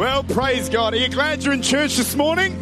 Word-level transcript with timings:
Well, 0.00 0.24
praise 0.24 0.70
God. 0.70 0.94
Are 0.94 0.96
you 0.96 1.10
glad 1.10 1.44
you're 1.44 1.52
in 1.52 1.60
church 1.60 1.98
this 1.98 2.16
morning? 2.16 2.54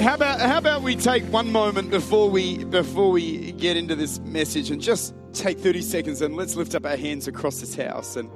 How 0.00 0.16
about 0.16 0.40
how 0.40 0.58
about 0.58 0.82
we 0.82 0.96
take 0.96 1.22
one 1.26 1.52
moment 1.52 1.90
before 1.90 2.28
we 2.28 2.64
before 2.64 3.12
we 3.12 3.52
get 3.52 3.76
into 3.76 3.94
this 3.94 4.18
message 4.18 4.68
and 4.68 4.82
just 4.82 5.14
take 5.32 5.60
30 5.60 5.82
seconds 5.82 6.22
and 6.22 6.34
let's 6.34 6.56
lift 6.56 6.74
up 6.74 6.84
our 6.84 6.96
hands 6.96 7.28
across 7.28 7.60
this 7.60 7.76
house 7.76 8.16
and 8.16 8.28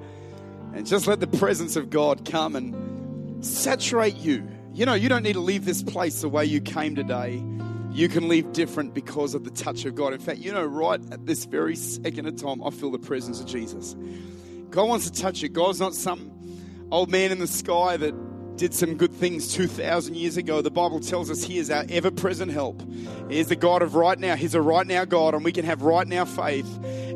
and 0.73 0.87
just 0.87 1.09
let 1.09 1.19
the 1.19 1.27
presence 1.27 1.75
of 1.75 1.91
God 1.91 2.25
come 2.25 2.55
and 2.55 3.45
saturate 3.45 4.15
you. 4.15 4.47
You 4.73 4.87
know, 4.87 4.95
you 4.95 5.09
don't 5.09 5.25
need 5.25 5.33
to 5.33 5.41
leave 5.41 5.65
this 5.65 5.83
place 5.83 6.21
the 6.21 6.29
way 6.29 6.45
you 6.45 6.61
came 6.61 6.95
today. 6.95 7.43
You 7.91 8.09
can 8.09 8.29
leave 8.29 8.53
different 8.53 8.95
because 8.95 9.35
of 9.35 9.43
the 9.43 9.51
touch 9.51 9.87
of 9.87 9.97
God. 9.97 10.13
In 10.13 10.21
fact, 10.21 10.39
you 10.39 10.53
know, 10.53 10.65
right 10.65 11.01
at 11.11 11.27
this 11.27 11.47
very 11.47 11.75
second 11.75 12.29
of 12.29 12.37
time, 12.37 12.63
I 12.63 12.71
feel 12.71 12.93
the 12.93 12.99
presence 13.01 13.41
of 13.41 13.47
Jesus. 13.47 13.97
God 14.71 14.89
wants 14.89 15.11
to 15.11 15.21
touch 15.21 15.43
you. 15.43 15.49
God's 15.49 15.81
not 15.81 15.97
some 15.97 16.40
old 16.91 17.11
man 17.11 17.31
in 17.31 17.39
the 17.39 17.47
sky 17.47 17.97
that 17.97 18.15
did 18.57 18.75
some 18.75 18.97
good 18.97 19.13
things 19.13 19.55
2,000 19.55 20.15
years 20.17 20.37
ago. 20.37 20.61
The 20.61 20.71
Bible 20.71 21.01
tells 21.01 21.31
us 21.31 21.43
He 21.43 21.59
is 21.59 21.71
our 21.71 21.85
ever 21.89 22.11
present 22.11 22.53
help. 22.53 22.83
He 23.31 23.39
is 23.39 23.49
the 23.49 23.57
God 23.57 23.81
of 23.81 23.95
right 23.95 24.19
now. 24.19 24.37
He's 24.37 24.55
a 24.55 24.61
right 24.61 24.87
now 24.87 25.05
God, 25.07 25.35
and 25.35 25.45
we 25.45 25.53
can 25.53 25.65
have 25.65 25.83
right 25.83 26.07
now 26.07 26.25
faith 26.25 26.69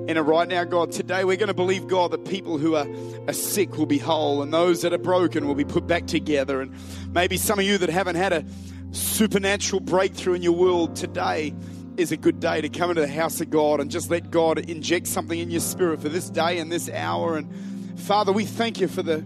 in 0.09 0.17
a 0.17 0.23
right 0.23 0.49
now 0.49 0.65
God. 0.65 0.91
Today, 0.91 1.25
we're 1.25 1.37
going 1.37 1.49
to 1.49 1.55
believe 1.55 1.87
God 1.87 2.13
that 2.13 2.25
people 2.25 2.57
who 2.57 2.77
are, 2.77 2.87
are 3.29 3.35
sick 3.35 3.77
will 3.77 3.87
be 3.87 3.99
whole, 3.99 4.43
and 4.43 4.55
those 4.55 4.83
that 4.83 4.93
are 4.95 4.99
broken 4.99 5.47
will 5.47 5.55
be 5.55 5.67
put 5.67 5.87
back 5.87 6.07
together. 6.07 6.61
And 6.61 6.75
maybe 7.13 7.37
some 7.37 7.59
of 7.59 7.65
you 7.67 7.77
that 7.79 7.91
haven't 7.91 8.17
had 8.17 8.33
a 8.33 8.45
supernatural 8.93 9.81
breakthrough 9.81 10.35
in 10.35 10.43
your 10.43 10.53
world 10.53 10.97
today 10.97 11.53
is 11.97 12.11
a 12.11 12.17
good 12.17 12.41
day 12.41 12.61
to 12.61 12.69
come 12.69 12.91
into 12.91 13.03
the 13.03 13.09
house 13.09 13.41
of 13.41 13.51
God 13.51 13.81
and 13.81 13.91
just 13.91 14.11
let 14.11 14.31
God 14.31 14.59
inject 14.59 15.07
something 15.07 15.39
in 15.39 15.51
your 15.51 15.61
spirit 15.61 16.01
for 16.01 16.09
this 16.09 16.31
day 16.31 16.59
and 16.59 16.73
this 16.73 16.89
hour. 16.89 17.37
And 17.37 18.01
Father, 18.01 18.33
we 18.33 18.45
thank 18.45 18.81
you 18.81 18.89
for 18.89 19.03
the 19.03 19.25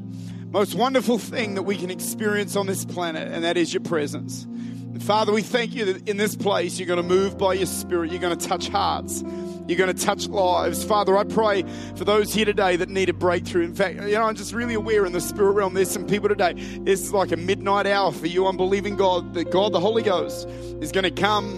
most 0.51 0.75
wonderful 0.75 1.19
thing 1.19 1.55
that 1.55 1.63
we 1.63 1.77
can 1.77 1.91
experience 1.91 2.57
on 2.57 2.67
this 2.67 2.85
planet, 2.85 3.31
and 3.31 3.45
that 3.45 3.57
is 3.57 3.73
your 3.73 3.83
presence. 3.83 4.45
And 4.45 5.03
Father, 5.03 5.33
we 5.33 5.43
thank 5.43 5.75
you 5.75 5.85
that 5.85 6.09
in 6.09 6.17
this 6.17 6.35
place 6.35 6.79
you're 6.79 6.87
going 6.87 7.03
to 7.03 7.03
move 7.03 7.37
by 7.37 7.53
your 7.53 7.67
spirit, 7.67 8.11
you're 8.11 8.21
going 8.21 8.37
to 8.37 8.49
touch 8.49 8.69
hearts. 8.69 9.23
You're 9.69 9.77
going 9.77 9.95
to 9.95 10.05
touch 10.05 10.27
lives. 10.29 10.83
Father, 10.83 11.15
I 11.15 11.25
pray 11.25 11.63
for 11.95 12.05
those 12.05 12.33
here 12.33 12.47
today 12.47 12.77
that 12.77 12.89
need 12.89 13.11
a 13.11 13.13
breakthrough. 13.13 13.65
In 13.65 13.75
fact, 13.75 13.97
you 13.97 14.13
know, 14.13 14.23
I'm 14.23 14.35
just 14.35 14.55
really 14.55 14.73
aware 14.73 15.05
in 15.05 15.13
the 15.13 15.21
spirit 15.21 15.53
realm, 15.53 15.75
there's 15.75 15.91
some 15.91 16.07
people 16.07 16.31
today. 16.31 16.55
This 16.55 17.03
is 17.03 17.13
like 17.13 17.33
a 17.33 17.37
midnight 17.37 17.87
hour 17.87 18.11
for 18.11 18.27
you. 18.27 18.47
I'm 18.47 18.57
believing 18.57 18.97
God 18.97 19.35
that 19.35 19.51
God, 19.51 19.73
the 19.73 19.81
Holy 19.81 20.03
Ghost, 20.03 20.49
is 20.81 20.91
going 20.91 21.05
to 21.05 21.11
come 21.11 21.57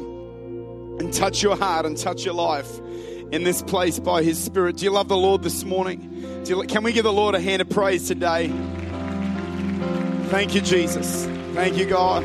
and 0.98 1.14
touch 1.14 1.41
your 1.41 1.56
heart 1.56 1.86
and 1.86 1.97
touch 1.97 2.25
your 2.25 2.34
life 2.34 2.80
in 3.30 3.44
this 3.44 3.62
place 3.62 4.00
by 4.00 4.25
His 4.25 4.42
Spirit. 4.42 4.78
Do 4.78 4.84
you 4.84 4.91
love 4.91 5.06
the 5.06 5.16
Lord 5.16 5.44
this 5.44 5.62
morning? 5.62 6.09
Can 6.46 6.83
we 6.83 6.92
give 6.92 7.05
the 7.05 7.12
Lord 7.12 7.34
a 7.34 7.41
hand 7.41 7.62
of 7.62 7.69
praise 7.69 8.08
today? 8.08 8.48
Thank 10.28 10.55
you, 10.55 10.60
Jesus. 10.60 11.27
Thank 11.55 11.77
you, 11.77 11.84
God. 11.86 12.24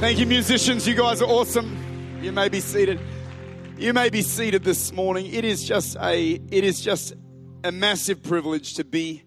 Thank 0.00 0.18
you, 0.18 0.26
musicians. 0.26 0.86
You 0.86 0.94
guys 0.94 1.22
are 1.22 1.28
awesome. 1.28 2.18
You 2.20 2.32
may 2.32 2.48
be 2.48 2.60
seated. 2.60 2.98
You 3.78 3.92
may 3.92 4.10
be 4.10 4.20
seated 4.20 4.64
this 4.64 4.92
morning. 4.92 5.26
It 5.26 5.44
is 5.44 5.64
just 5.64 5.96
a 6.00 6.32
it 6.32 6.64
is 6.64 6.80
just 6.80 7.14
a 7.62 7.70
massive 7.70 8.22
privilege 8.22 8.74
to 8.74 8.84
be 8.84 9.22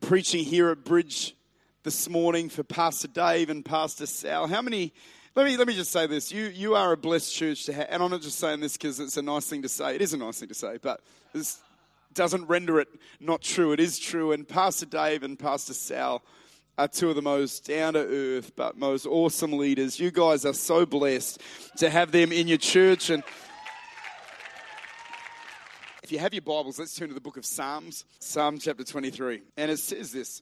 preaching 0.00 0.44
here 0.44 0.70
at 0.70 0.84
Bridge 0.84 1.36
this 1.82 2.08
morning 2.08 2.48
for 2.48 2.62
Pastor 2.62 3.08
Dave 3.08 3.50
and 3.50 3.64
Pastor 3.64 4.06
Sal. 4.06 4.46
How 4.46 4.62
many 4.62 4.94
let 5.36 5.44
me 5.44 5.56
let 5.58 5.68
me 5.68 5.74
just 5.74 5.92
say 5.92 6.06
this. 6.06 6.32
You 6.32 6.46
you 6.46 6.74
are 6.74 6.92
a 6.92 6.96
blessed 6.96 7.34
church 7.34 7.66
to 7.66 7.74
have, 7.74 7.88
and 7.90 8.02
I'm 8.02 8.10
not 8.10 8.22
just 8.22 8.38
saying 8.38 8.60
this 8.60 8.72
because 8.72 8.98
it's 8.98 9.18
a 9.18 9.22
nice 9.22 9.46
thing 9.46 9.60
to 9.62 9.68
say. 9.68 9.94
It 9.94 10.00
is 10.00 10.14
a 10.14 10.16
nice 10.16 10.40
thing 10.40 10.48
to 10.48 10.54
say, 10.54 10.78
but 10.80 11.02
this 11.34 11.60
doesn't 12.14 12.46
render 12.46 12.80
it 12.80 12.88
not 13.20 13.42
true. 13.42 13.72
It 13.72 13.80
is 13.80 13.98
true. 13.98 14.32
And 14.32 14.48
Pastor 14.48 14.86
Dave 14.86 15.22
and 15.22 15.38
Pastor 15.38 15.74
Sal 15.74 16.22
are 16.78 16.88
two 16.88 17.10
of 17.10 17.16
the 17.16 17.22
most 17.22 17.66
down 17.66 17.92
to 17.92 18.00
earth 18.00 18.52
but 18.56 18.78
most 18.78 19.04
awesome 19.04 19.52
leaders. 19.52 20.00
You 20.00 20.10
guys 20.10 20.46
are 20.46 20.54
so 20.54 20.86
blessed 20.86 21.42
to 21.76 21.90
have 21.90 22.12
them 22.12 22.32
in 22.32 22.48
your 22.48 22.56
church. 22.56 23.10
And 23.10 23.22
if 26.02 26.10
you 26.10 26.18
have 26.18 26.32
your 26.32 26.42
Bibles, 26.42 26.78
let's 26.78 26.94
turn 26.94 27.08
to 27.08 27.14
the 27.14 27.20
book 27.20 27.36
of 27.36 27.44
Psalms, 27.44 28.06
Psalm 28.20 28.58
chapter 28.58 28.84
23. 28.84 29.42
And 29.58 29.70
it 29.70 29.78
says 29.78 30.12
this. 30.12 30.40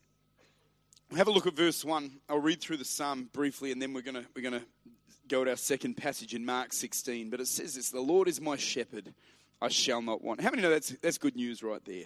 Have 1.17 1.27
a 1.27 1.33
look 1.33 1.47
at 1.49 1.55
verse 1.55 1.85
1. 1.85 2.13
I'll 2.29 2.39
read 2.39 2.61
through 2.61 2.77
the 2.77 2.85
psalm 2.85 3.29
briefly 3.33 3.73
and 3.73 3.83
then 3.83 3.93
we're 3.93 4.03
going 4.03 4.17
to 4.17 4.25
we're 4.35 4.51
to 4.51 4.63
go 5.29 5.45
to 5.45 5.51
our 5.51 5.57
second 5.57 5.95
passage 5.95 6.35
in 6.35 6.45
Mark 6.45 6.73
16. 6.73 7.31
But 7.31 7.41
it 7.41 7.49
says 7.49 7.75
this 7.75 7.91
The 7.91 8.01
Lord 8.01 8.29
is 8.29 8.41
my 8.41 8.57
shepherd, 8.57 9.15
I 9.61 9.69
shall 9.69 10.03
not 10.03 10.23
want. 10.23 10.41
How 10.41 10.51
many 10.51 10.63
know 10.63 10.71
that's, 10.71 10.91
that's 11.03 11.19
good 11.19 11.37
news 11.37 11.63
right 11.63 11.85
there? 11.85 12.05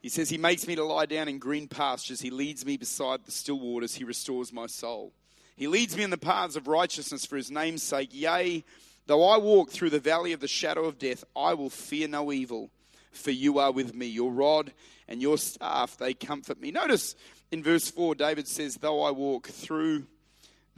He 0.00 0.08
says, 0.08 0.30
He 0.30 0.38
makes 0.38 0.66
me 0.66 0.74
to 0.76 0.84
lie 0.84 1.06
down 1.06 1.28
in 1.28 1.38
green 1.38 1.68
pastures. 1.68 2.20
He 2.20 2.30
leads 2.30 2.64
me 2.64 2.76
beside 2.76 3.24
the 3.24 3.32
still 3.32 3.58
waters. 3.58 3.94
He 3.94 4.04
restores 4.04 4.52
my 4.52 4.66
soul. 4.66 5.12
He 5.56 5.66
leads 5.66 5.96
me 5.96 6.02
in 6.02 6.10
the 6.10 6.18
paths 6.18 6.56
of 6.56 6.68
righteousness 6.68 7.26
for 7.26 7.36
His 7.36 7.50
name's 7.50 7.82
sake. 7.82 8.10
Yea, 8.12 8.64
though 9.06 9.28
I 9.28 9.36
walk 9.36 9.70
through 9.70 9.90
the 9.90 10.00
valley 10.00 10.32
of 10.32 10.40
the 10.40 10.48
shadow 10.48 10.84
of 10.84 10.98
death, 10.98 11.24
I 11.36 11.54
will 11.54 11.70
fear 11.70 12.08
no 12.08 12.32
evil, 12.32 12.70
for 13.12 13.30
you 13.30 13.58
are 13.58 13.72
with 13.72 13.94
me. 13.94 14.06
Your 14.06 14.32
rod 14.32 14.72
and 15.06 15.20
your 15.20 15.36
staff, 15.36 15.98
they 15.98 16.14
comfort 16.14 16.60
me. 16.60 16.70
Notice 16.70 17.14
in 17.50 17.62
verse 17.62 17.90
4, 17.90 18.14
David 18.14 18.48
says, 18.48 18.76
Though 18.76 19.02
I 19.02 19.10
walk 19.10 19.48
through 19.48 20.06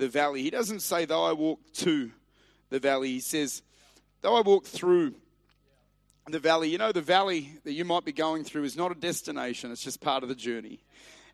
the 0.03 0.09
valley. 0.09 0.43
He 0.43 0.51
doesn't 0.51 0.81
say, 0.81 1.05
Though 1.05 1.25
I 1.25 1.33
walk 1.33 1.61
to 1.75 2.11
the 2.71 2.81
valley. 2.81 3.09
He 3.09 3.21
says, 3.21 3.63
Though 4.21 4.35
I 4.35 4.41
walk 4.41 4.67
through 4.67 5.15
the 6.29 6.41
valley, 6.41 6.71
you 6.71 6.79
know, 6.79 6.93
the 6.93 7.01
valley 7.01 7.59
that 7.65 7.73
you 7.73 7.85
might 7.85 8.05
be 8.05 8.13
going 8.13 8.43
through 8.43 8.65
is 8.65 8.77
not 8.77 8.91
a 8.91 8.97
destination, 8.97 9.71
it's 9.71 9.83
just 9.83 10.01
part 10.01 10.23
of 10.23 10.29
the 10.29 10.35
journey. 10.35 10.81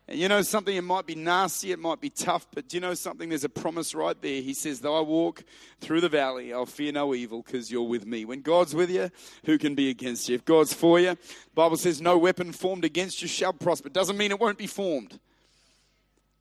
And 0.07 0.17
you 0.17 0.27
know 0.27 0.41
something, 0.41 0.75
it 0.75 0.83
might 0.83 1.05
be 1.05 1.13
nasty, 1.13 1.71
it 1.71 1.79
might 1.79 2.01
be 2.01 2.09
tough, 2.09 2.47
but 2.53 2.67
do 2.67 2.77
you 2.77 2.81
know 2.81 2.95
something? 2.95 3.29
There's 3.29 3.43
a 3.43 3.49
promise 3.49 3.93
right 3.93 4.19
there. 4.21 4.41
He 4.41 4.53
says, 4.53 4.81
Though 4.81 4.97
I 4.97 5.01
walk 5.01 5.43
through 5.81 6.01
the 6.01 6.09
valley, 6.09 6.53
I'll 6.53 6.67
fear 6.67 6.91
no 6.91 7.15
evil 7.15 7.41
because 7.41 7.71
you're 7.71 7.81
with 7.87 8.05
me. 8.05 8.23
When 8.23 8.41
God's 8.41 8.75
with 8.75 8.91
you, 8.91 9.09
who 9.45 9.57
can 9.57 9.73
be 9.73 9.89
against 9.89 10.29
you? 10.29 10.35
If 10.35 10.45
God's 10.45 10.73
for 10.73 10.99
you, 10.99 11.17
Bible 11.55 11.77
says, 11.77 12.01
No 12.01 12.19
weapon 12.19 12.51
formed 12.51 12.85
against 12.85 13.23
you 13.23 13.27
shall 13.27 13.53
prosper. 13.53 13.89
Doesn't 13.89 14.17
mean 14.17 14.29
it 14.29 14.39
won't 14.39 14.59
be 14.59 14.67
formed. 14.67 15.19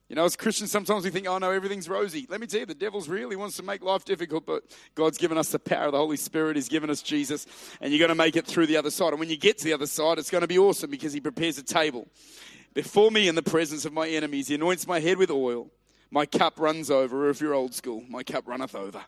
You 0.09 0.17
know, 0.17 0.25
as 0.25 0.37
Christians, 0.37 0.71
sometimes 0.71 1.05
we 1.05 1.11
think, 1.11 1.27
oh 1.29 1.37
no, 1.37 1.51
everything's 1.51 1.87
rosy. 1.87 2.27
Let 2.31 2.41
me 2.41 2.47
tell 2.47 2.61
you, 2.61 2.67
the 2.67 2.75
devil's 2.75 3.11
real. 3.11 3.29
He 3.29 3.37
wants 3.37 3.57
to 3.59 3.63
make 3.63 3.83
life 3.83 4.07
difficult, 4.07 4.47
but 4.47 4.65
God's 4.95 5.19
given 5.19 5.37
us 5.37 5.51
the 5.51 5.59
power 5.59 5.87
of 5.87 5.93
the 5.93 5.99
Holy 5.99 6.17
Spirit. 6.17 6.57
He's 6.57 6.71
given 6.71 6.89
us 6.89 7.03
Jesus, 7.03 7.47
and 7.83 7.93
you're 7.93 7.99
going 7.99 8.09
to 8.09 8.15
make 8.15 8.35
it 8.35 8.47
through 8.47 8.67
the 8.67 8.79
other 8.79 8.91
side. 8.91 9.11
And 9.11 9.21
when 9.21 9.29
you 9.29 9.37
get 9.37 9.59
to 9.59 9.65
the 9.65 9.75
other 9.75 9.87
side, 9.87 10.19
it's 10.19 10.31
going 10.31 10.41
to 10.41 10.49
be 10.49 10.59
awesome 10.59 10.91
because 10.91 11.13
He 11.13 11.21
prepares 11.21 11.59
a 11.59 11.63
table 11.63 12.09
before 12.73 13.11
me 13.11 13.29
in 13.29 13.35
the 13.35 13.43
presence 13.43 13.85
of 13.85 13.93
my 13.93 14.09
enemies. 14.09 14.49
He 14.49 14.55
anoints 14.55 14.87
my 14.87 14.99
head 14.99 15.19
with 15.19 15.31
oil. 15.31 15.71
My 16.11 16.25
cup 16.25 16.59
runs 16.59 16.91
over, 16.91 17.27
or 17.27 17.31
if 17.31 17.43
you're 17.43 17.53
old 17.53 17.75
school, 17.75 18.03
my 18.09 18.23
cup 18.23 18.49
runneth 18.49 18.75
over. 18.75 19.05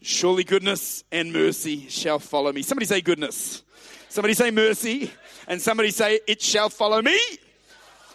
Surely 0.00 0.44
goodness 0.44 1.04
and 1.12 1.34
mercy 1.34 1.86
shall 1.88 2.18
follow 2.18 2.50
me. 2.50 2.62
Somebody 2.62 2.86
say 2.86 3.02
goodness. 3.02 3.62
Somebody 4.08 4.32
say 4.32 4.50
mercy. 4.50 5.10
And 5.46 5.60
somebody 5.60 5.90
say, 5.90 6.20
it 6.26 6.40
shall 6.40 6.70
follow 6.70 7.02
me. 7.02 7.18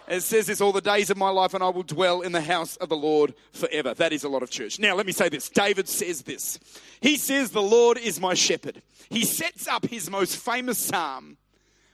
It 0.07 0.21
says 0.21 0.47
this 0.47 0.61
all 0.61 0.71
the 0.71 0.81
days 0.81 1.09
of 1.09 1.17
my 1.17 1.29
life, 1.29 1.53
and 1.53 1.63
I 1.63 1.69
will 1.69 1.83
dwell 1.83 2.21
in 2.21 2.31
the 2.31 2.41
house 2.41 2.75
of 2.77 2.89
the 2.89 2.95
Lord 2.95 3.33
forever. 3.51 3.93
That 3.93 4.13
is 4.13 4.23
a 4.23 4.29
lot 4.29 4.43
of 4.43 4.49
church. 4.49 4.79
Now, 4.79 4.95
let 4.95 5.05
me 5.05 5.11
say 5.11 5.29
this 5.29 5.49
David 5.49 5.87
says 5.87 6.21
this. 6.23 6.59
He 7.01 7.17
says, 7.17 7.51
The 7.51 7.61
Lord 7.61 7.97
is 7.97 8.19
my 8.19 8.33
shepherd. 8.33 8.81
He 9.09 9.25
sets 9.25 9.67
up 9.67 9.85
his 9.85 10.09
most 10.09 10.37
famous 10.37 10.77
psalm 10.77 11.37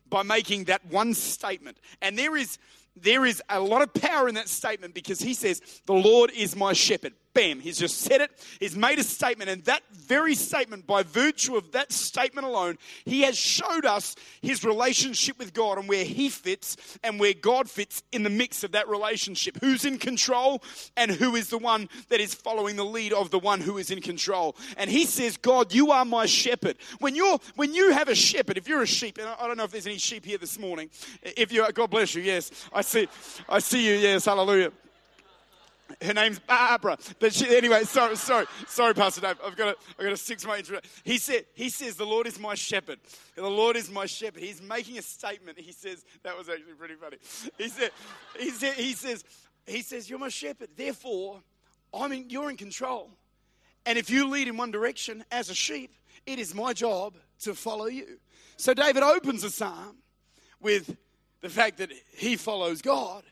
by 0.10 0.24
making 0.24 0.66
that 0.66 0.86
one 0.86 1.14
statement. 1.14 1.78
And 2.02 2.18
there 2.18 2.36
is. 2.36 2.58
There 2.98 3.26
is 3.26 3.42
a 3.48 3.62
lot 3.62 3.82
of 3.82 3.94
power 3.94 4.28
in 4.28 4.36
that 4.36 4.50
statement 4.50 4.94
because 4.94 5.22
he 5.22 5.34
says, 5.34 5.62
The 5.86 5.94
Lord 5.94 6.30
is 6.32 6.58
my 6.58 6.74
shepherd. 6.74 7.14
Bam, 7.34 7.62
he's 7.62 7.78
just 7.78 8.00
said 8.00 8.20
it. 8.20 8.32
He's 8.60 8.76
made 8.76 9.00
a 9.00 9.04
statement. 9.04 9.50
And 9.50 9.64
that 9.66 9.84
very 9.94 10.36
statement, 10.36 10.86
by 10.86 11.04
virtue 11.04 11.56
of 11.56 11.72
that 11.72 11.92
statement 11.94 12.46
alone, 12.46 12.78
he 13.06 13.22
has 13.22 13.38
showed 13.38 13.86
us 13.86 14.16
his 14.42 14.66
relationship 14.66 15.40
with 15.40 15.54
God 15.54 15.78
and 15.78 15.88
where 15.88 16.04
he 16.04 16.28
fits 16.30 16.76
and 17.04 17.20
where 17.20 17.34
God 17.34 17.70
fits 17.70 18.04
in 18.12 18.24
the 18.24 18.30
mix 18.30 18.66
of 18.66 18.74
that 18.74 18.90
relationship. 18.90 19.58
Who's 19.62 19.86
in 19.86 19.98
control 19.98 20.62
and 20.98 21.10
who 21.10 21.36
is 21.36 21.50
the 21.50 21.58
one 21.58 21.88
that 22.10 22.20
is 22.20 22.34
following 22.34 22.76
the 22.76 22.86
lead 22.86 23.14
of 23.14 23.32
the 23.32 23.40
one 23.40 23.62
who 23.62 23.78
is 23.78 23.92
in 23.92 24.02
control. 24.02 24.58
And 24.76 24.90
he 24.90 25.06
says, 25.06 25.38
God, 25.38 25.74
you 25.74 25.92
are 25.92 26.04
my 26.04 26.26
shepherd. 26.26 26.78
When 27.00 27.16
you're 27.16 27.40
when 27.56 27.74
you 27.74 27.92
have 27.92 28.10
a 28.10 28.16
shepherd, 28.16 28.58
if 28.58 28.68
you're 28.68 28.82
a 28.82 28.88
sheep, 28.88 29.18
and 29.18 29.28
I 29.28 29.48
don't 29.48 29.58
know 29.58 29.64
if 29.64 29.72
there's 29.72 29.88
any 29.88 29.98
sheep 29.98 30.26
here 30.26 30.38
this 30.38 30.60
morning. 30.60 30.90
If 31.24 31.54
you 31.54 31.66
God 31.72 31.90
bless 31.90 32.14
you, 32.14 32.24
yes. 32.24 32.52
I 32.74 32.82
see 32.82 33.08
I 33.48 33.60
see 33.60 33.88
you, 33.88 33.94
yes, 33.96 34.26
hallelujah 34.26 34.72
her 36.02 36.14
name's 36.14 36.40
Barbara. 36.40 36.98
But 37.20 37.34
she, 37.34 37.56
anyway, 37.56 37.84
sorry, 37.84 38.16
sorry, 38.16 38.46
sorry, 38.68 38.94
Pastor 38.94 39.22
Dave. 39.22 39.38
I've 39.46 39.56
got 39.56 39.78
to, 39.78 39.86
I've 39.98 40.04
got 40.04 40.10
to 40.10 40.18
stick 40.18 40.40
to 40.40 40.48
my 40.48 40.58
intro. 40.58 40.80
He 41.04 41.18
said, 41.18 41.46
he 41.54 41.70
says, 41.70 41.96
the 41.96 42.06
Lord 42.06 42.28
is 42.28 42.40
my 42.40 42.56
shepherd. 42.56 43.00
The 43.36 43.48
Lord 43.48 43.76
is 43.76 43.90
my 43.90 44.06
shepherd. 44.06 44.42
He's 44.42 44.62
making 44.62 44.98
a 44.98 45.02
statement. 45.02 45.60
He 45.60 45.72
says, 45.72 46.04
that 46.24 46.38
was 46.38 46.50
actually 46.50 46.74
pretty 46.74 46.96
funny. 46.96 47.18
He 47.58 47.70
said, 47.70 47.92
he 48.40 48.50
said, 48.50 48.74
he 48.74 48.94
says, 48.94 49.24
he 49.66 49.82
says, 49.82 50.10
you're 50.10 50.20
my 50.20 50.30
shepherd. 50.30 50.70
Therefore, 50.76 51.42
I'm 51.94 52.12
in, 52.12 52.30
you're 52.30 52.50
in 52.50 52.58
control. 52.58 53.10
And 53.86 53.98
if 53.98 54.10
you 54.10 54.28
lead 54.30 54.48
in 54.48 54.58
one 54.58 54.72
direction 54.72 55.24
as 55.32 55.50
a 55.50 55.56
sheep, 55.56 55.96
it 56.26 56.40
is 56.40 56.54
my 56.54 56.74
job 56.74 57.16
to 57.42 57.56
follow 57.56 57.88
you. 57.88 58.20
So 58.58 58.74
David 58.74 59.02
opens 59.02 59.42
the 59.42 59.50
psalm 59.50 59.98
with 60.60 60.96
the 61.42 61.50
fact 61.50 61.78
that 61.78 61.92
he 62.16 62.36
follows 62.36 62.82
God. 62.82 63.24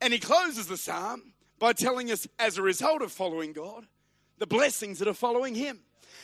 And 0.00 0.12
he 0.12 0.18
closes 0.18 0.66
the 0.66 0.76
psalm 0.76 1.33
by 1.58 1.72
telling 1.72 2.10
us, 2.10 2.26
as 2.38 2.58
a 2.58 2.62
result 2.62 3.02
of 3.02 3.12
following 3.12 3.52
God, 3.52 3.86
the 4.38 4.46
blessings 4.46 4.98
that 4.98 5.08
are 5.08 5.14
following 5.14 5.54
him. 5.54 5.80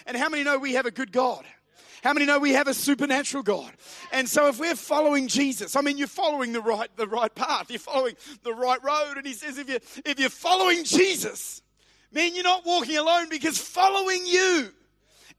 And 0.06 0.16
how 0.16 0.28
many 0.28 0.42
know 0.42 0.58
we 0.58 0.74
have 0.74 0.86
a 0.86 0.90
good 0.90 1.12
God? 1.12 1.44
How 2.02 2.14
many 2.14 2.24
know 2.24 2.38
we 2.38 2.52
have 2.52 2.68
a 2.68 2.74
supernatural 2.74 3.42
God? 3.42 3.72
And 4.12 4.28
so 4.28 4.48
if 4.48 4.58
we're 4.58 4.74
following 4.74 5.28
Jesus, 5.28 5.76
I 5.76 5.82
mean 5.82 5.98
you're 5.98 6.06
following 6.06 6.52
the 6.52 6.60
right 6.60 6.88
the 6.96 7.06
right 7.06 7.34
path. 7.34 7.70
You're 7.70 7.78
following 7.78 8.16
the 8.42 8.54
right 8.54 8.82
road 8.82 9.14
and 9.16 9.26
he 9.26 9.34
says 9.34 9.58
if 9.58 9.68
you 9.68 9.78
if 10.04 10.18
you're 10.18 10.30
following 10.30 10.84
Jesus, 10.84 11.60
man 12.10 12.34
you're 12.34 12.44
not 12.44 12.64
walking 12.64 12.96
alone 12.96 13.28
because 13.28 13.58
following 13.58 14.26
you 14.26 14.70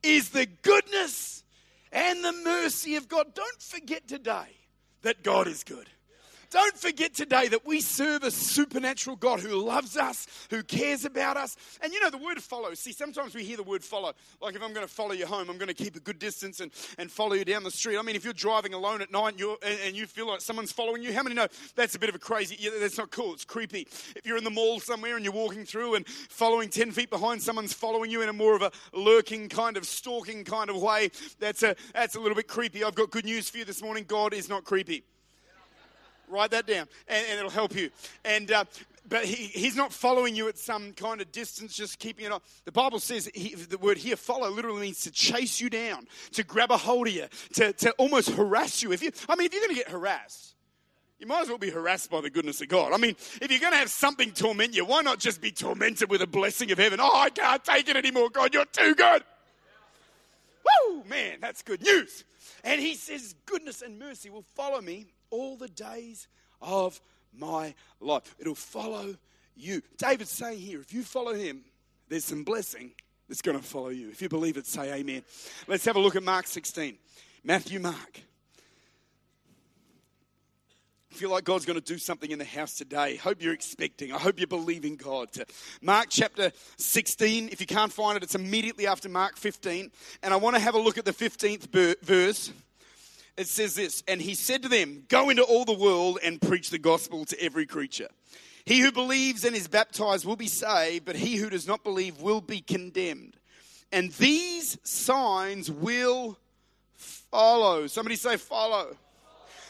is 0.02 0.30
the 0.30 0.46
goodness 0.46 1.42
and 1.90 2.24
the 2.24 2.32
mercy 2.32 2.96
of 2.96 3.08
God. 3.08 3.34
Don't 3.34 3.60
forget 3.60 4.06
today 4.06 4.56
that 5.02 5.24
God 5.24 5.48
is 5.48 5.64
good. 5.64 5.88
Don't 6.52 6.76
forget 6.76 7.14
today 7.14 7.48
that 7.48 7.66
we 7.66 7.80
serve 7.80 8.24
a 8.24 8.30
supernatural 8.30 9.16
God 9.16 9.40
who 9.40 9.56
loves 9.56 9.96
us, 9.96 10.26
who 10.50 10.62
cares 10.62 11.06
about 11.06 11.38
us. 11.38 11.56
And 11.80 11.94
you 11.94 12.00
know, 12.00 12.10
the 12.10 12.18
word 12.18 12.42
follow. 12.42 12.74
See, 12.74 12.92
sometimes 12.92 13.34
we 13.34 13.42
hear 13.42 13.56
the 13.56 13.62
word 13.62 13.82
follow. 13.82 14.12
Like 14.38 14.54
if 14.54 14.62
I'm 14.62 14.74
going 14.74 14.86
to 14.86 14.92
follow 14.92 15.12
you 15.12 15.24
home, 15.24 15.48
I'm 15.48 15.56
going 15.56 15.68
to 15.68 15.74
keep 15.74 15.96
a 15.96 16.00
good 16.00 16.18
distance 16.18 16.60
and, 16.60 16.70
and 16.98 17.10
follow 17.10 17.32
you 17.32 17.46
down 17.46 17.64
the 17.64 17.70
street. 17.70 17.96
I 17.96 18.02
mean, 18.02 18.16
if 18.16 18.24
you're 18.24 18.34
driving 18.34 18.74
alone 18.74 19.00
at 19.00 19.10
night 19.10 19.40
and, 19.40 19.56
and, 19.62 19.80
and 19.86 19.96
you 19.96 20.06
feel 20.06 20.28
like 20.28 20.42
someone's 20.42 20.72
following 20.72 21.02
you, 21.02 21.14
how 21.14 21.22
many 21.22 21.34
know 21.34 21.48
that's 21.74 21.94
a 21.94 21.98
bit 21.98 22.10
of 22.10 22.16
a 22.16 22.18
crazy, 22.18 22.58
yeah, 22.60 22.68
that's 22.78 22.98
not 22.98 23.10
cool. 23.10 23.32
It's 23.32 23.46
creepy. 23.46 23.88
If 24.14 24.26
you're 24.26 24.36
in 24.36 24.44
the 24.44 24.50
mall 24.50 24.78
somewhere 24.78 25.16
and 25.16 25.24
you're 25.24 25.32
walking 25.32 25.64
through 25.64 25.94
and 25.94 26.06
following 26.06 26.68
10 26.68 26.92
feet 26.92 27.08
behind, 27.08 27.40
someone's 27.40 27.72
following 27.72 28.10
you 28.10 28.20
in 28.20 28.28
a 28.28 28.32
more 28.34 28.54
of 28.54 28.60
a 28.60 28.72
lurking 28.92 29.48
kind 29.48 29.78
of 29.78 29.86
stalking 29.86 30.44
kind 30.44 30.68
of 30.68 30.76
way, 30.76 31.12
that's 31.38 31.62
a, 31.62 31.74
that's 31.94 32.14
a 32.14 32.20
little 32.20 32.36
bit 32.36 32.46
creepy. 32.46 32.84
I've 32.84 32.94
got 32.94 33.10
good 33.10 33.24
news 33.24 33.48
for 33.48 33.56
you 33.56 33.64
this 33.64 33.82
morning. 33.82 34.04
God 34.06 34.34
is 34.34 34.50
not 34.50 34.64
creepy. 34.64 35.04
Write 36.32 36.50
that 36.52 36.66
down, 36.66 36.88
and, 37.08 37.26
and 37.28 37.38
it'll 37.38 37.50
help 37.50 37.74
you. 37.76 37.90
And 38.24 38.50
uh, 38.50 38.64
but 39.08 39.24
he, 39.24 39.46
he's 39.46 39.76
not 39.76 39.92
following 39.92 40.34
you 40.34 40.48
at 40.48 40.56
some 40.56 40.92
kind 40.92 41.20
of 41.20 41.30
distance, 41.32 41.74
just 41.74 41.98
keeping 41.98 42.24
it 42.24 42.32
on. 42.32 42.40
The 42.64 42.72
Bible 42.72 43.00
says 43.00 43.30
he, 43.34 43.54
the 43.54 43.78
word 43.78 43.98
here, 43.98 44.16
follow, 44.16 44.48
literally 44.48 44.80
means 44.80 45.02
to 45.02 45.10
chase 45.10 45.60
you 45.60 45.68
down, 45.68 46.06
to 46.32 46.42
grab 46.42 46.70
a 46.70 46.76
hold 46.76 47.08
of 47.08 47.12
you, 47.14 47.26
to, 47.54 47.72
to 47.74 47.90
almost 47.92 48.30
harass 48.30 48.82
you. 48.82 48.92
If 48.92 49.02
you, 49.02 49.10
I 49.28 49.36
mean, 49.36 49.46
if 49.46 49.52
you're 49.52 49.62
going 49.62 49.76
to 49.76 49.82
get 49.82 49.90
harassed, 49.90 50.54
you 51.18 51.26
might 51.26 51.42
as 51.42 51.48
well 51.48 51.58
be 51.58 51.70
harassed 51.70 52.10
by 52.10 52.20
the 52.20 52.30
goodness 52.30 52.60
of 52.62 52.68
God. 52.68 52.92
I 52.92 52.96
mean, 52.96 53.14
if 53.40 53.50
you're 53.50 53.60
going 53.60 53.72
to 53.72 53.78
have 53.78 53.90
something 53.90 54.32
torment 54.32 54.74
you, 54.74 54.84
why 54.84 55.02
not 55.02 55.18
just 55.18 55.40
be 55.40 55.52
tormented 55.52 56.08
with 56.08 56.22
a 56.22 56.26
blessing 56.26 56.72
of 56.72 56.78
heaven? 56.78 56.98
Oh, 57.00 57.20
I 57.20 57.30
can't 57.30 57.62
take 57.62 57.88
it 57.88 57.96
anymore, 57.96 58.30
God, 58.30 58.54
you're 58.54 58.64
too 58.64 58.94
good. 58.94 59.22
Woo, 60.64 61.04
man, 61.08 61.38
that's 61.40 61.62
good 61.62 61.82
news. 61.82 62.24
And 62.64 62.80
he 62.80 62.94
says, 62.94 63.34
goodness 63.46 63.82
and 63.82 63.98
mercy 63.98 64.30
will 64.30 64.44
follow 64.54 64.80
me 64.80 65.06
all 65.32 65.56
the 65.56 65.68
days 65.68 66.28
of 66.60 67.00
my 67.36 67.74
life. 68.00 68.36
It'll 68.38 68.54
follow 68.54 69.16
you. 69.56 69.82
David's 69.96 70.30
saying 70.30 70.60
here, 70.60 70.80
if 70.80 70.92
you 70.92 71.02
follow 71.02 71.34
him, 71.34 71.62
there's 72.08 72.24
some 72.24 72.44
blessing 72.44 72.92
that's 73.28 73.42
going 73.42 73.58
to 73.58 73.64
follow 73.64 73.88
you. 73.88 74.10
If 74.10 74.22
you 74.22 74.28
believe 74.28 74.56
it, 74.56 74.66
say 74.66 74.92
amen. 74.92 75.22
Let's 75.66 75.84
have 75.86 75.96
a 75.96 76.00
look 76.00 76.14
at 76.14 76.22
Mark 76.22 76.46
16. 76.46 76.98
Matthew, 77.42 77.80
Mark. 77.80 78.20
I 81.10 81.14
feel 81.14 81.30
like 81.30 81.44
God's 81.44 81.66
going 81.66 81.78
to 81.78 81.84
do 81.84 81.98
something 81.98 82.30
in 82.30 82.38
the 82.38 82.44
house 82.44 82.74
today. 82.74 83.16
Hope 83.16 83.42
you're 83.42 83.52
expecting. 83.52 84.12
I 84.12 84.18
hope 84.18 84.38
you're 84.38 84.46
believing 84.46 84.96
God. 84.96 85.28
Mark 85.82 86.06
chapter 86.08 86.52
16. 86.78 87.50
If 87.52 87.60
you 87.60 87.66
can't 87.66 87.92
find 87.92 88.16
it, 88.16 88.22
it's 88.22 88.34
immediately 88.34 88.86
after 88.86 89.10
Mark 89.10 89.36
15. 89.36 89.90
And 90.22 90.32
I 90.32 90.36
want 90.38 90.56
to 90.56 90.62
have 90.62 90.74
a 90.74 90.78
look 90.78 90.96
at 90.96 91.04
the 91.04 91.12
15th 91.12 92.00
verse 92.02 92.50
it 93.36 93.46
says 93.46 93.74
this 93.74 94.02
And 94.06 94.20
he 94.20 94.34
said 94.34 94.62
to 94.62 94.68
them, 94.68 95.04
Go 95.08 95.30
into 95.30 95.42
all 95.42 95.64
the 95.64 95.72
world 95.72 96.18
and 96.22 96.40
preach 96.40 96.70
the 96.70 96.78
gospel 96.78 97.24
to 97.26 97.42
every 97.42 97.66
creature. 97.66 98.08
He 98.64 98.80
who 98.80 98.92
believes 98.92 99.44
and 99.44 99.56
is 99.56 99.66
baptized 99.66 100.24
will 100.24 100.36
be 100.36 100.46
saved, 100.46 101.04
but 101.04 101.16
he 101.16 101.36
who 101.36 101.50
does 101.50 101.66
not 101.66 101.82
believe 101.82 102.20
will 102.20 102.40
be 102.40 102.60
condemned. 102.60 103.36
And 103.90 104.12
these 104.12 104.78
signs 104.84 105.70
will 105.70 106.38
follow. 106.92 107.88
Somebody 107.88 108.16
say, 108.16 108.36
follow. 108.36 108.96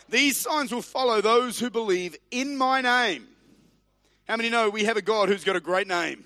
These 0.08 0.36
signs 0.36 0.72
will 0.72 0.82
follow 0.82 1.22
those 1.22 1.58
who 1.58 1.70
believe 1.70 2.16
in 2.30 2.56
my 2.56 2.82
name. 2.82 3.26
How 4.28 4.36
many 4.36 4.50
know 4.50 4.68
we 4.68 4.84
have 4.84 4.98
a 4.98 5.02
God 5.02 5.28
who's 5.28 5.44
got 5.44 5.56
a 5.56 5.60
great 5.60 5.88
name? 5.88 6.24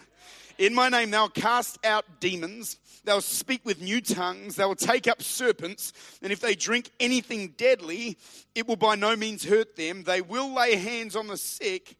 In 0.59 0.75
my 0.75 0.88
name, 0.88 1.11
they'll 1.11 1.29
cast 1.29 1.79
out 1.85 2.05
demons. 2.19 2.79
They'll 3.06 3.20
speak 3.20 3.64
with 3.64 3.81
new 3.81 4.00
tongues. 4.00 4.56
They 4.56 4.64
will 4.64 4.75
take 4.75 5.06
up 5.06 5.23
serpents. 5.23 5.93
And 6.23 6.32
if 6.32 6.41
they 6.41 6.56
drink 6.56 6.91
anything 6.99 7.55
deadly, 7.56 8.19
it 8.55 8.67
will 8.67 8.76
by 8.76 8.97
no 8.97 9.14
means 9.17 9.44
hurt 9.44 9.76
them. 9.76 10.03
They 10.03 10.20
will 10.20 10.53
lay 10.53 10.75
hands 10.75 11.14
on 11.14 11.29
the 11.29 11.37
sick 11.37 11.97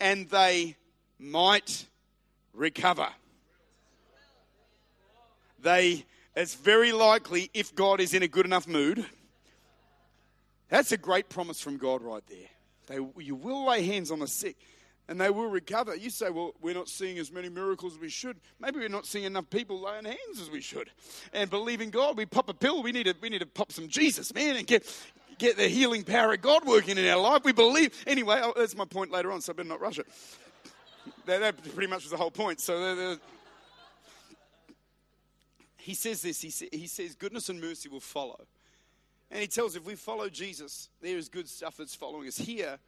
and 0.00 0.28
they 0.30 0.76
might 1.18 1.86
recover. 2.54 3.08
They, 5.60 6.06
it's 6.34 6.54
very 6.54 6.92
likely 6.92 7.50
if 7.52 7.74
God 7.74 8.00
is 8.00 8.14
in 8.14 8.22
a 8.22 8.28
good 8.28 8.46
enough 8.46 8.66
mood. 8.66 9.04
That's 10.70 10.92
a 10.92 10.96
great 10.96 11.28
promise 11.28 11.60
from 11.60 11.76
God 11.76 12.02
right 12.02 12.22
there. 12.26 12.48
They, 12.86 13.22
you 13.22 13.34
will 13.34 13.66
lay 13.66 13.84
hands 13.84 14.10
on 14.10 14.20
the 14.20 14.26
sick 14.26 14.56
and 15.08 15.18
they 15.20 15.30
will 15.30 15.48
recover. 15.48 15.96
You 15.96 16.10
say, 16.10 16.28
well, 16.30 16.54
we're 16.60 16.74
not 16.74 16.88
seeing 16.88 17.18
as 17.18 17.32
many 17.32 17.48
miracles 17.48 17.94
as 17.94 17.98
we 17.98 18.10
should. 18.10 18.36
Maybe 18.60 18.78
we're 18.78 18.90
not 18.90 19.06
seeing 19.06 19.24
enough 19.24 19.48
people 19.48 19.80
laying 19.80 20.04
hands 20.04 20.40
as 20.40 20.50
we 20.50 20.60
should. 20.60 20.90
And 21.32 21.48
believing 21.48 21.90
God, 21.90 22.16
we 22.16 22.26
pop 22.26 22.48
a 22.48 22.54
pill. 22.54 22.82
We 22.82 22.92
need 22.92 23.04
to, 23.04 23.14
we 23.20 23.30
need 23.30 23.40
to 23.40 23.46
pop 23.46 23.72
some 23.72 23.88
Jesus, 23.88 24.34
man, 24.34 24.56
and 24.56 24.66
get, 24.66 24.84
get 25.38 25.56
the 25.56 25.66
healing 25.66 26.02
power 26.04 26.34
of 26.34 26.42
God 26.42 26.66
working 26.66 26.98
in 26.98 27.06
our 27.06 27.18
life. 27.18 27.42
We 27.42 27.52
believe. 27.52 27.94
Anyway, 28.06 28.38
oh, 28.42 28.52
that's 28.54 28.76
my 28.76 28.84
point 28.84 29.10
later 29.10 29.32
on, 29.32 29.40
so 29.40 29.52
I 29.52 29.56
better 29.56 29.68
not 29.68 29.80
rush 29.80 29.98
it. 29.98 30.06
that, 31.24 31.40
that, 31.40 31.74
pretty 31.74 31.90
much 31.90 32.02
was 32.02 32.10
the 32.10 32.18
whole 32.18 32.30
point. 32.30 32.60
So 32.60 32.78
they're, 32.78 32.94
they're, 32.94 33.16
he 35.78 35.94
says 35.94 36.20
this. 36.20 36.42
He, 36.42 36.50
sa- 36.50 36.66
he 36.70 36.86
says, 36.86 37.14
goodness 37.14 37.48
and 37.48 37.58
mercy 37.60 37.88
will 37.88 38.00
follow. 38.00 38.44
And 39.30 39.40
he 39.40 39.46
tells 39.46 39.74
if 39.74 39.86
we 39.86 39.94
follow 39.94 40.28
Jesus, 40.28 40.90
there 41.00 41.16
is 41.16 41.30
good 41.30 41.48
stuff 41.48 41.78
that's 41.78 41.94
following 41.94 42.28
us. 42.28 42.36
Here, 42.36 42.78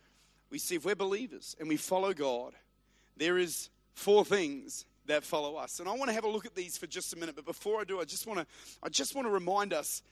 we 0.50 0.58
see 0.58 0.76
if 0.76 0.84
we're 0.84 0.94
believers 0.94 1.56
and 1.58 1.68
we 1.68 1.76
follow 1.76 2.12
God, 2.12 2.54
there 3.16 3.38
is 3.38 3.70
four 3.94 4.24
things 4.24 4.84
that 5.06 5.24
follow 5.24 5.56
us. 5.56 5.80
And 5.80 5.88
I 5.88 5.92
want 5.92 6.08
to 6.08 6.12
have 6.12 6.24
a 6.24 6.28
look 6.28 6.46
at 6.46 6.54
these 6.54 6.76
for 6.76 6.86
just 6.86 7.12
a 7.12 7.18
minute, 7.18 7.36
but 7.36 7.44
before 7.44 7.80
I 7.80 7.84
do, 7.84 8.00
I 8.00 8.04
just 8.04 8.26
want 8.26 8.40
to 8.40 8.46
I 8.82 8.88
just 8.88 9.14
want 9.14 9.26
to 9.26 9.30
remind 9.30 9.72
us 9.72 10.02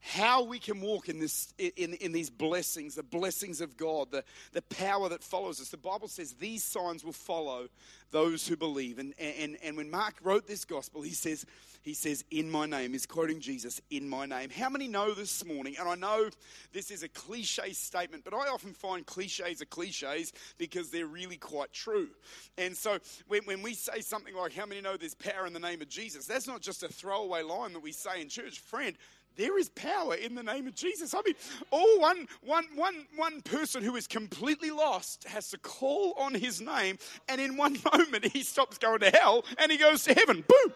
how 0.00 0.44
we 0.44 0.58
can 0.58 0.80
walk 0.80 1.08
in 1.08 1.18
this 1.18 1.52
in, 1.58 1.94
in 1.94 2.12
these 2.12 2.30
blessings 2.30 2.94
the 2.94 3.02
blessings 3.02 3.60
of 3.60 3.76
god 3.76 4.10
the, 4.10 4.22
the 4.52 4.62
power 4.62 5.08
that 5.08 5.22
follows 5.22 5.60
us. 5.60 5.68
The 5.68 5.76
bible 5.76 6.08
says 6.08 6.34
these 6.34 6.62
signs 6.62 7.04
will 7.04 7.12
follow 7.12 7.68
those 8.10 8.46
who 8.46 8.56
believe. 8.56 8.98
And, 8.98 9.12
and 9.18 9.58
and 9.62 9.76
when 9.76 9.90
mark 9.90 10.14
wrote 10.22 10.46
this 10.46 10.64
gospel 10.64 11.02
he 11.02 11.10
says 11.10 11.44
he 11.82 11.94
says 11.94 12.24
in 12.30 12.50
my 12.50 12.66
name 12.66 12.92
he's 12.92 13.06
quoting 13.06 13.40
jesus 13.40 13.80
in 13.90 14.08
my 14.08 14.24
name. 14.24 14.50
How 14.50 14.68
many 14.68 14.86
know 14.86 15.14
this 15.14 15.44
morning 15.44 15.76
and 15.78 15.88
i 15.88 15.94
know 15.94 16.30
this 16.72 16.90
is 16.90 17.02
a 17.02 17.08
cliche 17.08 17.72
statement 17.72 18.24
but 18.24 18.34
i 18.34 18.48
often 18.48 18.72
find 18.74 19.04
cliches 19.04 19.60
are 19.60 19.66
cliches 19.66 20.32
because 20.58 20.90
they're 20.90 21.06
really 21.06 21.36
quite 21.36 21.72
true. 21.72 22.08
And 22.56 22.76
so 22.76 22.98
when, 23.26 23.42
when 23.44 23.62
we 23.62 23.74
say 23.74 24.00
something 24.00 24.34
like 24.34 24.54
how 24.54 24.66
many 24.66 24.80
know 24.80 24.96
there's 24.96 25.14
power 25.14 25.46
in 25.46 25.52
the 25.52 25.60
name 25.60 25.82
of 25.82 25.88
jesus? 25.88 26.26
That's 26.26 26.46
not 26.46 26.60
just 26.60 26.84
a 26.84 26.88
throwaway 26.88 27.42
line 27.42 27.72
that 27.72 27.82
we 27.82 27.92
say 27.92 28.22
in 28.22 28.28
church. 28.28 28.60
Friend 28.60 28.96
there 29.36 29.58
is 29.58 29.68
power 29.70 30.14
in 30.14 30.34
the 30.34 30.42
name 30.42 30.66
of 30.66 30.74
Jesus. 30.74 31.14
I 31.14 31.20
mean, 31.24 31.34
all 31.70 32.00
one, 32.00 32.26
one, 32.42 32.64
one, 32.74 33.06
one 33.16 33.40
person 33.42 33.84
who 33.84 33.94
is 33.96 34.06
completely 34.06 34.70
lost 34.70 35.24
has 35.28 35.50
to 35.50 35.58
call 35.58 36.14
on 36.18 36.34
his 36.34 36.60
name, 36.60 36.98
and 37.28 37.40
in 37.40 37.56
one 37.56 37.78
moment 37.92 38.24
he 38.26 38.42
stops 38.42 38.78
going 38.78 39.00
to 39.00 39.10
hell 39.10 39.44
and 39.58 39.70
he 39.70 39.78
goes 39.78 40.04
to 40.04 40.14
heaven. 40.14 40.44
Boom! 40.46 40.74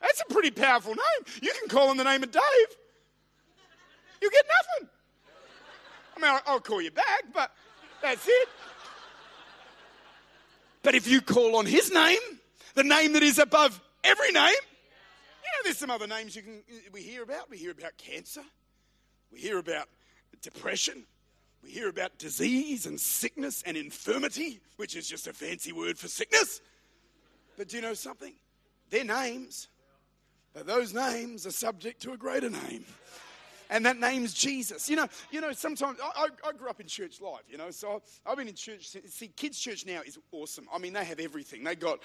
That's 0.00 0.22
a 0.28 0.32
pretty 0.32 0.50
powerful 0.50 0.94
name. 0.94 1.34
You 1.42 1.52
can 1.58 1.68
call 1.68 1.88
on 1.88 1.96
the 1.96 2.04
name 2.04 2.22
of 2.22 2.30
Dave, 2.30 2.42
you 4.22 4.30
get 4.30 4.44
nothing. 4.46 4.88
I 6.16 6.20
mean, 6.20 6.40
I'll 6.46 6.60
call 6.60 6.80
you 6.80 6.90
back, 6.90 7.24
but 7.34 7.50
that's 8.02 8.26
it. 8.26 8.48
But 10.82 10.94
if 10.94 11.08
you 11.08 11.20
call 11.20 11.56
on 11.56 11.66
his 11.66 11.92
name, 11.92 12.18
the 12.74 12.84
name 12.84 13.12
that 13.14 13.22
is 13.22 13.38
above 13.38 13.80
every 14.04 14.30
name, 14.30 14.54
know, 15.52 15.64
there's 15.64 15.78
some 15.78 15.90
other 15.90 16.06
names 16.06 16.36
you 16.36 16.42
can 16.42 16.62
uh, 16.70 16.78
we 16.92 17.02
hear 17.02 17.22
about. 17.22 17.50
We 17.50 17.56
hear 17.56 17.72
about 17.72 17.96
cancer. 17.96 18.42
We 19.32 19.40
hear 19.40 19.58
about 19.58 19.88
depression. 20.42 21.04
We 21.62 21.70
hear 21.70 21.88
about 21.88 22.18
disease 22.18 22.86
and 22.86 23.00
sickness 23.00 23.62
and 23.66 23.76
infirmity, 23.76 24.60
which 24.76 24.94
is 24.94 25.08
just 25.08 25.26
a 25.26 25.32
fancy 25.32 25.72
word 25.72 25.98
for 25.98 26.08
sickness. 26.08 26.60
But 27.56 27.68
do 27.68 27.76
you 27.76 27.82
know 27.82 27.94
something? 27.94 28.34
They're 28.90 29.04
names, 29.04 29.68
but 30.54 30.66
those 30.66 30.94
names 30.94 31.46
are 31.46 31.50
subject 31.50 32.02
to 32.02 32.12
a 32.12 32.16
greater 32.16 32.50
name. 32.50 32.84
And 33.68 33.84
that 33.84 33.98
name's 33.98 34.32
Jesus. 34.32 34.88
You 34.88 34.96
know, 34.96 35.08
you 35.32 35.40
know. 35.40 35.50
Sometimes 35.52 35.98
I, 36.00 36.28
I 36.46 36.52
grew 36.52 36.68
up 36.68 36.80
in 36.80 36.86
church 36.86 37.20
life. 37.20 37.42
You 37.48 37.58
know, 37.58 37.72
so 37.72 38.00
I've 38.24 38.36
been 38.36 38.46
in 38.46 38.54
church. 38.54 38.94
See, 39.08 39.28
kids' 39.28 39.58
church 39.58 39.84
now 39.84 40.02
is 40.06 40.18
awesome. 40.30 40.68
I 40.72 40.78
mean, 40.78 40.92
they 40.92 41.04
have 41.04 41.18
everything. 41.18 41.64
They 41.64 41.74
got 41.74 41.98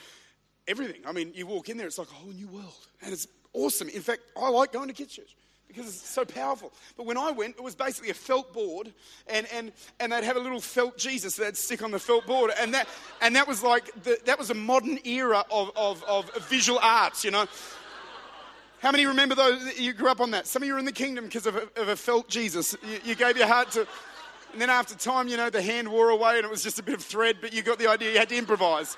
everything. 0.67 1.01
I 1.05 1.11
mean, 1.11 1.31
you 1.35 1.47
walk 1.47 1.69
in 1.69 1.77
there, 1.77 1.87
it's 1.87 1.97
like 1.97 2.09
a 2.09 2.13
whole 2.13 2.31
new 2.31 2.47
world, 2.47 2.87
and 3.01 3.13
it's 3.13 3.27
awesome. 3.53 3.89
In 3.89 4.01
fact, 4.01 4.21
I 4.39 4.49
like 4.49 4.71
going 4.71 4.87
to 4.87 4.93
kids' 4.93 5.13
church 5.13 5.35
because 5.67 5.87
it's 5.87 6.09
so 6.09 6.25
powerful. 6.25 6.71
But 6.97 7.05
when 7.05 7.17
I 7.17 7.31
went, 7.31 7.55
it 7.55 7.63
was 7.63 7.75
basically 7.75 8.09
a 8.09 8.13
felt 8.13 8.53
board, 8.53 8.91
and, 9.27 9.47
and, 9.53 9.71
and 9.99 10.11
they'd 10.11 10.23
have 10.23 10.35
a 10.35 10.39
little 10.39 10.59
felt 10.59 10.97
Jesus 10.97 11.37
that'd 11.37 11.55
stick 11.55 11.81
on 11.81 11.91
the 11.91 11.99
felt 11.99 12.27
board. 12.27 12.51
And 12.59 12.73
that, 12.73 12.87
and 13.21 13.35
that 13.35 13.47
was 13.47 13.63
like, 13.63 13.85
the, 14.03 14.19
that 14.25 14.37
was 14.37 14.49
a 14.49 14.53
modern 14.53 14.99
era 15.05 15.45
of, 15.49 15.71
of, 15.75 16.03
of 16.03 16.29
visual 16.47 16.79
arts, 16.81 17.23
you 17.23 17.31
know. 17.31 17.45
How 18.81 18.91
many 18.91 19.05
remember 19.05 19.35
those? 19.35 19.79
You 19.79 19.93
grew 19.93 20.09
up 20.09 20.19
on 20.21 20.31
that. 20.31 20.47
Some 20.47 20.63
of 20.63 20.67
you 20.67 20.75
are 20.75 20.79
in 20.79 20.85
the 20.85 20.91
kingdom 20.91 21.25
because 21.25 21.45
of, 21.45 21.55
of 21.55 21.87
a, 21.87 21.95
felt 21.95 22.27
Jesus. 22.27 22.75
You, 22.83 22.99
you 23.05 23.15
gave 23.15 23.37
your 23.37 23.47
heart 23.47 23.71
to, 23.71 23.87
and 24.53 24.59
then 24.59 24.69
after 24.69 24.95
time, 24.95 25.27
you 25.27 25.37
know, 25.37 25.49
the 25.49 25.61
hand 25.61 25.87
wore 25.87 26.09
away 26.09 26.37
and 26.37 26.45
it 26.45 26.51
was 26.51 26.63
just 26.63 26.79
a 26.79 26.83
bit 26.83 26.95
of 26.95 27.03
thread, 27.03 27.37
but 27.39 27.53
you 27.53 27.61
got 27.61 27.77
the 27.79 27.87
idea 27.87 28.11
you 28.11 28.17
had 28.17 28.29
to 28.29 28.37
improvise. 28.37 28.97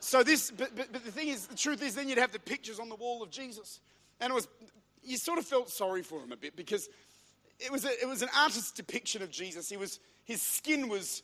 So 0.00 0.22
this, 0.22 0.50
but, 0.50 0.74
but, 0.76 0.92
but 0.92 1.04
the 1.04 1.12
thing 1.12 1.28
is, 1.28 1.46
the 1.46 1.56
truth 1.56 1.82
is, 1.82 1.94
then 1.94 2.08
you'd 2.08 2.18
have 2.18 2.32
the 2.32 2.38
pictures 2.38 2.78
on 2.78 2.88
the 2.88 2.94
wall 2.94 3.22
of 3.22 3.30
Jesus. 3.30 3.80
And 4.20 4.30
it 4.30 4.34
was 4.34 4.48
you 5.08 5.16
sort 5.16 5.38
of 5.38 5.46
felt 5.46 5.70
sorry 5.70 6.02
for 6.02 6.20
him 6.20 6.32
a 6.32 6.36
bit 6.36 6.54
because 6.54 6.88
it 7.58 7.72
was, 7.72 7.84
a, 7.84 8.00
it 8.00 8.06
was 8.06 8.22
an 8.22 8.28
artist's 8.36 8.70
depiction 8.70 9.22
of 9.22 9.30
Jesus. 9.30 9.68
He 9.68 9.76
was, 9.76 9.98
his 10.24 10.42
skin 10.42 10.88
was 10.88 11.22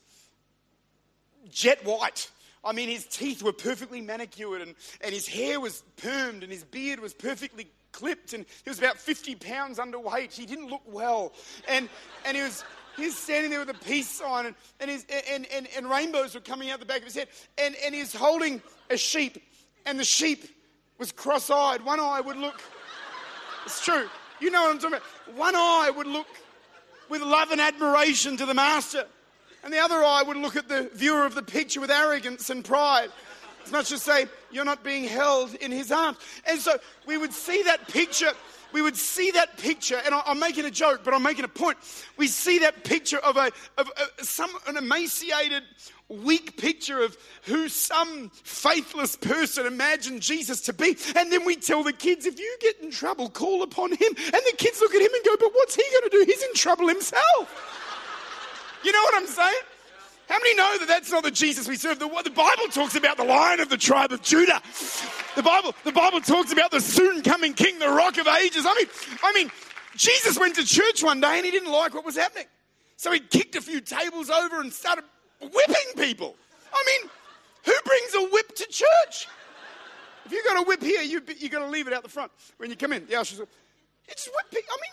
jet 1.50 1.84
white. 1.84 2.30
I 2.64 2.72
mean, 2.72 2.88
his 2.88 3.04
teeth 3.04 3.42
were 3.42 3.52
perfectly 3.52 4.00
manicured 4.00 4.62
and, 4.62 4.74
and 5.02 5.12
his 5.12 5.28
hair 5.28 5.60
was 5.60 5.84
permed 5.98 6.42
and 6.42 6.50
his 6.50 6.64
beard 6.64 6.98
was 6.98 7.12
perfectly 7.12 7.68
clipped 7.92 8.32
and 8.32 8.46
he 8.64 8.70
was 8.70 8.78
about 8.78 8.96
50 8.96 9.34
pounds 9.36 9.78
underweight. 9.78 10.32
He 10.32 10.46
didn't 10.46 10.68
look 10.68 10.82
well. 10.86 11.34
And, 11.68 11.88
and 12.24 12.36
he, 12.36 12.42
was, 12.42 12.64
he 12.96 13.06
was 13.06 13.16
standing 13.16 13.50
there 13.50 13.60
with 13.60 13.70
a 13.70 13.84
peace 13.84 14.08
sign 14.08 14.46
and, 14.46 14.54
and, 14.80 15.04
and, 15.30 15.46
and, 15.52 15.68
and 15.76 15.90
rainbows 15.90 16.34
were 16.34 16.40
coming 16.40 16.70
out 16.70 16.80
the 16.80 16.86
back 16.86 16.98
of 16.98 17.04
his 17.04 17.14
head. 17.14 17.28
And, 17.58 17.74
and 17.84 17.94
he's 17.94 18.14
holding 18.14 18.62
a 18.90 18.96
sheep 18.96 19.42
and 19.86 19.98
the 19.98 20.04
sheep 20.04 20.44
was 20.98 21.12
cross 21.12 21.50
eyed. 21.50 21.84
One 21.84 22.00
eye 22.00 22.20
would 22.20 22.36
look 22.36 22.60
it's 23.64 23.82
true. 23.82 24.08
You 24.40 24.50
know 24.50 24.62
what 24.62 24.72
I'm 24.72 24.78
talking 24.78 24.98
about. 24.98 25.38
One 25.38 25.56
eye 25.56 25.90
would 25.94 26.06
look 26.06 26.26
with 27.08 27.22
love 27.22 27.50
and 27.50 27.60
admiration 27.60 28.36
to 28.36 28.46
the 28.46 28.54
master, 28.54 29.04
and 29.62 29.72
the 29.72 29.78
other 29.78 30.04
eye 30.04 30.22
would 30.22 30.36
look 30.36 30.56
at 30.56 30.68
the 30.68 30.90
viewer 30.94 31.24
of 31.24 31.34
the 31.34 31.42
picture 31.42 31.80
with 31.80 31.90
arrogance 31.90 32.50
and 32.50 32.64
pride. 32.64 33.10
As 33.64 33.72
much 33.72 33.92
as 33.92 34.02
say, 34.02 34.26
You're 34.50 34.66
not 34.66 34.84
being 34.84 35.04
held 35.04 35.54
in 35.54 35.72
his 35.72 35.90
arms. 35.90 36.18
And 36.46 36.60
so 36.60 36.76
we 37.06 37.16
would 37.16 37.32
see 37.32 37.62
that 37.62 37.88
picture 37.88 38.32
we 38.74 38.82
would 38.82 38.96
see 38.96 39.30
that 39.30 39.56
picture, 39.56 40.00
and 40.04 40.12
I'm 40.12 40.40
making 40.40 40.64
a 40.64 40.70
joke, 40.70 41.02
but 41.04 41.14
I'm 41.14 41.22
making 41.22 41.44
a 41.44 41.48
point. 41.48 41.78
We 42.16 42.26
see 42.26 42.58
that 42.58 42.82
picture 42.82 43.18
of 43.18 43.36
a, 43.36 43.52
of 43.78 43.88
a, 44.18 44.24
some 44.24 44.50
an 44.66 44.76
emaciated, 44.76 45.62
weak 46.08 46.56
picture 46.56 47.00
of 47.00 47.16
who 47.44 47.68
some 47.68 48.32
faithless 48.42 49.14
person 49.14 49.64
imagined 49.64 50.22
Jesus 50.22 50.60
to 50.62 50.72
be, 50.72 50.96
and 51.14 51.30
then 51.30 51.44
we 51.44 51.54
tell 51.54 51.84
the 51.84 51.92
kids, 51.92 52.26
if 52.26 52.36
you 52.40 52.56
get 52.60 52.80
in 52.80 52.90
trouble, 52.90 53.30
call 53.30 53.62
upon 53.62 53.92
him. 53.92 54.00
And 54.08 54.42
the 54.42 54.54
kids 54.58 54.80
look 54.80 54.92
at 54.92 55.00
him 55.00 55.14
and 55.14 55.24
go, 55.24 55.36
but 55.38 55.52
what's 55.54 55.76
he 55.76 55.84
going 55.92 56.10
to 56.10 56.16
do? 56.18 56.24
He's 56.26 56.42
in 56.42 56.54
trouble 56.54 56.88
himself. 56.88 57.70
You 58.82 58.90
know 58.90 59.02
what 59.04 59.14
I'm 59.14 59.28
saying? 59.28 59.62
How 60.28 60.38
many 60.38 60.54
know 60.54 60.78
that 60.78 60.88
that's 60.88 61.10
not 61.10 61.22
the 61.22 61.30
Jesus 61.30 61.68
we 61.68 61.76
serve? 61.76 61.98
The, 61.98 62.08
the 62.24 62.30
Bible 62.30 62.68
talks 62.70 62.94
about 62.94 63.16
the 63.16 63.24
lion 63.24 63.60
of 63.60 63.68
the 63.68 63.76
tribe 63.76 64.10
of 64.10 64.22
Judah. 64.22 64.62
The 65.36 65.42
Bible, 65.42 65.74
the 65.84 65.92
Bible 65.92 66.20
talks 66.20 66.52
about 66.52 66.70
the 66.70 66.80
soon 66.80 67.22
coming 67.22 67.52
king, 67.52 67.78
the 67.78 67.90
rock 67.90 68.16
of 68.18 68.26
ages. 68.26 68.64
I 68.66 68.74
mean, 68.74 68.86
I 69.22 69.32
mean, 69.32 69.50
Jesus 69.96 70.38
went 70.38 70.54
to 70.56 70.64
church 70.64 71.02
one 71.02 71.20
day 71.20 71.36
and 71.36 71.44
he 71.44 71.50
didn't 71.50 71.70
like 71.70 71.94
what 71.94 72.04
was 72.04 72.16
happening. 72.16 72.46
So 72.96 73.12
he 73.12 73.20
kicked 73.20 73.54
a 73.56 73.60
few 73.60 73.80
tables 73.80 74.30
over 74.30 74.60
and 74.60 74.72
started 74.72 75.04
whipping 75.40 75.92
people. 75.96 76.36
I 76.72 76.84
mean, 76.86 77.10
who 77.64 77.74
brings 77.84 78.14
a 78.14 78.32
whip 78.32 78.54
to 78.56 78.64
church? 78.64 79.28
If 80.24 80.32
you've 80.32 80.44
got 80.44 80.58
a 80.58 80.66
whip 80.66 80.82
here, 80.82 81.02
you 81.02 81.20
you 81.38 81.50
got 81.50 81.60
to 81.60 81.68
leave 81.68 81.86
it 81.86 81.92
out 81.92 82.02
the 82.02 82.08
front 82.08 82.32
when 82.56 82.70
you 82.70 82.76
come 82.76 82.92
in. 82.94 83.06
The 83.06 83.16
ushers, 83.16 83.40
it's 84.08 84.26
whip. 84.26 84.46
I 84.52 84.76
mean, 84.80 84.92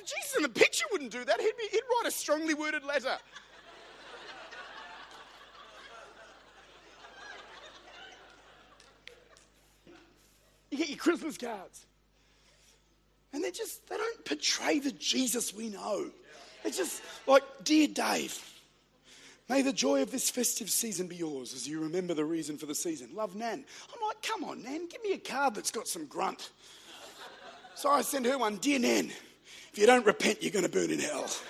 Jesus 0.00 0.36
in 0.36 0.42
the 0.42 0.48
picture 0.48 0.86
wouldn't 0.90 1.12
do 1.12 1.24
that. 1.24 1.40
He'd, 1.40 1.56
be, 1.56 1.68
he'd 1.70 1.82
write 1.90 2.08
a 2.08 2.10
strongly 2.10 2.54
worded 2.54 2.84
letter. 2.84 3.18
You 10.70 10.78
get 10.78 10.88
your 10.88 10.98
Christmas 10.98 11.36
cards. 11.36 11.86
And 13.32 13.44
they 13.44 13.50
just, 13.50 13.86
they 13.88 13.96
don't 13.96 14.24
portray 14.24 14.78
the 14.78 14.92
Jesus 14.92 15.54
we 15.54 15.68
know. 15.68 16.10
It's 16.64 16.76
just 16.76 17.02
like, 17.26 17.42
Dear 17.64 17.88
Dave, 17.88 18.38
may 19.48 19.62
the 19.62 19.72
joy 19.72 20.02
of 20.02 20.10
this 20.10 20.28
festive 20.30 20.70
season 20.70 21.06
be 21.06 21.16
yours 21.16 21.54
as 21.54 21.66
you 21.66 21.80
remember 21.80 22.14
the 22.14 22.24
reason 22.24 22.58
for 22.58 22.66
the 22.66 22.74
season. 22.74 23.10
Love 23.14 23.36
Nan. 23.36 23.64
I'm 23.94 24.06
like, 24.06 24.22
come 24.22 24.44
on, 24.44 24.62
Nan, 24.62 24.88
give 24.88 25.02
me 25.02 25.12
a 25.12 25.18
card 25.18 25.54
that's 25.54 25.70
got 25.70 25.88
some 25.88 26.06
grunt. 26.06 26.50
So 27.74 27.88
I 27.88 28.02
send 28.02 28.26
her 28.26 28.36
one, 28.36 28.56
Dear 28.56 28.78
Nan, 28.78 29.10
if 29.72 29.78
you 29.78 29.86
don't 29.86 30.04
repent, 30.04 30.42
you're 30.42 30.52
going 30.52 30.64
to 30.64 30.70
burn 30.70 30.90
in 30.90 30.98
hell. 30.98 31.30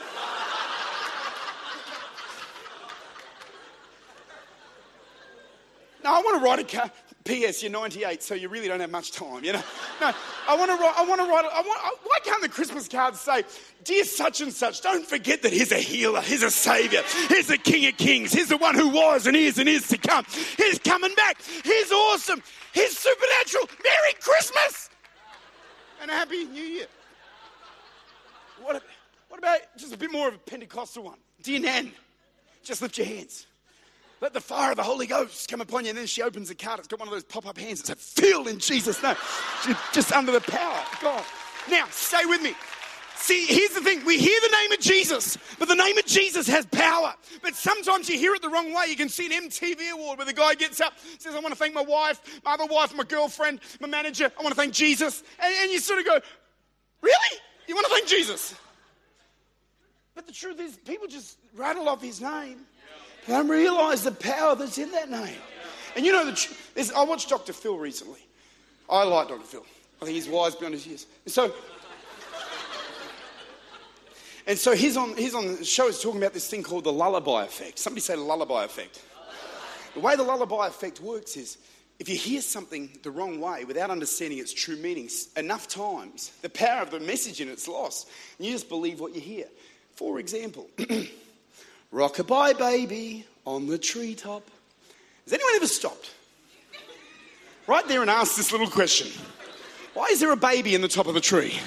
Now, 6.02 6.14
I 6.14 6.22
want 6.22 6.40
to 6.40 6.44
write 6.44 6.58
a 6.60 6.64
card. 6.64 6.90
P.S. 7.24 7.62
You're 7.62 7.70
98, 7.70 8.22
so 8.22 8.34
you 8.34 8.48
really 8.48 8.66
don't 8.66 8.80
have 8.80 8.90
much 8.90 9.12
time, 9.12 9.44
you 9.44 9.52
know. 9.52 9.62
No, 10.00 10.12
I 10.48 10.56
want 10.56 10.70
to 10.70 10.76
write. 10.76 10.94
I 10.96 11.04
want 11.04 11.20
to 11.20 11.26
write. 11.26 11.44
I 11.44 11.60
want, 11.60 11.98
why 12.02 12.18
can't 12.24 12.40
the 12.40 12.48
Christmas 12.48 12.88
cards 12.88 13.20
say, 13.20 13.44
"Dear 13.84 14.04
such 14.04 14.40
and 14.40 14.52
such, 14.52 14.80
don't 14.80 15.06
forget 15.06 15.42
that 15.42 15.52
He's 15.52 15.70
a 15.70 15.78
healer, 15.78 16.22
He's 16.22 16.42
a 16.42 16.50
Savior, 16.50 17.02
He's 17.28 17.48
the 17.48 17.58
King 17.58 17.86
of 17.88 17.96
Kings, 17.98 18.32
He's 18.32 18.48
the 18.48 18.56
one 18.56 18.74
who 18.74 18.88
was 18.88 19.26
and 19.26 19.36
is 19.36 19.58
and 19.58 19.68
is 19.68 19.86
to 19.88 19.98
come. 19.98 20.24
He's 20.56 20.78
coming 20.78 21.14
back. 21.14 21.42
He's 21.62 21.92
awesome. 21.92 22.42
He's 22.72 22.98
supernatural. 22.98 23.68
Merry 23.84 24.14
Christmas 24.20 24.88
and 26.00 26.10
a 26.10 26.14
Happy 26.14 26.44
New 26.46 26.62
Year." 26.62 26.86
What? 28.62 28.82
What 29.28 29.38
about 29.38 29.60
just 29.76 29.92
a 29.92 29.96
bit 29.96 30.10
more 30.10 30.28
of 30.28 30.34
a 30.34 30.38
Pentecostal 30.38 31.04
one? 31.04 31.18
Dear 31.42 31.60
Nan, 31.60 31.92
just 32.64 32.82
lift 32.82 32.98
your 32.98 33.06
hands. 33.06 33.46
Let 34.20 34.34
the 34.34 34.40
fire 34.40 34.72
of 34.72 34.76
the 34.76 34.82
Holy 34.82 35.06
Ghost 35.06 35.48
come 35.48 35.60
upon 35.60 35.84
you. 35.84 35.90
And 35.90 35.98
then 35.98 36.06
she 36.06 36.22
opens 36.22 36.48
the 36.48 36.54
card. 36.54 36.78
It's 36.78 36.88
got 36.88 36.98
one 36.98 37.08
of 37.08 37.12
those 37.12 37.24
pop 37.24 37.46
up 37.46 37.56
hands. 37.56 37.80
It's 37.80 37.90
a 37.90 37.96
filled 37.96 38.48
in 38.48 38.58
Jesus' 38.58 39.02
name. 39.02 39.16
Just 39.92 40.12
under 40.12 40.32
the 40.32 40.40
power 40.40 40.84
of 40.92 41.00
God. 41.00 41.24
Now, 41.70 41.86
stay 41.90 42.24
with 42.26 42.42
me. 42.42 42.54
See, 43.16 43.44
here's 43.46 43.70
the 43.70 43.80
thing. 43.80 44.04
We 44.04 44.18
hear 44.18 44.38
the 44.40 44.56
name 44.62 44.72
of 44.72 44.80
Jesus, 44.80 45.36
but 45.58 45.68
the 45.68 45.74
name 45.74 45.98
of 45.98 46.06
Jesus 46.06 46.46
has 46.48 46.64
power. 46.66 47.14
But 47.42 47.54
sometimes 47.54 48.08
you 48.08 48.18
hear 48.18 48.34
it 48.34 48.40
the 48.40 48.48
wrong 48.48 48.72
way. 48.72 48.86
You 48.88 48.96
can 48.96 49.10
see 49.10 49.26
an 49.26 49.48
MTV 49.48 49.90
award 49.92 50.18
where 50.18 50.26
the 50.26 50.32
guy 50.32 50.54
gets 50.54 50.80
up, 50.80 50.94
says, 51.18 51.34
I 51.34 51.38
want 51.38 51.48
to 51.48 51.54
thank 51.54 51.74
my 51.74 51.82
wife, 51.82 52.40
my 52.44 52.54
other 52.54 52.64
wife, 52.64 52.94
my 52.96 53.04
girlfriend, 53.04 53.60
my 53.78 53.88
manager. 53.88 54.32
I 54.38 54.42
want 54.42 54.54
to 54.54 54.60
thank 54.60 54.72
Jesus. 54.72 55.22
And, 55.38 55.54
and 55.62 55.70
you 55.70 55.80
sort 55.80 55.98
of 55.98 56.06
go, 56.06 56.18
Really? 57.02 57.40
You 57.66 57.74
want 57.74 57.86
to 57.86 57.92
thank 57.92 58.08
Jesus? 58.08 58.54
But 60.14 60.26
the 60.26 60.32
truth 60.32 60.60
is, 60.60 60.76
people 60.76 61.06
just 61.06 61.38
rattle 61.54 61.88
off 61.88 62.02
his 62.02 62.20
name 62.20 62.66
they 63.26 63.32
don't 63.32 63.48
realize 63.48 64.02
the 64.02 64.12
power 64.12 64.54
that's 64.56 64.78
in 64.78 64.90
that 64.92 65.10
name. 65.10 65.36
And 65.96 66.04
you 66.04 66.12
know, 66.12 66.30
the, 66.30 66.92
I 66.96 67.04
watched 67.04 67.28
Dr. 67.28 67.52
Phil 67.52 67.76
recently. 67.76 68.20
I 68.88 69.04
like 69.04 69.28
Dr. 69.28 69.44
Phil. 69.44 69.66
I 70.00 70.04
think 70.04 70.14
he's 70.14 70.28
wise 70.28 70.54
beyond 70.54 70.74
his 70.74 70.86
years. 70.86 71.06
And 71.24 71.32
so, 71.32 71.52
and 74.46 74.58
so 74.58 74.74
he's 74.74 74.96
on, 74.96 75.16
he's 75.16 75.34
on 75.34 75.56
the 75.56 75.64
show, 75.64 75.86
he's 75.86 76.00
talking 76.00 76.20
about 76.20 76.32
this 76.32 76.48
thing 76.48 76.62
called 76.62 76.84
the 76.84 76.92
lullaby 76.92 77.44
effect. 77.44 77.78
Somebody 77.78 78.00
say 78.00 78.14
the 78.14 78.20
lullaby 78.20 78.64
effect. 78.64 79.02
The 79.94 80.00
way 80.00 80.16
the 80.16 80.22
lullaby 80.22 80.68
effect 80.68 81.00
works 81.00 81.36
is 81.36 81.58
if 81.98 82.08
you 82.08 82.16
hear 82.16 82.40
something 82.40 82.90
the 83.02 83.10
wrong 83.10 83.40
way 83.40 83.64
without 83.64 83.90
understanding 83.90 84.38
its 84.38 84.54
true 84.54 84.76
meaning 84.76 85.10
enough 85.36 85.68
times, 85.68 86.32
the 86.40 86.48
power 86.48 86.80
of 86.82 86.90
the 86.90 87.00
message 87.00 87.40
in 87.40 87.48
it's 87.48 87.68
lost. 87.68 88.08
And 88.38 88.46
you 88.46 88.52
just 88.52 88.68
believe 88.68 89.00
what 89.00 89.14
you 89.14 89.20
hear. 89.20 89.46
For 89.94 90.18
example, 90.18 90.70
Rockabye 91.92 92.56
baby 92.56 93.26
on 93.44 93.66
the 93.66 93.78
treetop. 93.78 94.48
Has 95.24 95.32
anyone 95.32 95.52
ever 95.56 95.66
stopped? 95.66 96.10
Right 97.66 97.86
there 97.88 98.00
and 98.00 98.10
asked 98.10 98.36
this 98.36 98.52
little 98.52 98.68
question 98.68 99.08
Why 99.94 100.06
is 100.06 100.20
there 100.20 100.32
a 100.32 100.36
baby 100.36 100.74
in 100.74 100.82
the 100.82 100.88
top 100.88 101.06
of 101.06 101.16
a 101.16 101.20
tree? 101.20 101.58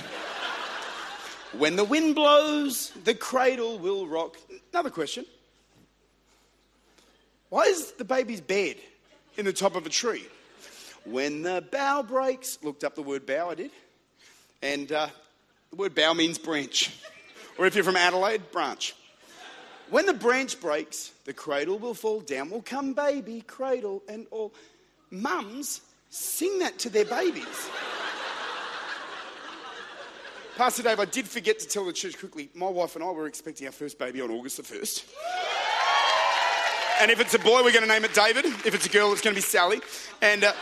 When 1.57 1.75
the 1.75 1.83
wind 1.83 2.15
blows, 2.15 2.91
the 3.03 3.13
cradle 3.13 3.77
will 3.77 4.07
rock. 4.07 4.37
Another 4.71 4.89
question. 4.89 5.25
Why 7.49 7.65
is 7.65 7.91
the 7.91 8.05
baby's 8.05 8.41
bed 8.41 8.77
in 9.37 9.45
the 9.45 9.53
top 9.53 9.75
of 9.75 9.85
a 9.85 9.89
tree? 9.89 10.25
When 11.05 11.43
the 11.43 11.63
bough 11.69 12.01
breaks, 12.01 12.57
looked 12.63 12.83
up 12.83 12.95
the 12.95 13.03
word 13.03 13.27
bough, 13.27 13.51
I 13.51 13.55
did. 13.55 13.71
And 14.63 14.91
uh, 14.91 15.07
the 15.69 15.75
word 15.75 15.93
bough 15.93 16.13
means 16.13 16.39
branch. 16.39 16.89
Or 17.59 17.67
if 17.67 17.75
you're 17.75 17.83
from 17.83 17.97
Adelaide, 17.97 18.51
branch. 18.51 18.95
When 19.89 20.05
the 20.05 20.13
branch 20.13 20.59
breaks, 20.59 21.11
the 21.25 21.33
cradle 21.33 21.77
will 21.77 21.93
fall 21.93 22.21
down. 22.21 22.49
Will 22.49 22.61
come 22.61 22.93
baby, 22.93 23.41
cradle, 23.41 24.01
and 24.07 24.25
all. 24.31 24.53
Mums 25.11 25.81
sing 26.09 26.59
that 26.59 26.79
to 26.79 26.89
their 26.89 27.05
babies. 27.05 27.69
Pastor 30.55 30.83
Dave, 30.83 30.99
I 30.99 31.05
did 31.05 31.27
forget 31.27 31.57
to 31.59 31.67
tell 31.67 31.85
the 31.85 31.93
church 31.93 32.19
quickly. 32.19 32.49
My 32.53 32.69
wife 32.69 32.95
and 32.95 33.03
I 33.03 33.09
were 33.09 33.25
expecting 33.25 33.65
our 33.65 33.73
first 33.73 33.97
baby 33.97 34.21
on 34.21 34.29
August 34.29 34.57
the 34.57 34.63
1st. 34.63 35.03
And 37.01 37.09
if 37.09 37.19
it's 37.19 37.33
a 37.33 37.39
boy, 37.39 37.63
we're 37.63 37.71
going 37.71 37.81
to 37.81 37.87
name 37.87 38.05
it 38.05 38.13
David. 38.13 38.45
If 38.45 38.75
it's 38.75 38.85
a 38.85 38.89
girl, 38.89 39.11
it's 39.11 39.21
going 39.21 39.35
to 39.35 39.37
be 39.37 39.45
Sally. 39.45 39.81
And 40.21 40.43
uh, 40.43 40.53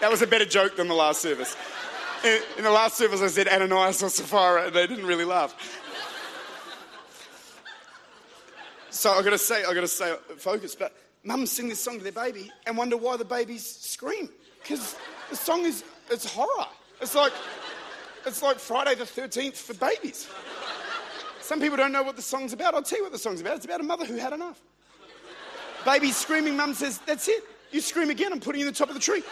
that 0.00 0.10
was 0.10 0.20
a 0.20 0.26
better 0.26 0.44
joke 0.44 0.76
than 0.76 0.88
the 0.88 0.94
last 0.94 1.22
service. 1.22 1.56
in, 2.22 2.42
in 2.58 2.64
the 2.64 2.70
last 2.70 2.98
service, 2.98 3.22
I 3.22 3.28
said 3.28 3.48
Ananias 3.48 4.02
or 4.02 4.10
Sapphira, 4.10 4.66
and 4.66 4.74
they 4.74 4.86
didn't 4.86 5.06
really 5.06 5.24
laugh. 5.24 5.56
So 8.92 9.10
I've 9.10 9.24
gotta 9.24 9.38
say, 9.38 9.64
I've 9.64 9.74
gotta 9.74 9.88
say, 9.88 10.14
focus. 10.36 10.74
But 10.74 10.94
mums 11.24 11.50
sing 11.50 11.68
this 11.68 11.80
song 11.80 11.96
to 11.96 12.04
their 12.04 12.12
baby 12.12 12.52
and 12.66 12.76
wonder 12.76 12.96
why 12.96 13.16
the 13.16 13.24
babies 13.24 13.64
scream 13.64 14.28
because 14.62 14.96
the 15.30 15.36
song 15.36 15.64
is 15.64 15.82
it's 16.10 16.30
horror. 16.30 16.66
It's 17.00 17.14
like 17.14 17.32
it's 18.26 18.42
like 18.42 18.58
Friday 18.58 18.94
the 18.94 19.06
Thirteenth 19.06 19.56
for 19.56 19.72
babies. 19.74 20.28
Some 21.40 21.58
people 21.58 21.78
don't 21.78 21.90
know 21.90 22.02
what 22.02 22.16
the 22.16 22.22
song's 22.22 22.52
about. 22.52 22.74
I'll 22.74 22.82
tell 22.82 22.98
you 22.98 23.04
what 23.04 23.12
the 23.12 23.18
song's 23.18 23.40
about. 23.40 23.56
It's 23.56 23.64
about 23.64 23.80
a 23.80 23.84
mother 23.84 24.04
who 24.04 24.16
had 24.16 24.34
enough. 24.34 24.60
Baby 25.86 26.12
screaming, 26.12 26.56
mum 26.56 26.74
says, 26.74 26.98
"That's 27.06 27.26
it. 27.28 27.42
You 27.70 27.80
scream 27.80 28.10
again. 28.10 28.30
I'm 28.30 28.40
putting 28.40 28.60
you 28.60 28.66
in 28.66 28.72
the 28.72 28.78
top 28.78 28.88
of 28.88 28.94
the 28.94 29.00
tree." 29.00 29.22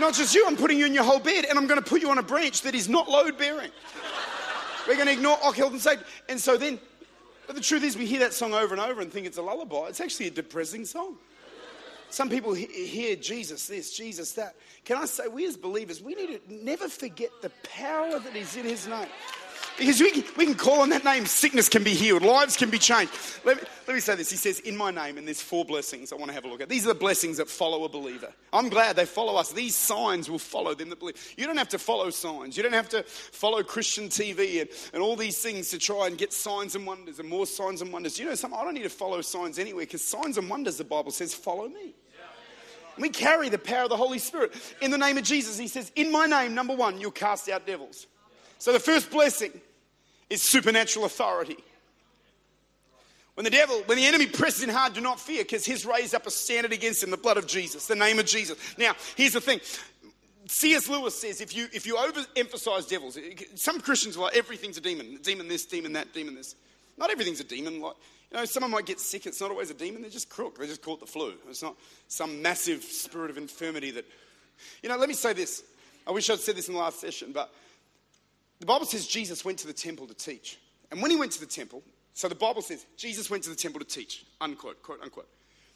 Not 0.00 0.14
just 0.14 0.34
you, 0.34 0.44
I'm 0.46 0.56
putting 0.56 0.78
you 0.78 0.86
in 0.86 0.94
your 0.94 1.04
whole 1.04 1.20
bed 1.20 1.44
and 1.44 1.58
I'm 1.58 1.66
going 1.66 1.80
to 1.82 1.86
put 1.86 2.00
you 2.00 2.10
on 2.10 2.18
a 2.18 2.22
branch 2.22 2.62
that 2.62 2.74
is 2.74 2.88
not 2.88 3.08
load 3.08 3.36
bearing. 3.36 3.70
We're 4.88 4.94
going 4.94 5.08
to 5.08 5.12
ignore 5.12 5.36
Ock, 5.42 5.56
Health 5.56 5.72
and 5.72 5.80
Safety. 5.80 6.04
And 6.28 6.40
so 6.40 6.56
then 6.56 6.80
but 7.50 7.56
the 7.56 7.62
truth 7.62 7.82
is, 7.82 7.96
we 7.96 8.06
hear 8.06 8.20
that 8.20 8.32
song 8.32 8.54
over 8.54 8.72
and 8.72 8.80
over 8.80 9.00
and 9.00 9.12
think 9.12 9.26
it's 9.26 9.36
a 9.36 9.42
lullaby. 9.42 9.88
It's 9.88 10.00
actually 10.00 10.28
a 10.28 10.30
depressing 10.30 10.84
song. 10.84 11.16
Some 12.08 12.30
people 12.30 12.54
hear 12.54 13.16
Jesus 13.16 13.66
this, 13.66 13.92
Jesus 13.92 14.34
that. 14.34 14.54
Can 14.84 14.98
I 14.98 15.06
say, 15.06 15.26
we 15.26 15.46
as 15.46 15.56
believers, 15.56 16.00
we 16.00 16.14
need 16.14 16.46
to 16.46 16.64
never 16.64 16.88
forget 16.88 17.30
the 17.42 17.50
power 17.64 18.20
that 18.20 18.36
is 18.36 18.56
in 18.56 18.66
his 18.66 18.86
name. 18.86 19.08
Because 19.78 20.00
we 20.00 20.10
can, 20.10 20.24
we 20.36 20.44
can 20.44 20.54
call 20.54 20.80
on 20.80 20.90
that 20.90 21.04
name, 21.04 21.24
sickness 21.24 21.68
can 21.68 21.82
be 21.82 21.94
healed, 21.94 22.22
lives 22.22 22.56
can 22.56 22.68
be 22.70 22.78
changed. 22.78 23.12
Let 23.44 23.56
me, 23.56 23.62
let 23.86 23.94
me 23.94 24.00
say 24.00 24.14
this. 24.14 24.30
He 24.30 24.36
says, 24.36 24.60
In 24.60 24.76
my 24.76 24.90
name, 24.90 25.16
and 25.16 25.26
there's 25.26 25.40
four 25.40 25.64
blessings 25.64 26.12
I 26.12 26.16
want 26.16 26.28
to 26.28 26.34
have 26.34 26.44
a 26.44 26.48
look 26.48 26.60
at. 26.60 26.68
These 26.68 26.84
are 26.84 26.92
the 26.92 26.98
blessings 26.98 27.38
that 27.38 27.48
follow 27.48 27.84
a 27.84 27.88
believer. 27.88 28.32
I'm 28.52 28.68
glad 28.68 28.96
they 28.96 29.06
follow 29.06 29.36
us. 29.36 29.52
These 29.52 29.74
signs 29.74 30.30
will 30.30 30.38
follow 30.38 30.74
them 30.74 30.90
that 30.90 30.98
believe. 30.98 31.34
You 31.36 31.46
don't 31.46 31.56
have 31.56 31.70
to 31.70 31.78
follow 31.78 32.10
signs. 32.10 32.56
You 32.56 32.62
don't 32.62 32.74
have 32.74 32.88
to 32.90 33.02
follow 33.04 33.62
Christian 33.62 34.08
TV 34.08 34.60
and, 34.60 34.70
and 34.92 35.02
all 35.02 35.16
these 35.16 35.38
things 35.38 35.70
to 35.70 35.78
try 35.78 36.06
and 36.06 36.18
get 36.18 36.32
signs 36.32 36.74
and 36.76 36.86
wonders 36.86 37.18
and 37.18 37.28
more 37.28 37.46
signs 37.46 37.80
and 37.80 37.92
wonders. 37.92 38.18
You 38.18 38.26
know 38.26 38.34
something? 38.34 38.58
I 38.58 38.64
don't 38.64 38.74
need 38.74 38.82
to 38.82 38.90
follow 38.90 39.20
signs 39.22 39.58
anywhere 39.58 39.84
because 39.84 40.04
signs 40.04 40.36
and 40.36 40.48
wonders, 40.50 40.76
the 40.76 40.84
Bible 40.84 41.10
says, 41.10 41.32
follow 41.32 41.68
me. 41.68 41.94
We 42.98 43.08
carry 43.08 43.48
the 43.48 43.58
power 43.58 43.84
of 43.84 43.88
the 43.88 43.96
Holy 43.96 44.18
Spirit. 44.18 44.52
In 44.82 44.90
the 44.90 44.98
name 44.98 45.16
of 45.16 45.24
Jesus, 45.24 45.58
he 45.58 45.68
says, 45.68 45.90
In 45.96 46.12
my 46.12 46.26
name, 46.26 46.54
number 46.54 46.74
one, 46.74 47.00
you'll 47.00 47.10
cast 47.10 47.48
out 47.48 47.66
devils. 47.66 48.06
So 48.60 48.72
the 48.74 48.78
first 48.78 49.10
blessing 49.10 49.58
is 50.28 50.42
supernatural 50.42 51.06
authority. 51.06 51.56
When 53.34 53.44
the 53.44 53.50
devil, 53.50 53.82
when 53.86 53.96
the 53.96 54.04
enemy 54.04 54.26
presses 54.26 54.62
in 54.62 54.68
hard, 54.68 54.92
do 54.92 55.00
not 55.00 55.18
fear, 55.18 55.42
because 55.42 55.64
he's 55.64 55.86
raised 55.86 56.14
up 56.14 56.26
a 56.26 56.30
standard 56.30 56.72
against 56.72 57.02
him, 57.02 57.10
the 57.10 57.16
blood 57.16 57.38
of 57.38 57.46
Jesus, 57.46 57.86
the 57.86 57.96
name 57.96 58.18
of 58.18 58.26
Jesus. 58.26 58.58
Now, 58.76 58.92
here's 59.16 59.32
the 59.32 59.40
thing. 59.40 59.60
C.S. 60.46 60.90
Lewis 60.90 61.18
says 61.18 61.40
if 61.40 61.56
you 61.56 61.68
if 61.72 61.86
you 61.86 61.96
overemphasize 61.96 62.86
devils, 62.86 63.16
some 63.54 63.80
Christians 63.80 64.16
are 64.16 64.24
like 64.24 64.36
everything's 64.36 64.76
a 64.76 64.82
demon, 64.82 65.18
demon 65.22 65.48
this, 65.48 65.64
demon 65.64 65.94
that, 65.94 66.12
demon 66.12 66.34
this. 66.34 66.54
Not 66.98 67.10
everything's 67.10 67.40
a 67.40 67.44
demon. 67.44 67.80
Like 67.80 67.94
you 68.30 68.36
know, 68.36 68.44
someone 68.44 68.72
might 68.72 68.84
get 68.84 69.00
sick. 69.00 69.24
It's 69.24 69.40
not 69.40 69.50
always 69.50 69.70
a 69.70 69.74
demon. 69.74 70.02
They're 70.02 70.10
just 70.10 70.28
crook. 70.28 70.58
They 70.58 70.66
just 70.66 70.82
caught 70.82 71.00
the 71.00 71.06
flu. 71.06 71.32
It's 71.48 71.62
not 71.62 71.76
some 72.08 72.42
massive 72.42 72.82
spirit 72.82 73.30
of 73.30 73.38
infirmity 73.38 73.90
that. 73.92 74.04
You 74.82 74.90
know, 74.90 74.98
let 74.98 75.08
me 75.08 75.14
say 75.14 75.32
this. 75.32 75.62
I 76.06 76.10
wish 76.10 76.28
I'd 76.28 76.40
said 76.40 76.56
this 76.56 76.68
in 76.68 76.74
the 76.74 76.80
last 76.80 77.00
session, 77.00 77.32
but 77.32 77.50
the 78.60 78.66
Bible 78.66 78.86
says 78.86 79.06
Jesus 79.06 79.44
went 79.44 79.58
to 79.58 79.66
the 79.66 79.72
temple 79.72 80.06
to 80.06 80.14
teach. 80.14 80.58
And 80.90 81.02
when 81.02 81.10
he 81.10 81.16
went 81.16 81.32
to 81.32 81.40
the 81.40 81.46
temple, 81.46 81.82
so 82.14 82.28
the 82.28 82.34
Bible 82.34 82.62
says 82.62 82.86
Jesus 82.96 83.30
went 83.30 83.42
to 83.44 83.50
the 83.50 83.56
temple 83.56 83.80
to 83.80 83.86
teach, 83.86 84.24
unquote, 84.40 84.82
quote 84.82 85.00
unquote. 85.02 85.28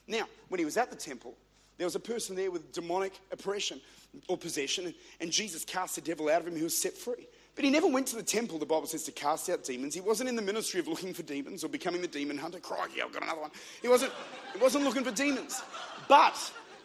Now, 0.07 0.27
when 0.49 0.59
he 0.59 0.65
was 0.65 0.77
at 0.77 0.91
the 0.91 0.97
temple, 0.97 1.35
there 1.79 1.87
was 1.87 1.97
a 1.97 2.01
person 2.01 2.37
there 2.37 2.51
with 2.51 2.73
demonic 2.73 3.13
oppression 3.33 3.81
or 4.29 4.37
possession, 4.37 4.95
and 5.21 5.31
Jesus 5.31 5.65
cast 5.65 5.97
the 5.97 6.01
devil 6.01 6.29
out 6.29 6.41
of 6.41 6.47
him. 6.47 6.55
He 6.55 6.63
was 6.63 6.77
set 6.77 6.93
free. 6.93 7.27
But 7.57 7.65
he 7.65 7.71
never 7.71 7.87
went 7.87 8.09
to 8.09 8.17
the 8.17 8.23
temple, 8.23 8.59
the 8.59 8.67
Bible 8.67 8.87
says, 8.87 9.05
to 9.05 9.13
cast 9.13 9.49
out 9.49 9.65
demons. 9.65 9.95
He 9.95 10.01
wasn't 10.01 10.29
in 10.29 10.37
the 10.37 10.43
ministry 10.43 10.81
of 10.81 10.89
looking 10.89 11.15
for 11.15 11.23
demons 11.23 11.63
or 11.63 11.69
becoming 11.69 12.03
the 12.03 12.09
demon 12.09 12.37
hunter. 12.37 12.59
Crikey, 12.59 13.01
I've 13.01 13.13
got 13.13 13.23
another 13.23 13.41
one. 13.41 13.51
He 13.81 13.89
wasn't, 13.89 14.13
he 14.53 14.59
wasn't 14.61 14.85
looking 14.85 15.05
for 15.05 15.13
demons. 15.13 15.63
But 16.09 16.35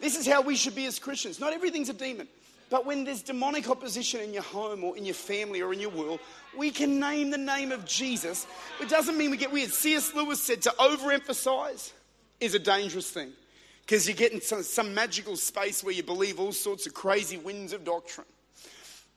this 0.00 0.16
is 0.16 0.26
how 0.26 0.42
we 0.42 0.54
should 0.54 0.76
be 0.76 0.86
as 0.86 0.98
Christians. 0.98 1.40
Not 1.40 1.52
everything's 1.52 1.88
a 1.88 1.92
demon. 1.92 2.28
But 2.70 2.86
when 2.86 3.04
there's 3.04 3.22
demonic 3.22 3.68
opposition 3.68 4.20
in 4.20 4.32
your 4.32 4.44
home 4.44 4.84
or 4.84 4.96
in 4.96 5.04
your 5.04 5.14
family 5.14 5.60
or 5.60 5.72
in 5.72 5.80
your 5.80 5.90
world, 5.90 6.20
we 6.56 6.70
can 6.70 7.00
name 7.00 7.30
the 7.30 7.38
name 7.38 7.72
of 7.72 7.84
Jesus. 7.84 8.46
It 8.80 8.88
doesn't 8.88 9.18
mean 9.18 9.32
we 9.32 9.36
get 9.36 9.50
weird. 9.50 9.70
C.S. 9.70 10.14
Lewis 10.14 10.40
said 10.40 10.62
to 10.62 10.70
overemphasize 10.78 11.92
is 12.38 12.54
a 12.54 12.60
dangerous 12.60 13.10
thing 13.10 13.32
because 13.80 14.06
you 14.08 14.14
get 14.14 14.32
in 14.32 14.40
some, 14.40 14.62
some 14.62 14.94
magical 14.94 15.36
space 15.36 15.82
where 15.82 15.92
you 15.92 16.04
believe 16.04 16.38
all 16.38 16.52
sorts 16.52 16.86
of 16.86 16.94
crazy 16.94 17.36
winds 17.36 17.72
of 17.72 17.84
doctrine. 17.84 18.26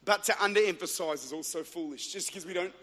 But 0.03 0.23
to 0.25 0.33
underemphasize 0.33 1.23
is 1.23 1.31
also 1.31 1.61
foolish 1.61 2.11
just 2.11 2.27
because 2.27 2.47
we 2.47 2.53
don't 2.53 2.73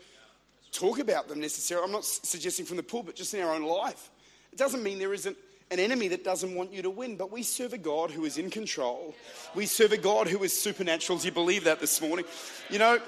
talk 0.70 1.00
about 1.00 1.28
them 1.28 1.40
necessarily. 1.40 1.84
I'm 1.84 1.92
not 1.92 2.04
suggesting 2.04 2.64
from 2.64 2.76
the 2.76 2.84
pulpit, 2.84 3.16
just 3.16 3.34
in 3.34 3.42
our 3.42 3.52
own 3.52 3.64
life. 3.64 4.08
It 4.52 4.58
doesn't 4.58 4.84
mean 4.84 5.00
there 5.00 5.12
isn't 5.12 5.36
an 5.70 5.78
enemy 5.78 6.08
that 6.08 6.24
doesn't 6.24 6.54
want 6.54 6.72
you 6.72 6.82
to 6.82 6.90
win, 6.90 7.16
but 7.16 7.30
we 7.30 7.42
serve 7.42 7.72
a 7.72 7.78
God 7.78 8.10
who 8.10 8.24
is 8.24 8.38
in 8.38 8.50
control. 8.50 9.14
We 9.54 9.66
serve 9.66 9.92
a 9.92 9.96
God 9.96 10.28
who 10.28 10.42
is 10.42 10.58
supernatural. 10.58 11.18
Do 11.18 11.26
you 11.26 11.32
believe 11.32 11.64
that 11.64 11.80
this 11.80 12.00
morning? 12.00 12.24
You 12.68 12.80
know, 12.80 12.98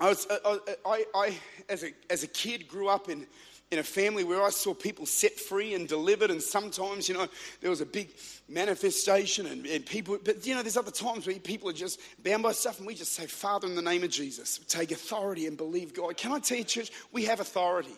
I, 0.00 0.08
was, 0.08 0.26
I, 0.30 0.58
I, 0.86 1.04
I 1.14 1.38
as, 1.68 1.84
a, 1.84 1.88
as 2.08 2.22
a 2.22 2.26
kid, 2.26 2.68
grew 2.68 2.88
up 2.88 3.08
in, 3.08 3.26
in 3.70 3.80
a 3.80 3.82
family 3.82 4.24
where 4.24 4.42
I 4.42 4.48
saw 4.48 4.72
people 4.72 5.04
set 5.04 5.34
free 5.34 5.74
and 5.74 5.86
delivered, 5.86 6.30
and 6.30 6.40
sometimes, 6.40 7.06
you 7.06 7.14
know, 7.14 7.26
there 7.60 7.68
was 7.68 7.82
a 7.82 7.86
big 7.86 8.08
manifestation, 8.48 9.46
and, 9.46 9.66
and 9.66 9.84
people, 9.84 10.18
but 10.24 10.46
you 10.46 10.54
know, 10.54 10.62
there's 10.62 10.76
other 10.78 10.90
times 10.90 11.26
where 11.26 11.36
people 11.36 11.68
are 11.68 11.74
just 11.74 12.00
bound 12.24 12.42
by 12.42 12.52
stuff, 12.52 12.78
and 12.78 12.86
we 12.86 12.94
just 12.94 13.12
say, 13.12 13.26
Father, 13.26 13.66
in 13.66 13.74
the 13.74 13.82
name 13.82 14.04
of 14.04 14.10
Jesus, 14.10 14.60
take 14.68 14.90
authority 14.90 15.46
and 15.46 15.58
believe 15.58 15.92
God. 15.92 16.16
Can 16.16 16.32
I 16.32 16.38
tell 16.38 16.58
you, 16.58 16.64
church, 16.64 16.90
we 17.12 17.24
have 17.26 17.40
authority. 17.40 17.94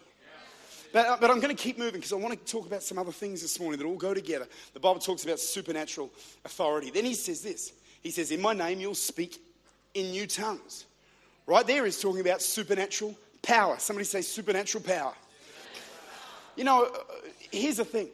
But, 0.93 1.07
uh, 1.07 1.17
but 1.21 1.31
I'm 1.31 1.41
going 1.41 1.55
to 1.55 1.63
keep 1.63 1.79
moving 1.79 1.95
because 1.95 2.13
I 2.13 2.17
want 2.17 2.39
to 2.39 2.53
talk 2.53 2.67
about 2.67 2.83
some 2.83 2.99
other 2.99 3.13
things 3.13 3.43
this 3.43 3.61
morning 3.61 3.79
that 3.79 3.87
all 3.87 3.97
go 3.97 4.13
together. 4.13 4.47
The 4.75 4.81
Bible 4.81 5.01
talks 5.01 5.25
about 5.25 5.39
supernatural 5.39 6.11
authority. 6.45 6.91
Then 6.91 7.05
he 7.05 7.15
says 7.15 7.43
this 7.43 7.73
He 8.03 8.11
says, 8.11 8.31
In 8.31 8.41
my 8.41 8.53
name 8.53 8.81
you'll 8.81 8.95
speak 8.95 9.41
in 9.95 10.11
new 10.11 10.27
tongues. 10.27 10.87
Right 11.47 11.67
there 11.67 11.85
he's 11.85 12.01
talking 12.01 12.21
about 12.21 12.43
supernatural 12.43 13.17
power. 13.43 13.77
Somebody 13.79 14.05
say 14.05 14.23
supernatural 14.23 14.85
power. 14.85 15.15
You 16.57 16.65
know, 16.65 16.85
uh, 16.85 16.99
here's 17.51 17.77
the 17.77 17.85
thing 17.85 18.09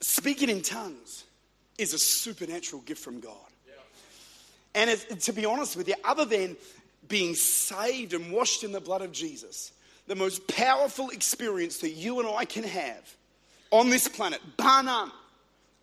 speaking 0.00 0.50
in 0.50 0.62
tongues 0.62 1.24
is 1.78 1.94
a 1.94 1.98
supernatural 1.98 2.82
gift 2.82 3.02
from 3.02 3.20
God. 3.20 3.34
And 4.74 4.90
to 5.20 5.32
be 5.32 5.44
honest 5.44 5.76
with 5.76 5.88
you, 5.88 5.94
other 6.04 6.24
than 6.24 6.56
being 7.06 7.34
saved 7.34 8.12
and 8.12 8.32
washed 8.32 8.64
in 8.64 8.72
the 8.72 8.80
blood 8.80 9.02
of 9.02 9.12
Jesus, 9.12 9.72
the 10.06 10.14
most 10.14 10.46
powerful 10.48 11.10
experience 11.10 11.78
that 11.78 11.90
you 11.90 12.20
and 12.20 12.28
I 12.28 12.44
can 12.44 12.64
have 12.64 13.16
on 13.70 13.90
this 13.90 14.08
planet, 14.08 14.40
bar 14.56 14.82
none, 14.82 15.10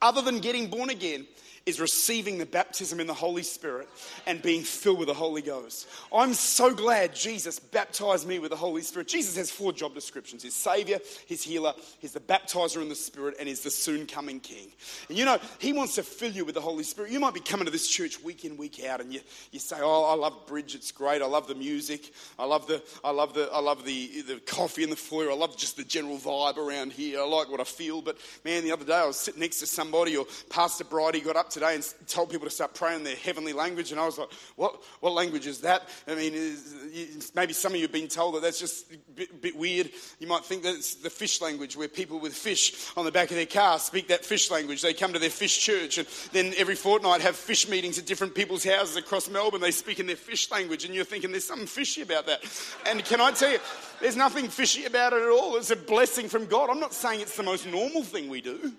other 0.01 0.21
than 0.21 0.39
getting 0.39 0.69
born 0.69 0.89
again, 0.89 1.27
is 1.65 1.80
receiving 1.80 2.38
the 2.38 2.45
baptism 2.45 3.00
in 3.00 3.08
the 3.08 3.13
Holy 3.13 3.43
Spirit 3.43 3.88
and 4.26 4.41
being 4.41 4.63
filled 4.63 4.97
with 4.97 5.08
the 5.08 5.13
Holy 5.13 5.41
Ghost. 5.41 5.88
I'm 6.13 6.34
so 6.34 6.74
glad 6.74 7.13
Jesus 7.13 7.60
baptized 7.60 8.28
me 8.28 8.39
with 8.39 8.50
the 8.50 8.58
Holy 8.58 8.82
Spirit. 8.82 9.08
Jesus 9.08 9.36
has 9.38 9.52
four 9.52 9.71
job 9.71 9.93
descriptions 9.93 10.41
His 10.43 10.56
Savior, 10.56 11.00
His 11.28 11.43
Healer, 11.43 11.74
He's 12.00 12.13
the 12.13 12.19
baptizer 12.19 12.82
in 12.82 12.89
the 12.89 12.95
Spirit, 12.95 13.36
and 13.39 13.47
He's 13.47 13.62
the 13.62 13.69
soon 13.69 14.08
coming 14.08 14.39
King. 14.39 14.71
And 15.08 15.17
you 15.17 15.26
know, 15.26 15.38
He 15.60 15.71
wants 15.71 15.95
to 15.95 16.04
fill 16.04 16.32
you 16.32 16.45
with 16.45 16.56
the 16.56 16.62
Holy 16.62 16.84
Spirit. 16.84 17.12
You 17.12 17.19
might 17.19 17.36
be 17.36 17.39
coming 17.39 17.65
to 17.65 17.71
this 17.71 17.88
church 17.88 18.21
week 18.24 18.43
in, 18.43 18.58
week 18.58 18.84
out, 18.84 19.00
and 19.00 19.13
you, 19.13 19.19
you 19.52 19.60
say, 19.60 19.78
Oh, 19.80 20.06
I 20.06 20.15
love 20.15 20.47
Bridge, 20.47 20.74
it's 20.74 20.91
great. 20.91 21.21
I 21.21 21.28
love 21.28 21.47
the 21.47 21.56
music. 21.56 22.12
I 22.39 22.45
love 22.45 22.65
the, 22.67 22.82
I 23.04 23.12
love 23.12 23.34
the, 23.34 23.50
I 23.54 23.60
love 23.60 23.86
the, 23.86 24.21
the 24.24 24.39
coffee 24.39 24.84
in 24.84 24.89
the 24.89 24.95
foyer. 24.95 25.30
I 25.30 25.36
love 25.36 25.58
just 25.58 25.78
the 25.78 25.84
general 25.84 26.17
vibe 26.17 26.58
around 26.58 26.91
here. 26.91 27.21
I 27.21 27.26
like 27.26 27.52
what 27.52 27.60
I 27.60 27.65
feel. 27.65 28.02
But 28.02 28.17
man, 28.43 28.63
the 28.63 28.71
other 28.71 28.86
day 28.86 28.95
I 28.95 29.06
was 29.06 29.17
sitting 29.17 29.41
next 29.41 29.60
to 29.60 29.67
somebody, 29.67 30.17
or 30.17 30.26
Pastor 30.50 30.84
Bridie 30.84 31.21
got 31.21 31.36
up 31.36 31.51
today 31.52 31.76
and 31.76 31.94
told 32.08 32.30
people 32.30 32.48
to 32.48 32.54
start 32.54 32.74
praying 32.74 33.04
their 33.04 33.16
heavenly 33.16 33.54
language. 33.54 33.92
And 33.92 34.00
I 34.00 34.06
was 34.06 34.18
like, 34.18 34.32
what, 34.56 34.82
what 35.00 35.14
language 35.14 35.48
is 35.48 35.62
that? 35.62 35.88
I 36.08 36.16
mean, 36.16 36.34
is, 36.34 37.32
maybe 37.36 37.54
some 37.54 37.74
of 37.74 37.78
you 37.78 37.84
have 37.84 37.92
been 37.92 38.08
told 38.08 38.36
that 38.36 38.42
that's 38.42 38.60
just 38.60 38.92
a 38.92 38.98
bit, 39.16 39.42
bit 39.42 39.56
weird. 39.56 39.92
You 40.20 40.28
might 40.28 40.46
think 40.46 40.64
that 40.64 40.76
it's 40.76 40.96
the 40.96 41.10
fish 41.10 41.42
language, 41.42 41.78
where 41.78 41.88
people 41.88 42.20
with 42.20 42.34
fish 42.34 42.92
on 42.98 43.06
the 43.06 43.12
back 43.12 43.30
of 43.30 43.36
their 43.36 43.46
car 43.46 43.80
speak 43.80 44.08
that 44.08 44.26
fish 44.26 44.50
language. 44.50 44.82
They 44.82 44.94
come 44.94 45.14
to 45.14 45.20
their 45.20 45.30
fish 45.30 45.60
church 45.60 45.98
and 45.98 46.08
then 46.32 46.54
every 46.58 46.76
fortnight 46.76 47.22
have 47.22 47.36
fish 47.36 47.68
meetings 47.68 48.00
at 48.00 48.06
different 48.06 48.34
people's 48.36 48.64
houses 48.64 48.96
across 48.96 49.30
Melbourne. 49.30 49.62
They 49.62 49.72
speak 49.72 50.00
in 50.00 50.08
their 50.08 50.16
fish 50.16 50.50
language. 50.52 50.86
And 50.86 50.96
you're 50.96 51.06
thinking 51.06 51.32
there's 51.32 51.46
something 51.46 51.68
fishy 51.68 52.02
about 52.02 52.26
that. 52.28 52.42
And 52.86 53.04
can 53.04 53.22
I 53.22 53.32
tell 53.32 53.52
you, 53.52 53.60
there's 54.00 54.16
nothing 54.16 54.48
fishy 54.48 54.86
about 54.86 55.14
it 55.14 55.22
at 55.22 55.30
all. 55.30 55.58
It's 55.58 55.72
a 55.72 55.76
blessing 55.76 56.28
from 56.28 56.46
God. 56.46 56.70
I'm 56.70 56.80
not 56.80 56.94
saying 56.94 57.22
it's 57.22 57.38
the 57.38 57.44
most 57.44 57.68
normal 57.68 58.04
thing 58.04 58.30
we 58.30 58.42
do. 58.42 58.74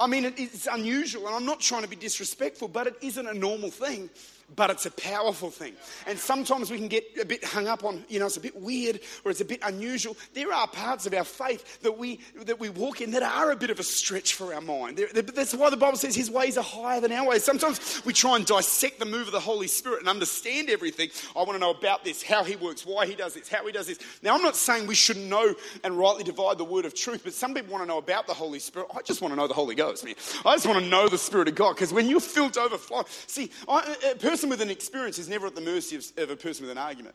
I 0.00 0.06
mean, 0.06 0.24
it's 0.36 0.66
unusual, 0.66 1.26
and 1.26 1.36
I'm 1.36 1.46
not 1.46 1.60
trying 1.60 1.82
to 1.82 1.88
be 1.88 1.96
disrespectful, 1.96 2.68
but 2.68 2.86
it 2.88 2.96
isn't 3.00 3.26
a 3.26 3.34
normal 3.34 3.70
thing. 3.70 4.10
But 4.54 4.70
it's 4.70 4.86
a 4.86 4.90
powerful 4.90 5.50
thing. 5.50 5.74
And 6.06 6.18
sometimes 6.18 6.70
we 6.70 6.78
can 6.78 6.88
get 6.88 7.04
a 7.20 7.24
bit 7.24 7.44
hung 7.44 7.66
up 7.66 7.84
on, 7.84 8.04
you 8.08 8.18
know, 8.18 8.26
it's 8.26 8.36
a 8.36 8.40
bit 8.40 8.56
weird 8.56 9.00
or 9.24 9.30
it's 9.30 9.40
a 9.40 9.44
bit 9.44 9.60
unusual. 9.62 10.16
There 10.34 10.52
are 10.52 10.66
parts 10.66 11.06
of 11.06 11.14
our 11.14 11.24
faith 11.24 11.80
that 11.82 11.98
we 11.98 12.20
that 12.44 12.60
we 12.60 12.68
walk 12.68 13.00
in 13.00 13.12
that 13.12 13.22
are 13.22 13.50
a 13.50 13.56
bit 13.56 13.70
of 13.70 13.78
a 13.78 13.82
stretch 13.82 14.34
for 14.34 14.54
our 14.54 14.60
mind. 14.60 15.00
That's 15.14 15.54
why 15.54 15.70
the 15.70 15.76
Bible 15.76 15.96
says 15.96 16.14
His 16.14 16.30
ways 16.30 16.58
are 16.58 16.64
higher 16.64 17.00
than 17.00 17.12
our 17.12 17.28
ways. 17.28 17.44
Sometimes 17.44 18.02
we 18.04 18.12
try 18.12 18.36
and 18.36 18.46
dissect 18.46 18.98
the 18.98 19.06
move 19.06 19.26
of 19.26 19.32
the 19.32 19.40
Holy 19.40 19.68
Spirit 19.68 20.00
and 20.00 20.08
understand 20.08 20.70
everything. 20.70 21.10
I 21.34 21.40
want 21.40 21.52
to 21.52 21.58
know 21.58 21.70
about 21.70 22.04
this, 22.04 22.22
how 22.22 22.44
He 22.44 22.56
works, 22.56 22.86
why 22.86 23.06
He 23.06 23.14
does 23.14 23.34
this, 23.34 23.48
how 23.48 23.64
He 23.66 23.72
does 23.72 23.86
this. 23.86 23.98
Now, 24.22 24.34
I'm 24.34 24.42
not 24.42 24.56
saying 24.56 24.86
we 24.86 24.94
shouldn't 24.94 25.26
know 25.26 25.54
and 25.82 25.98
rightly 25.98 26.24
divide 26.24 26.58
the 26.58 26.64
word 26.64 26.84
of 26.84 26.94
truth, 26.94 27.22
but 27.24 27.32
some 27.32 27.54
people 27.54 27.72
want 27.72 27.82
to 27.82 27.88
know 27.88 27.98
about 27.98 28.26
the 28.26 28.34
Holy 28.34 28.58
Spirit. 28.58 28.88
I 28.94 29.02
just 29.02 29.20
want 29.20 29.32
to 29.32 29.36
know 29.36 29.46
the 29.46 29.54
Holy 29.54 29.74
Ghost, 29.74 30.04
man. 30.04 30.14
I 30.44 30.54
just 30.54 30.66
want 30.66 30.82
to 30.82 30.88
know 30.88 31.08
the 31.08 31.18
Spirit 31.18 31.48
of 31.48 31.54
God 31.54 31.74
because 31.74 31.92
when 31.92 32.08
you're 32.08 32.20
filled 32.20 32.54
to 32.54 32.60
overflow, 32.60 33.04
see, 33.26 33.50
I, 33.68 33.96
person 34.20 34.43
with 34.48 34.60
an 34.60 34.70
experience 34.70 35.18
is 35.18 35.28
never 35.28 35.46
at 35.46 35.54
the 35.54 35.60
mercy 35.60 35.96
of, 35.96 36.04
of 36.18 36.30
a 36.30 36.36
person 36.36 36.64
with 36.64 36.70
an 36.70 36.78
argument. 36.78 37.14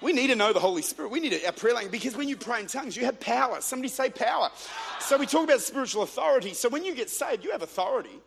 We 0.00 0.12
need 0.12 0.28
to 0.28 0.36
know 0.36 0.52
the 0.52 0.60
Holy 0.60 0.82
Spirit. 0.82 1.10
We 1.10 1.18
need 1.18 1.40
our 1.44 1.52
prayer 1.52 1.74
language 1.74 1.92
because 1.92 2.16
when 2.16 2.28
you 2.28 2.36
pray 2.36 2.60
in 2.60 2.66
tongues, 2.68 2.96
you 2.96 3.04
have 3.04 3.18
power. 3.18 3.60
Somebody 3.60 3.88
say 3.88 4.10
power. 4.10 4.50
So 5.00 5.18
we 5.18 5.26
talk 5.26 5.44
about 5.44 5.60
spiritual 5.60 6.02
authority. 6.02 6.54
So 6.54 6.68
when 6.68 6.84
you 6.84 6.94
get 6.94 7.10
saved, 7.10 7.44
you 7.44 7.50
have 7.50 7.62
authority. 7.62 8.20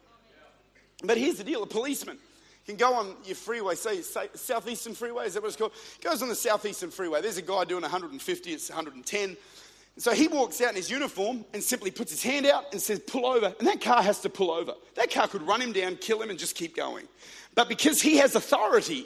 But 1.03 1.17
here's 1.17 1.37
the 1.37 1.45
deal: 1.45 1.63
a 1.63 1.67
policeman 1.67 2.17
can 2.65 2.75
go 2.75 2.93
on 2.93 3.15
your 3.25 3.35
freeway, 3.35 3.75
say, 3.75 4.01
say 4.01 4.27
southeastern 4.33 4.93
freeway. 4.93 5.25
Is 5.25 5.33
that 5.33 5.41
what 5.41 5.47
it's 5.47 5.57
called? 5.57 5.71
Goes 6.01 6.21
on 6.21 6.29
the 6.29 6.35
southeastern 6.35 6.91
freeway. 6.91 7.21
There's 7.21 7.37
a 7.37 7.41
guy 7.41 7.63
doing 7.63 7.81
150. 7.81 8.51
It's 8.51 8.69
110. 8.69 9.37
So 9.97 10.13
he 10.13 10.27
walks 10.27 10.61
out 10.61 10.69
in 10.69 10.75
his 10.75 10.89
uniform 10.89 11.43
and 11.53 11.61
simply 11.61 11.91
puts 11.91 12.11
his 12.11 12.23
hand 12.23 12.45
out 12.45 12.71
and 12.71 12.81
says, 12.81 12.99
Pull 12.99 13.25
over. 13.25 13.53
And 13.59 13.67
that 13.67 13.81
car 13.81 14.01
has 14.01 14.21
to 14.21 14.29
pull 14.29 14.51
over. 14.51 14.73
That 14.95 15.11
car 15.11 15.27
could 15.27 15.41
run 15.41 15.61
him 15.61 15.73
down, 15.73 15.97
kill 15.97 16.21
him, 16.21 16.29
and 16.29 16.39
just 16.39 16.55
keep 16.55 16.75
going. 16.75 17.07
But 17.55 17.69
because 17.69 18.01
he 18.01 18.17
has 18.17 18.35
authority, 18.35 19.05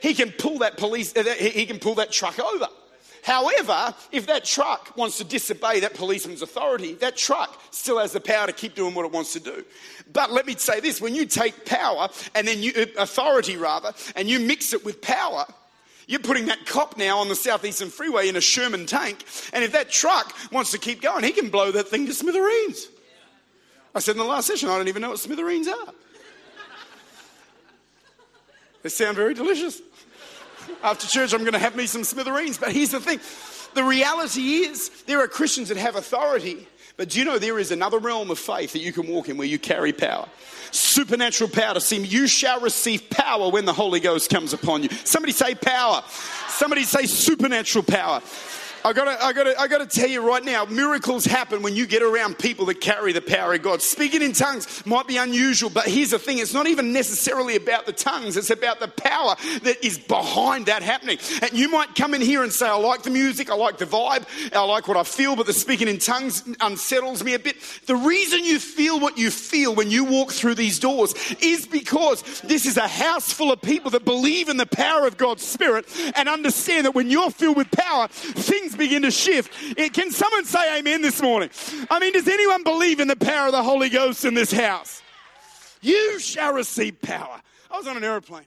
he 0.00 0.14
can 0.14 0.32
pull 0.32 0.58
that 0.58 0.76
police, 0.76 1.14
uh, 1.16 1.24
he 1.24 1.66
can 1.66 1.78
pull 1.78 1.96
that 1.96 2.12
truck 2.12 2.38
over. 2.38 2.68
However, 3.22 3.92
if 4.12 4.28
that 4.28 4.44
truck 4.44 4.96
wants 4.96 5.18
to 5.18 5.24
disobey 5.24 5.80
that 5.80 5.94
policeman's 5.94 6.42
authority, 6.42 6.94
that 6.94 7.16
truck 7.16 7.60
still 7.72 7.98
has 7.98 8.12
the 8.12 8.20
power 8.20 8.46
to 8.46 8.52
keep 8.52 8.76
doing 8.76 8.94
what 8.94 9.04
it 9.04 9.10
wants 9.10 9.32
to 9.32 9.40
do. 9.40 9.64
But 10.12 10.30
let 10.30 10.46
me 10.46 10.54
say 10.54 10.78
this 10.78 11.00
when 11.00 11.16
you 11.16 11.26
take 11.26 11.64
power 11.64 12.08
and 12.36 12.46
then 12.46 12.62
you, 12.62 12.72
uh, 12.76 12.86
authority 12.98 13.56
rather, 13.56 13.92
and 14.14 14.28
you 14.28 14.38
mix 14.38 14.72
it 14.72 14.84
with 14.84 15.02
power, 15.02 15.44
you're 16.06 16.20
putting 16.20 16.46
that 16.46 16.66
cop 16.66 16.96
now 16.96 17.18
on 17.18 17.28
the 17.28 17.34
southeastern 17.34 17.90
freeway 17.90 18.28
in 18.28 18.36
a 18.36 18.40
Sherman 18.40 18.86
tank, 18.86 19.24
and 19.52 19.64
if 19.64 19.72
that 19.72 19.90
truck 19.90 20.32
wants 20.52 20.70
to 20.70 20.78
keep 20.78 21.02
going, 21.02 21.24
he 21.24 21.32
can 21.32 21.50
blow 21.50 21.72
that 21.72 21.88
thing 21.88 22.06
to 22.06 22.14
smithereens. 22.14 22.86
I 23.92 23.98
said 23.98 24.12
in 24.12 24.18
the 24.18 24.24
last 24.24 24.46
session, 24.46 24.68
I 24.68 24.76
don't 24.76 24.86
even 24.86 25.02
know 25.02 25.10
what 25.10 25.18
smithereens 25.18 25.66
are. 25.66 25.92
They 28.86 28.90
sound 28.90 29.16
very 29.16 29.34
delicious. 29.34 29.82
After 30.80 31.08
church, 31.08 31.34
I'm 31.34 31.40
going 31.40 31.54
to 31.54 31.58
have 31.58 31.74
me 31.74 31.88
some 31.88 32.04
smithereens. 32.04 32.56
But 32.56 32.70
here's 32.70 32.92
the 32.92 33.00
thing 33.00 33.18
the 33.74 33.82
reality 33.82 34.58
is, 34.58 34.90
there 35.08 35.18
are 35.18 35.26
Christians 35.26 35.70
that 35.70 35.76
have 35.76 35.96
authority, 35.96 36.68
but 36.96 37.08
do 37.08 37.18
you 37.18 37.24
know 37.24 37.36
there 37.36 37.58
is 37.58 37.72
another 37.72 37.98
realm 37.98 38.30
of 38.30 38.38
faith 38.38 38.74
that 38.74 38.78
you 38.78 38.92
can 38.92 39.08
walk 39.08 39.28
in 39.28 39.38
where 39.38 39.46
you 39.48 39.58
carry 39.58 39.92
power? 39.92 40.28
Supernatural 40.70 41.50
power 41.50 41.74
to 41.74 41.80
see 41.80 42.00
you 42.00 42.28
shall 42.28 42.60
receive 42.60 43.10
power 43.10 43.50
when 43.50 43.64
the 43.64 43.72
Holy 43.72 43.98
Ghost 43.98 44.30
comes 44.30 44.52
upon 44.52 44.84
you. 44.84 44.88
Somebody 45.02 45.32
say 45.32 45.56
power. 45.56 46.04
Somebody 46.46 46.84
say 46.84 47.06
supernatural 47.06 47.82
power. 47.82 48.22
I 48.86 48.92
gotta, 48.92 49.20
I 49.20 49.32
gotta, 49.32 49.60
I 49.60 49.66
gotta 49.66 49.86
tell 49.86 50.08
you 50.08 50.24
right 50.24 50.44
now, 50.44 50.64
miracles 50.64 51.24
happen 51.24 51.60
when 51.60 51.74
you 51.74 51.88
get 51.88 52.04
around 52.04 52.38
people 52.38 52.66
that 52.66 52.80
carry 52.80 53.12
the 53.12 53.20
power 53.20 53.52
of 53.52 53.62
God. 53.62 53.82
Speaking 53.82 54.22
in 54.22 54.32
tongues 54.32 54.86
might 54.86 55.08
be 55.08 55.16
unusual, 55.16 55.70
but 55.70 55.88
here's 55.88 56.10
the 56.10 56.20
thing: 56.20 56.38
it's 56.38 56.54
not 56.54 56.68
even 56.68 56.92
necessarily 56.92 57.56
about 57.56 57.86
the 57.86 57.92
tongues; 57.92 58.36
it's 58.36 58.50
about 58.50 58.78
the 58.78 58.86
power 58.86 59.34
that 59.62 59.84
is 59.84 59.98
behind 59.98 60.66
that 60.66 60.84
happening. 60.84 61.18
And 61.42 61.52
you 61.52 61.68
might 61.68 61.96
come 61.96 62.14
in 62.14 62.20
here 62.20 62.44
and 62.44 62.52
say, 62.52 62.68
"I 62.68 62.76
like 62.76 63.02
the 63.02 63.10
music, 63.10 63.50
I 63.50 63.56
like 63.56 63.78
the 63.78 63.86
vibe, 63.86 64.24
I 64.54 64.64
like 64.64 64.86
what 64.86 64.96
I 64.96 65.02
feel," 65.02 65.34
but 65.34 65.46
the 65.46 65.52
speaking 65.52 65.88
in 65.88 65.98
tongues 65.98 66.44
unsettles 66.60 67.24
me 67.24 67.34
a 67.34 67.40
bit. 67.40 67.56
The 67.86 67.96
reason 67.96 68.44
you 68.44 68.60
feel 68.60 69.00
what 69.00 69.18
you 69.18 69.32
feel 69.32 69.74
when 69.74 69.90
you 69.90 70.04
walk 70.04 70.30
through 70.30 70.54
these 70.54 70.78
doors 70.78 71.12
is 71.40 71.66
because 71.66 72.22
this 72.42 72.66
is 72.66 72.76
a 72.76 72.86
house 72.86 73.32
full 73.32 73.50
of 73.50 73.60
people 73.60 73.90
that 73.90 74.04
believe 74.04 74.48
in 74.48 74.58
the 74.58 74.66
power 74.66 75.08
of 75.08 75.16
God's 75.16 75.42
Spirit 75.42 75.86
and 76.14 76.28
understand 76.28 76.86
that 76.86 76.94
when 76.94 77.10
you're 77.10 77.32
filled 77.32 77.56
with 77.56 77.72
power, 77.72 78.06
things 78.06 78.75
begin 78.76 79.02
to 79.02 79.10
shift. 79.10 79.52
It, 79.76 79.92
Can 79.92 80.10
someone 80.10 80.44
say 80.44 80.78
amen 80.78 81.02
this 81.02 81.20
morning? 81.20 81.50
I 81.90 81.98
mean, 81.98 82.12
does 82.12 82.28
anyone 82.28 82.62
believe 82.62 83.00
in 83.00 83.08
the 83.08 83.16
power 83.16 83.46
of 83.46 83.52
the 83.52 83.62
Holy 83.62 83.88
Ghost 83.88 84.24
in 84.24 84.34
this 84.34 84.52
house? 84.52 85.02
You 85.80 86.18
shall 86.18 86.52
receive 86.52 87.00
power. 87.00 87.40
I 87.70 87.78
was 87.78 87.86
on 87.86 87.96
an 87.96 88.04
aeroplane 88.04 88.46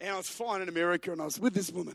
and 0.00 0.10
I 0.10 0.16
was 0.16 0.28
flying 0.28 0.62
in 0.62 0.68
America 0.68 1.12
and 1.12 1.20
I 1.20 1.24
was 1.24 1.40
with 1.40 1.54
this 1.54 1.70
woman. 1.70 1.94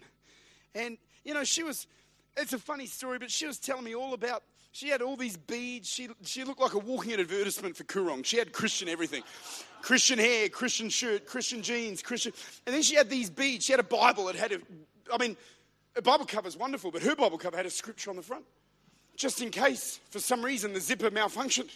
And, 0.76 0.98
you 1.24 1.34
know, 1.34 1.44
she 1.44 1.64
was, 1.64 1.88
it's 2.36 2.54
a 2.54 2.60
funny 2.60 2.86
story, 2.86 3.20
but 3.20 3.32
she 3.32 3.46
was 3.46 3.60
telling 3.60 3.84
me 3.84 3.96
all 3.96 4.14
about, 4.14 4.44
she 4.72 4.90
had 4.90 5.04
all 5.04 5.16
these 5.16 5.38
beads. 5.38 5.88
She, 5.88 6.10
she 6.24 6.44
looked 6.44 6.60
like 6.60 6.74
a 6.74 6.80
walking 6.80 7.14
advertisement 7.14 7.78
for 7.78 7.84
Koorong. 7.84 8.26
She 8.26 8.38
had 8.38 8.52
Christian 8.52 8.90
everything. 8.90 9.22
Christian 9.84 10.18
hair, 10.18 10.50
Christian 10.50 10.90
shirt, 10.90 11.28
Christian 11.28 11.62
jeans, 11.62 12.02
Christian. 12.02 12.34
And 12.66 12.74
then 12.74 12.82
she 12.82 12.96
had 12.96 13.10
these 13.10 13.30
beads. 13.30 13.66
She 13.66 13.74
had 13.74 13.80
a 13.80 13.84
Bible 13.84 14.26
that 14.26 14.36
had 14.36 14.52
a, 14.54 14.58
I 15.14 15.18
mean, 15.20 15.38
a 15.96 16.02
Bible 16.02 16.26
cover 16.26 16.48
is 16.48 16.58
wonderful, 16.58 16.92
but 16.92 17.02
her 17.04 17.16
Bible 17.16 17.38
cover 17.38 17.56
had 17.56 17.66
a 17.66 17.70
scripture 17.70 18.10
on 18.10 18.16
the 18.16 18.22
front. 18.22 18.46
Just 19.16 19.42
in 19.42 19.52
case, 19.52 20.00
for 20.10 20.20
some 20.20 20.44
reason, 20.44 20.74
the 20.74 20.80
zipper 20.80 21.12
malfunctioned. 21.12 21.70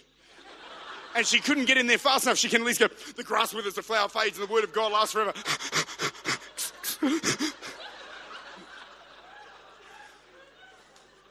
And 1.14 1.26
she 1.26 1.40
couldn't 1.40 1.66
get 1.66 1.76
in 1.76 1.86
there 1.86 1.98
fast 1.98 2.26
enough. 2.26 2.36
She 2.36 2.48
can 2.48 2.60
at 2.60 2.66
least 2.66 2.80
go, 2.80 2.88
the 3.16 3.24
grass 3.24 3.54
withers, 3.54 3.74
the 3.74 3.82
flower 3.82 4.08
fades, 4.08 4.38
and 4.38 4.48
the 4.48 4.52
word 4.52 4.64
of 4.64 4.72
God 4.72 4.92
lasts 4.92 5.12
forever. 5.12 5.32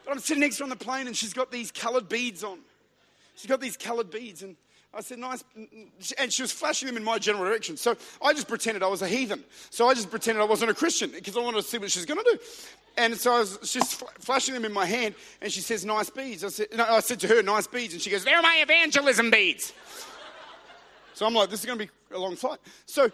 but 0.06 0.12
I'm 0.12 0.20
sitting 0.20 0.42
next 0.42 0.58
to 0.58 0.64
her 0.64 0.66
on 0.66 0.70
the 0.70 0.76
plane, 0.76 1.08
and 1.08 1.16
she's 1.16 1.34
got 1.34 1.52
these 1.52 1.72
coloured 1.72 2.10
beads 2.10 2.44
on. 2.44 2.60
She's 3.36 3.50
got 3.50 3.62
these 3.62 3.78
coloured 3.78 4.10
beads, 4.10 4.42
and 4.42 4.56
I 4.98 5.02
said, 5.02 5.20
nice. 5.20 5.44
And 6.18 6.34
she 6.34 6.42
was 6.42 6.52
flashing 6.52 6.88
them 6.88 6.98
in 6.98 7.04
my 7.04 7.20
general 7.20 7.46
direction. 7.46 7.78
So 7.78 7.96
I 8.20 8.34
just 8.34 8.48
pretended 8.48 8.82
I 8.82 8.88
was 8.88 9.04
a 9.04 9.08
heathen. 9.08 9.44
So 9.70 9.88
I 9.88 9.94
just 9.94 10.10
pretended 10.10 10.42
I 10.42 10.46
wasn't 10.46 10.72
a 10.72 10.74
Christian 10.74 11.12
because 11.12 11.38
I 11.38 11.42
wanted 11.42 11.62
to 11.62 11.68
see 11.68 11.78
what 11.78 11.92
she's 11.92 12.06
going 12.06 12.24
to 12.24 12.32
do. 12.32 12.40
And 12.98 13.16
so 13.16 13.32
I 13.32 13.40
was 13.40 13.60
just 13.60 14.04
flashing 14.20 14.56
them 14.56 14.66
in 14.66 14.74
my 14.74 14.88
hand. 14.88 15.14
And 15.40 15.52
she 15.52 15.62
says, 15.62 15.86
nice 15.86 16.10
beads. 16.10 16.44
I 16.44 16.48
said, 16.48 16.68
no, 16.76 16.84
I 16.84 17.00
said 17.02 17.20
to 17.20 17.28
her, 17.28 17.44
nice 17.44 17.68
beads. 17.68 17.94
And 17.94 18.02
she 18.02 18.10
goes, 18.10 18.24
they're 18.24 18.42
my 18.42 18.58
evangelism 18.64 19.30
beads. 19.30 19.72
so 21.14 21.28
I'm 21.28 21.36
like, 21.36 21.52
this 21.52 21.60
is 21.60 21.68
going 21.68 21.78
to 21.78 21.86
be 21.86 21.92
a 22.16 22.18
long 22.18 22.36
flight. 22.36 22.58
So, 22.88 23.12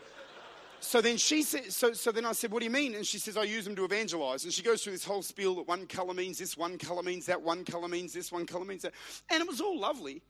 so 0.80 1.02
then 1.02 1.18
she 1.18 1.44
said, 1.44 1.70
so, 1.74 1.92
so 1.92 2.14
then 2.14 2.26
I 2.26 2.32
said, 2.32 2.50
what 2.52 2.60
do 2.60 2.66
you 2.66 2.72
mean? 2.72 2.96
And 2.96 3.06
she 3.06 3.18
says, 3.18 3.36
I 3.36 3.44
use 3.44 3.66
them 3.66 3.76
to 3.76 3.84
evangelize. 3.84 4.46
And 4.46 4.54
she 4.54 4.64
goes 4.64 4.84
through 4.84 4.94
this 4.94 5.04
whole 5.04 5.22
spiel 5.22 5.56
that 5.56 5.68
one 5.68 5.86
color 5.86 6.14
means 6.14 6.38
this, 6.40 6.56
one 6.56 6.78
color 6.78 7.04
means 7.04 7.26
that, 7.26 7.42
one 7.42 7.66
color 7.66 7.90
means 7.90 8.14
this, 8.14 8.32
one 8.32 8.46
color 8.46 8.64
means 8.64 8.84
that. 8.84 8.94
And 9.30 9.42
it 9.42 9.48
was 9.50 9.60
all 9.60 9.78
lovely. 9.78 10.22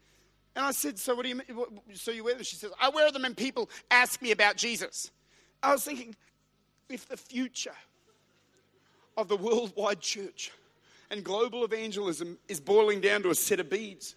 And 0.55 0.65
I 0.65 0.71
said, 0.71 0.99
So 0.99 1.15
what 1.15 1.23
do 1.23 1.29
you? 1.29 1.41
So 1.93 2.11
you 2.11 2.23
wear 2.23 2.35
them? 2.35 2.43
She 2.43 2.55
says, 2.55 2.71
I 2.79 2.89
wear 2.89 3.11
them 3.11 3.25
and 3.25 3.35
people 3.35 3.69
ask 3.89 4.21
me 4.21 4.31
about 4.31 4.55
Jesus. 4.55 5.11
I 5.61 5.71
was 5.71 5.83
thinking, 5.83 6.15
if 6.89 7.07
the 7.07 7.17
future 7.17 7.75
of 9.17 9.27
the 9.27 9.37
worldwide 9.37 10.01
church 10.01 10.51
and 11.09 11.23
global 11.23 11.63
evangelism 11.63 12.37
is 12.47 12.59
boiling 12.59 13.01
down 13.01 13.23
to 13.23 13.29
a 13.29 13.35
set 13.35 13.59
of 13.59 13.69
beads, 13.69 14.15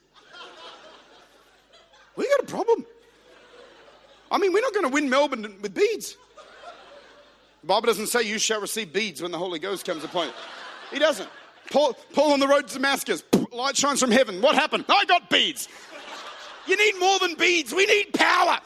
we 2.16 2.29
got 2.29 2.40
a 2.40 2.46
problem. 2.46 2.85
I 4.31 4.38
mean, 4.38 4.53
we're 4.53 4.61
not 4.61 4.75
going 4.75 4.87
to 4.87 4.92
win 4.92 5.09
Melbourne 5.09 5.42
with 5.62 5.75
beads. 5.75 6.16
The 7.61 7.66
Bible 7.66 7.87
doesn't 7.87 8.09
say 8.09 8.22
you 8.22 8.38
shall 8.38 8.61
receive 8.61 8.92
beads 8.92 9.22
when 9.22 9.31
the 9.31 9.38
Holy 9.38 9.59
Ghost 9.59 9.85
comes 9.85 10.05
upon 10.05 10.29
you. 10.29 10.33
He 10.92 10.99
doesn't. 10.99 11.29
Paul, 11.70 11.94
Paul 12.12 12.33
on 12.33 12.40
the 12.40 12.46
road 12.46 12.68
to 12.68 12.75
Damascus, 12.75 13.22
light 13.53 13.77
shines 13.77 14.01
from 14.01 14.11
heaven. 14.11 14.40
What 14.40 14.55
happened? 14.55 14.85
I 14.88 15.05
got 15.05 15.29
beads. 15.31 15.68
You 16.67 16.77
need 16.77 16.99
more 16.99 17.19
than 17.19 17.35
beads. 17.35 17.73
We 17.73 17.87
need 17.87 18.13
power. 18.13 18.59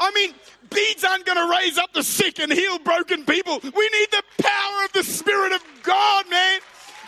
I 0.00 0.10
mean, 0.12 0.34
beads 0.70 1.04
aren't 1.04 1.26
going 1.26 1.38
to 1.38 1.58
raise 1.58 1.78
up 1.78 1.92
the 1.92 2.02
sick 2.02 2.38
and 2.38 2.52
heal 2.52 2.78
broken 2.78 3.24
people. 3.24 3.60
We 3.62 3.70
need 3.70 4.08
the 4.10 4.22
power 4.42 4.84
of 4.84 4.92
the 4.92 5.04
Spirit 5.04 5.52
of 5.52 5.62
God, 5.82 6.28
man. 6.30 6.60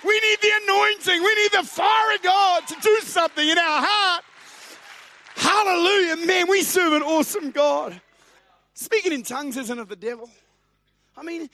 We 0.05 0.21
need 0.21 0.39
the 0.43 0.51
anointing. 0.65 1.23
We 1.23 1.35
need 1.35 1.53
the 1.53 1.67
fire 1.67 2.15
of 2.15 2.23
God 2.23 2.69
to 2.69 2.77
do 2.83 3.01
something 3.01 3.49
in 3.49 3.59
our 3.59 3.85
heart. 3.87 4.25
Hallelujah, 5.37 6.27
man. 6.27 6.49
We 6.49 6.63
serve 6.63 6.93
an 6.93 7.03
awesome 7.03 7.51
God. 7.51 8.01
Speaking 8.75 9.13
in 9.13 9.23
tongues 9.23 9.57
isn't 9.57 9.79
of 9.79 9.89
the 9.89 9.97
devil. 9.97 10.29
I 11.17 11.23
mean, 11.23 11.49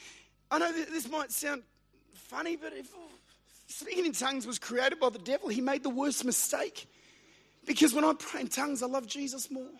I 0.50 0.58
know 0.58 0.72
this 0.72 1.08
might 1.08 1.30
sound 1.30 1.62
funny, 2.12 2.56
but 2.56 2.72
if 2.72 2.88
oh, 2.96 3.08
speaking 3.68 4.06
in 4.06 4.12
tongues 4.12 4.46
was 4.46 4.58
created 4.58 4.98
by 4.98 5.10
the 5.10 5.18
devil, 5.18 5.48
he 5.48 5.60
made 5.60 5.82
the 5.82 5.90
worst 5.90 6.24
mistake. 6.24 6.86
Because 7.70 7.94
when 7.94 8.04
I 8.04 8.14
pray 8.18 8.40
in 8.40 8.48
tongues, 8.48 8.82
I 8.82 8.86
love 8.86 9.06
Jesus 9.06 9.48
more. 9.48 9.70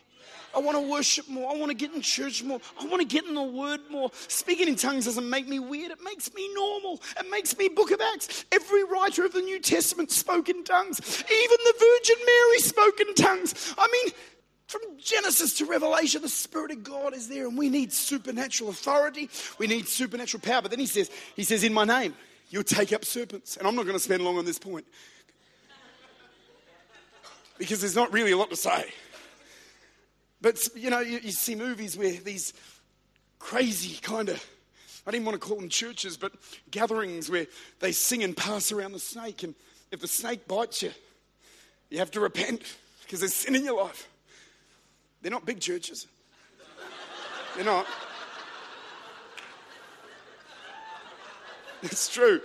I 0.55 0.61
want 0.61 0.76
to 0.76 0.88
worship 0.88 1.29
more. 1.29 1.50
I 1.50 1.57
want 1.57 1.70
to 1.70 1.76
get 1.76 1.92
in 1.92 2.00
church 2.03 2.40
more. 2.44 2.61
I 2.81 2.87
want 2.87 3.00
to 3.00 3.05
get 3.05 3.24
in 3.24 3.35
the 3.35 3.42
word 3.42 3.81
more. 3.90 4.12
Speaking 4.29 4.68
in 4.68 4.76
tongues 4.76 5.07
doesn't 5.07 5.29
make 5.29 5.48
me 5.48 5.59
weird. 5.59 5.90
It 5.90 5.98
makes 6.05 6.33
me 6.33 6.48
normal. 6.55 7.03
It 7.18 7.29
makes 7.33 7.59
me 7.59 7.68
book 7.68 7.90
of 7.90 8.00
Acts. 8.14 8.44
Every 8.53 8.85
writer 8.85 9.24
of 9.24 9.33
the 9.33 9.40
New 9.40 9.59
Testament 9.59 10.12
spoke 10.12 10.48
in 10.48 10.62
tongues. 10.62 11.00
Even 11.00 11.57
the 11.64 11.74
Virgin 11.81 12.24
Mary 12.24 12.59
spoke 12.61 13.00
in 13.00 13.12
tongues. 13.16 13.74
I 13.76 13.88
mean, 13.90 14.12
From 14.70 14.83
Genesis 15.00 15.55
to 15.55 15.64
Revelation, 15.64 16.22
the 16.22 16.29
Spirit 16.29 16.70
of 16.70 16.85
God 16.85 17.12
is 17.12 17.26
there, 17.26 17.48
and 17.48 17.59
we 17.59 17.68
need 17.68 17.92
supernatural 17.92 18.70
authority. 18.70 19.29
We 19.59 19.66
need 19.66 19.88
supernatural 19.88 20.40
power. 20.42 20.62
But 20.62 20.70
then 20.70 20.79
he 20.79 20.87
says, 20.87 21.11
he 21.35 21.42
says, 21.42 21.64
in 21.64 21.74
my 21.74 21.85
name, 21.85 22.14
you'll 22.50 22.62
take 22.62 22.92
up 22.92 23.05
serpents. 23.05 23.57
And 23.57 23.66
I'm 23.66 23.74
not 23.74 23.83
going 23.83 23.96
to 23.96 24.00
spend 24.00 24.22
long 24.22 24.38
on 24.38 24.44
this 24.44 24.61
point 24.61 24.87
because 27.61 27.81
there's 27.83 27.94
not 27.94 28.11
really 28.11 28.33
a 28.33 28.38
lot 28.38 28.49
to 28.49 28.57
say. 28.57 28.90
But, 30.40 30.66
you 30.75 30.88
know, 30.88 31.01
you, 31.01 31.20
you 31.23 31.31
see 31.31 31.55
movies 31.55 31.94
where 31.94 32.12
these 32.12 32.55
crazy 33.38 34.01
kind 34.01 34.31
of, 34.31 34.44
I 35.07 35.11
didn't 35.11 35.27
want 35.27 35.38
to 35.38 35.46
call 35.46 35.59
them 35.59 35.68
churches, 35.68 36.16
but 36.16 36.33
gatherings 36.70 37.31
where 37.31 37.46
they 37.81 37.92
sing 37.92 38.25
and 38.25 38.35
pass 38.35 38.73
around 38.73 38.92
the 38.92 38.99
snake. 38.99 39.42
And 39.42 39.55
if 39.92 40.01
the 40.01 40.09
snake 40.09 40.49
bites 40.49 40.83
you, 40.83 40.90
you 41.90 41.99
have 41.99 42.11
to 42.12 42.20
repent 42.20 42.62
because 43.03 43.20
there's 43.20 43.35
sin 43.35 43.55
in 43.55 43.62
your 43.62 43.85
life. 43.85 44.09
They're 45.20 45.31
not 45.31 45.44
big 45.44 45.61
churches. 45.61 46.07
They're 47.55 47.64
not. 47.64 47.87
It's 51.83 52.11
true. 52.12 52.42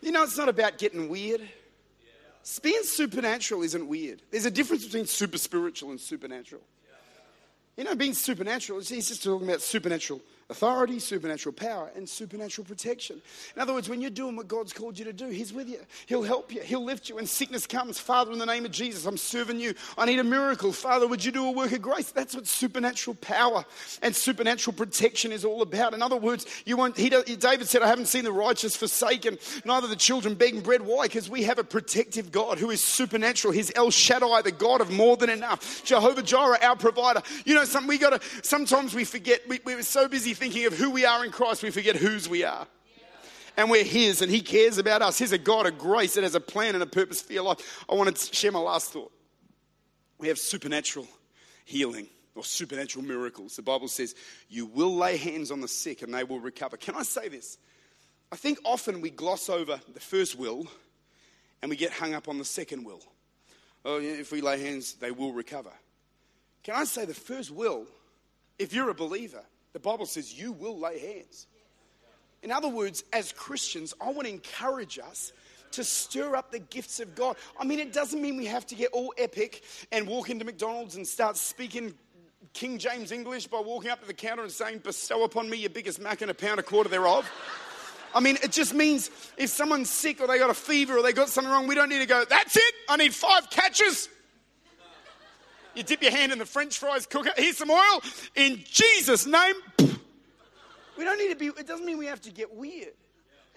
You 0.00 0.12
know, 0.12 0.22
it's 0.22 0.38
not 0.38 0.48
about 0.48 0.78
getting 0.78 1.10
weird. 1.10 1.46
Being 2.60 2.82
supernatural 2.82 3.62
isn't 3.62 3.86
weird. 3.86 4.22
There's 4.30 4.46
a 4.46 4.50
difference 4.50 4.84
between 4.84 5.06
super 5.06 5.38
spiritual 5.38 5.90
and 5.90 6.00
supernatural. 6.00 6.62
You 7.76 7.84
know, 7.84 7.94
being 7.94 8.14
supernatural, 8.14 8.80
he's 8.80 9.08
just 9.08 9.22
talking 9.22 9.48
about 9.48 9.62
supernatural 9.62 10.20
authority, 10.52 10.98
supernatural 10.98 11.54
power, 11.54 11.90
and 11.96 12.08
supernatural 12.08 12.64
protection. 12.66 13.20
In 13.56 13.62
other 13.62 13.74
words, 13.74 13.88
when 13.88 14.00
you're 14.00 14.10
doing 14.10 14.36
what 14.36 14.48
God's 14.48 14.72
called 14.72 14.98
you 14.98 15.04
to 15.06 15.12
do, 15.12 15.28
He's 15.28 15.52
with 15.52 15.68
you. 15.68 15.78
He'll 16.06 16.22
help 16.22 16.54
you. 16.54 16.60
He'll 16.60 16.84
lift 16.84 17.08
you. 17.08 17.16
When 17.16 17.26
sickness 17.26 17.66
comes, 17.66 17.98
Father, 17.98 18.32
in 18.32 18.38
the 18.38 18.46
name 18.46 18.64
of 18.64 18.70
Jesus, 18.70 19.06
I'm 19.06 19.16
serving 19.16 19.58
you. 19.58 19.74
I 19.96 20.06
need 20.06 20.18
a 20.18 20.24
miracle. 20.24 20.72
Father, 20.72 21.06
would 21.06 21.24
you 21.24 21.32
do 21.32 21.46
a 21.46 21.50
work 21.50 21.72
of 21.72 21.82
grace? 21.82 22.12
That's 22.12 22.34
what 22.34 22.46
supernatural 22.46 23.16
power 23.16 23.64
and 24.02 24.14
supernatural 24.14 24.74
protection 24.74 25.32
is 25.32 25.44
all 25.44 25.62
about. 25.62 25.94
In 25.94 26.02
other 26.02 26.16
words, 26.16 26.46
you 26.66 26.76
won't, 26.76 26.96
he, 26.96 27.08
David 27.08 27.66
said, 27.66 27.82
I 27.82 27.88
haven't 27.88 28.06
seen 28.06 28.24
the 28.24 28.32
righteous 28.32 28.76
forsaken, 28.76 29.38
neither 29.64 29.86
the 29.86 29.96
children 29.96 30.34
begging 30.34 30.60
bread. 30.60 30.82
Why? 30.82 31.06
Because 31.06 31.30
we 31.30 31.44
have 31.44 31.58
a 31.58 31.64
protective 31.64 32.30
God 32.30 32.58
who 32.58 32.70
is 32.70 32.80
supernatural. 32.80 33.52
He's 33.52 33.72
El 33.74 33.90
Shaddai, 33.90 34.42
the 34.42 34.52
God 34.52 34.80
of 34.80 34.90
more 34.90 35.16
than 35.16 35.30
enough. 35.30 35.82
Jehovah 35.84 36.22
Jireh, 36.22 36.58
our 36.62 36.76
provider. 36.76 37.22
You 37.44 37.54
know, 37.54 37.64
some, 37.64 37.86
we 37.86 37.98
gotta, 37.98 38.20
sometimes 38.42 38.94
we 38.94 39.04
forget, 39.04 39.46
we, 39.48 39.60
we're 39.64 39.82
so 39.82 40.08
busy 40.08 40.34
thinking 40.42 40.66
of 40.66 40.76
who 40.76 40.90
we 40.90 41.04
are 41.04 41.24
in 41.24 41.30
Christ, 41.30 41.62
we 41.62 41.70
forget 41.70 41.94
whose 41.94 42.28
we 42.28 42.42
are. 42.42 42.66
And 43.56 43.70
we're 43.70 43.84
His, 43.84 44.22
and 44.22 44.30
He 44.30 44.40
cares 44.40 44.76
about 44.76 45.00
us. 45.00 45.16
He's 45.16 45.30
a 45.30 45.38
God 45.38 45.66
of 45.66 45.78
grace 45.78 46.14
that 46.14 46.24
has 46.24 46.34
a 46.34 46.40
plan 46.40 46.74
and 46.74 46.82
a 46.82 46.86
purpose 46.86 47.22
for 47.22 47.32
your 47.32 47.44
life. 47.44 47.84
I 47.88 47.94
want 47.94 48.16
to 48.16 48.34
share 48.34 48.50
my 48.50 48.58
last 48.58 48.92
thought. 48.92 49.12
We 50.18 50.26
have 50.26 50.38
supernatural 50.38 51.06
healing 51.64 52.08
or 52.34 52.42
supernatural 52.42 53.04
miracles. 53.04 53.54
The 53.54 53.62
Bible 53.62 53.86
says, 53.86 54.16
You 54.48 54.66
will 54.66 54.96
lay 54.96 55.16
hands 55.16 55.52
on 55.52 55.60
the 55.60 55.68
sick 55.68 56.02
and 56.02 56.12
they 56.12 56.24
will 56.24 56.40
recover. 56.40 56.76
Can 56.76 56.96
I 56.96 57.04
say 57.04 57.28
this? 57.28 57.56
I 58.32 58.36
think 58.36 58.58
often 58.64 59.00
we 59.00 59.10
gloss 59.10 59.48
over 59.48 59.80
the 59.94 60.00
first 60.00 60.36
will 60.36 60.66
and 61.60 61.70
we 61.70 61.76
get 61.76 61.92
hung 61.92 62.14
up 62.14 62.26
on 62.26 62.38
the 62.38 62.44
second 62.44 62.84
will. 62.84 63.02
Oh, 63.84 64.00
if 64.00 64.32
we 64.32 64.40
lay 64.40 64.60
hands, 64.60 64.94
they 64.94 65.12
will 65.12 65.32
recover. 65.32 65.72
Can 66.64 66.74
I 66.74 66.82
say 66.82 67.04
the 67.04 67.14
first 67.14 67.52
will, 67.52 67.86
if 68.58 68.72
you're 68.72 68.90
a 68.90 68.94
believer, 68.94 69.44
the 69.72 69.80
Bible 69.80 70.06
says 70.06 70.38
you 70.38 70.52
will 70.52 70.78
lay 70.78 70.98
hands. 70.98 71.46
In 72.42 72.50
other 72.50 72.68
words, 72.68 73.04
as 73.12 73.32
Christians, 73.32 73.94
I 74.00 74.10
want 74.10 74.26
to 74.26 74.32
encourage 74.32 74.98
us 74.98 75.32
to 75.72 75.84
stir 75.84 76.36
up 76.36 76.50
the 76.50 76.58
gifts 76.58 77.00
of 77.00 77.14
God. 77.14 77.36
I 77.58 77.64
mean, 77.64 77.78
it 77.78 77.92
doesn't 77.92 78.20
mean 78.20 78.36
we 78.36 78.46
have 78.46 78.66
to 78.66 78.74
get 78.74 78.90
all 78.92 79.14
epic 79.16 79.62
and 79.90 80.06
walk 80.06 80.28
into 80.28 80.44
McDonald's 80.44 80.96
and 80.96 81.06
start 81.06 81.36
speaking 81.36 81.94
King 82.52 82.78
James 82.78 83.12
English 83.12 83.46
by 83.46 83.60
walking 83.60 83.90
up 83.90 84.00
to 84.00 84.06
the 84.06 84.14
counter 84.14 84.42
and 84.42 84.52
saying, 84.52 84.78
Bestow 84.78 85.24
upon 85.24 85.48
me 85.48 85.58
your 85.58 85.70
biggest 85.70 86.00
mac 86.00 86.20
and 86.20 86.30
a 86.30 86.34
pound 86.34 86.60
a 86.60 86.62
quarter 86.62 86.90
thereof. 86.90 87.30
I 88.14 88.20
mean, 88.20 88.36
it 88.42 88.52
just 88.52 88.74
means 88.74 89.10
if 89.38 89.48
someone's 89.48 89.88
sick 89.88 90.20
or 90.20 90.26
they 90.26 90.38
got 90.38 90.50
a 90.50 90.54
fever 90.54 90.98
or 90.98 91.02
they 91.02 91.14
got 91.14 91.30
something 91.30 91.50
wrong, 91.50 91.66
we 91.66 91.74
don't 91.74 91.88
need 91.88 92.00
to 92.00 92.06
go, 92.06 92.24
That's 92.28 92.56
it, 92.56 92.74
I 92.88 92.96
need 92.96 93.14
five 93.14 93.48
catches. 93.48 94.08
You 95.74 95.82
dip 95.82 96.02
your 96.02 96.12
hand 96.12 96.32
in 96.32 96.38
the 96.38 96.46
french 96.46 96.78
fries 96.78 97.06
cooker. 97.06 97.30
Here's 97.36 97.56
some 97.56 97.70
oil. 97.70 98.02
In 98.34 98.62
Jesus' 98.64 99.26
name. 99.26 99.54
We 100.98 101.04
don't 101.04 101.18
need 101.18 101.30
to 101.30 101.36
be, 101.36 101.46
it 101.46 101.66
doesn't 101.66 101.86
mean 101.86 101.98
we 101.98 102.06
have 102.06 102.20
to 102.22 102.30
get 102.30 102.54
weird. 102.54 102.92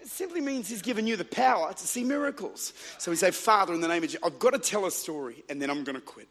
It 0.00 0.08
simply 0.08 0.40
means 0.40 0.68
He's 0.68 0.82
given 0.82 1.06
you 1.06 1.16
the 1.16 1.24
power 1.24 1.72
to 1.72 1.86
see 1.86 2.04
miracles. 2.04 2.72
So 2.98 3.10
we 3.10 3.16
say, 3.16 3.30
Father, 3.30 3.74
in 3.74 3.80
the 3.80 3.88
name 3.88 4.02
of 4.02 4.08
Jesus, 4.08 4.20
I've 4.24 4.38
got 4.38 4.52
to 4.52 4.58
tell 4.58 4.86
a 4.86 4.90
story 4.90 5.44
and 5.48 5.60
then 5.60 5.70
I'm 5.70 5.84
going 5.84 5.96
to 5.96 6.02
quit. 6.02 6.28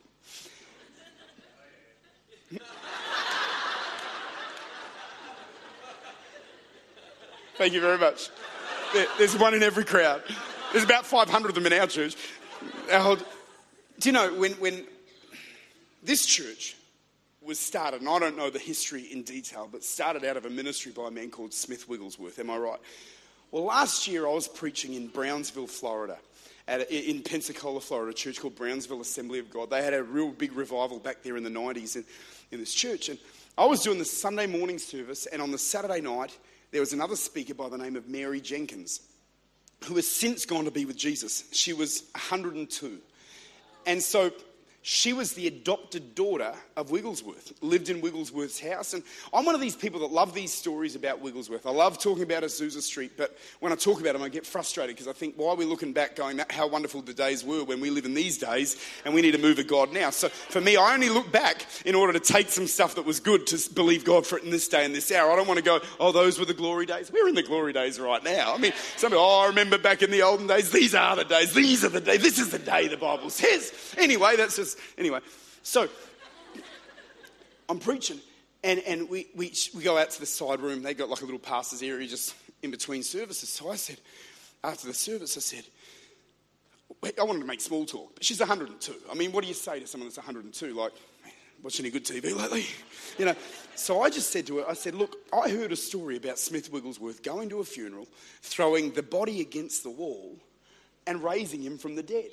Thank 7.57 7.73
you 7.73 7.81
very 7.81 7.97
much. 7.97 8.29
There's 9.17 9.37
one 9.37 9.53
in 9.53 9.63
every 9.63 9.85
crowd. 9.85 10.21
There's 10.71 10.83
about 10.83 11.05
500 11.05 11.49
of 11.49 11.55
them 11.55 11.65
in 11.65 11.73
our 11.73 11.87
church. 11.87 12.15
Our, 12.91 13.15
do 13.15 13.23
you 14.09 14.11
know, 14.11 14.33
when, 14.33 14.51
when 14.53 14.85
this 16.05 16.25
church 16.25 16.75
was 17.41 17.59
started, 17.59 18.01
and 18.01 18.09
I 18.09 18.19
don't 18.19 18.37
know 18.37 18.49
the 18.49 18.59
history 18.59 19.03
in 19.03 19.23
detail, 19.23 19.69
but 19.71 19.83
started 19.83 20.23
out 20.23 20.37
of 20.37 20.45
a 20.45 20.49
ministry 20.49 20.91
by 20.91 21.07
a 21.07 21.11
man 21.11 21.29
called 21.29 21.53
Smith 21.53 21.87
Wigglesworth. 21.87 22.39
Am 22.39 22.49
I 22.49 22.57
right? 22.57 22.79
Well, 23.51 23.63
last 23.63 24.07
year 24.07 24.27
I 24.27 24.33
was 24.33 24.47
preaching 24.47 24.95
in 24.95 25.07
Brownsville, 25.07 25.67
Florida, 25.67 26.17
at, 26.67 26.89
in 26.91 27.21
Pensacola, 27.21 27.79
Florida, 27.79 28.11
a 28.11 28.13
church 28.13 28.39
called 28.39 28.55
Brownsville 28.55 29.01
Assembly 29.01 29.39
of 29.39 29.51
God. 29.51 29.69
They 29.69 29.83
had 29.83 29.93
a 29.93 30.03
real 30.03 30.31
big 30.31 30.53
revival 30.53 30.99
back 30.99 31.21
there 31.21 31.37
in 31.37 31.43
the 31.43 31.49
90s 31.49 31.95
in, 31.95 32.03
in 32.51 32.59
this 32.59 32.73
church. 32.73 33.09
And 33.09 33.19
I 33.57 33.65
was 33.65 33.81
doing 33.81 33.99
the 33.99 34.05
Sunday 34.05 34.47
morning 34.47 34.79
service, 34.79 35.27
and 35.27 35.41
on 35.41 35.51
the 35.51 35.57
Saturday 35.57 36.01
night, 36.01 36.37
there 36.71 36.81
was 36.81 36.93
another 36.93 37.15
speaker 37.15 37.53
by 37.53 37.69
the 37.69 37.77
name 37.77 37.95
of 37.95 38.09
Mary 38.09 38.41
Jenkins, 38.41 39.01
who 39.85 39.95
has 39.95 40.07
since 40.07 40.45
gone 40.45 40.65
to 40.65 40.71
be 40.71 40.85
with 40.85 40.97
Jesus. 40.97 41.45
She 41.51 41.73
was 41.73 42.03
102. 42.13 42.97
And 43.85 44.01
so 44.01 44.31
she 44.87 45.13
was 45.13 45.33
the 45.33 45.47
adopted 45.47 46.13
daughter 46.13 46.53
of 46.77 46.91
Wigglesworth, 46.91 47.53
lived 47.59 47.89
in 47.89 48.01
Wigglesworth's 48.01 48.59
house. 48.59 48.93
And 48.93 49.01
I'm 49.33 49.43
one 49.43 49.55
of 49.55 49.61
these 49.61 49.75
people 49.75 50.01
that 50.01 50.11
love 50.11 50.35
these 50.35 50.53
stories 50.53 50.95
about 50.95 51.21
Wigglesworth. 51.21 51.65
I 51.65 51.71
love 51.71 51.97
talking 51.97 52.21
about 52.21 52.43
Azusa 52.43 52.83
Street, 52.83 53.13
but 53.17 53.35
when 53.61 53.71
I 53.71 53.77
talk 53.77 53.99
about 53.99 54.13
them, 54.13 54.21
I 54.21 54.29
get 54.29 54.45
frustrated 54.45 54.95
because 54.95 55.07
I 55.07 55.13
think, 55.13 55.33
why 55.37 55.49
are 55.49 55.55
we 55.55 55.65
looking 55.65 55.91
back 55.91 56.15
going, 56.15 56.39
how 56.51 56.67
wonderful 56.67 57.01
the 57.01 57.15
days 57.15 57.43
were 57.43 57.63
when 57.63 57.81
we 57.81 57.89
live 57.89 58.05
in 58.05 58.13
these 58.13 58.37
days 58.37 58.79
and 59.05 59.15
we 59.15 59.23
need 59.23 59.31
to 59.31 59.39
move 59.39 59.57
of 59.57 59.65
God 59.65 59.91
now? 59.91 60.11
So 60.11 60.29
for 60.29 60.61
me, 60.61 60.77
I 60.77 60.93
only 60.93 61.09
look 61.09 61.31
back 61.31 61.65
in 61.83 61.95
order 61.95 62.13
to 62.13 62.19
take 62.19 62.49
some 62.49 62.67
stuff 62.67 62.93
that 62.93 63.05
was 63.05 63.19
good 63.19 63.47
to 63.47 63.73
believe 63.73 64.05
God 64.05 64.27
for 64.27 64.37
it 64.37 64.43
in 64.43 64.51
this 64.51 64.67
day 64.67 64.85
and 64.85 64.93
this 64.93 65.11
hour. 65.11 65.31
I 65.31 65.35
don't 65.35 65.47
want 65.47 65.57
to 65.57 65.65
go, 65.65 65.79
oh, 65.99 66.11
those 66.11 66.37
were 66.37 66.45
the 66.45 66.53
glory 66.53 66.85
days. 66.85 67.11
We're 67.11 67.27
in 67.27 67.33
the 67.33 67.41
glory 67.41 67.73
days 67.73 67.99
right 67.99 68.23
now. 68.23 68.53
I 68.53 68.59
mean, 68.59 68.73
some 68.97 69.09
people, 69.09 69.25
oh, 69.25 69.45
I 69.45 69.47
remember 69.47 69.79
back 69.79 70.03
in 70.03 70.11
the 70.11 70.21
olden 70.21 70.45
days, 70.45 70.71
these 70.71 70.93
are 70.93 71.15
the 71.15 71.25
days, 71.25 71.55
these 71.55 71.83
are 71.83 71.89
the 71.89 72.01
days, 72.01 72.21
this 72.21 72.37
is 72.37 72.51
the 72.51 72.59
day 72.59 72.87
the 72.87 72.97
Bible 72.97 73.31
says. 73.31 73.73
Anyway, 73.97 74.35
that's 74.35 74.57
just 74.57 74.74
anyway, 74.97 75.19
so 75.63 75.87
I'm 77.69 77.79
preaching, 77.79 78.19
and, 78.63 78.79
and 78.81 79.09
we, 79.09 79.27
we, 79.35 79.53
we 79.75 79.83
go 79.83 79.97
out 79.97 80.09
to 80.11 80.19
the 80.19 80.25
side 80.25 80.59
room. 80.59 80.83
They've 80.83 80.97
got 80.97 81.09
like 81.09 81.21
a 81.21 81.25
little 81.25 81.39
pastors 81.39 81.81
area 81.81 82.07
just 82.07 82.35
in 82.61 82.71
between 82.71 83.03
services. 83.03 83.49
So 83.49 83.69
I 83.69 83.75
said, 83.75 83.97
after 84.63 84.87
the 84.87 84.93
service, 84.93 85.37
I 85.37 85.41
said, 85.41 85.63
I 87.19 87.23
wanted 87.23 87.39
to 87.39 87.45
make 87.45 87.61
small 87.61 87.85
talk, 87.85 88.15
but 88.15 88.23
she's 88.23 88.39
102. 88.39 88.93
I 89.09 89.15
mean, 89.15 89.31
what 89.31 89.41
do 89.41 89.47
you 89.47 89.53
say 89.53 89.79
to 89.79 89.87
someone 89.87 90.07
that's 90.07 90.17
102? 90.17 90.73
Like, 90.73 90.91
watch 91.63 91.79
any 91.79 91.89
good 91.89 92.05
TV 92.05 92.35
lately? 92.35 92.65
You 93.17 93.23
know, 93.23 93.35
so 93.75 94.01
I 94.01 94.09
just 94.09 94.29
said 94.29 94.45
to 94.47 94.57
her, 94.57 94.69
I 94.69 94.73
said, 94.73 94.93
look, 94.93 95.15
I 95.31 95.47
heard 95.47 95.71
a 95.71 95.75
story 95.77 96.17
about 96.17 96.37
Smith 96.37 96.69
Wigglesworth 96.69 97.23
going 97.23 97.47
to 97.47 97.61
a 97.61 97.63
funeral, 97.63 98.09
throwing 98.41 98.91
the 98.91 99.03
body 99.03 99.39
against 99.39 99.83
the 99.83 99.89
wall, 99.89 100.35
and 101.07 101.23
raising 101.23 101.61
him 101.61 101.77
from 101.77 101.95
the 101.95 102.03
dead. 102.03 102.29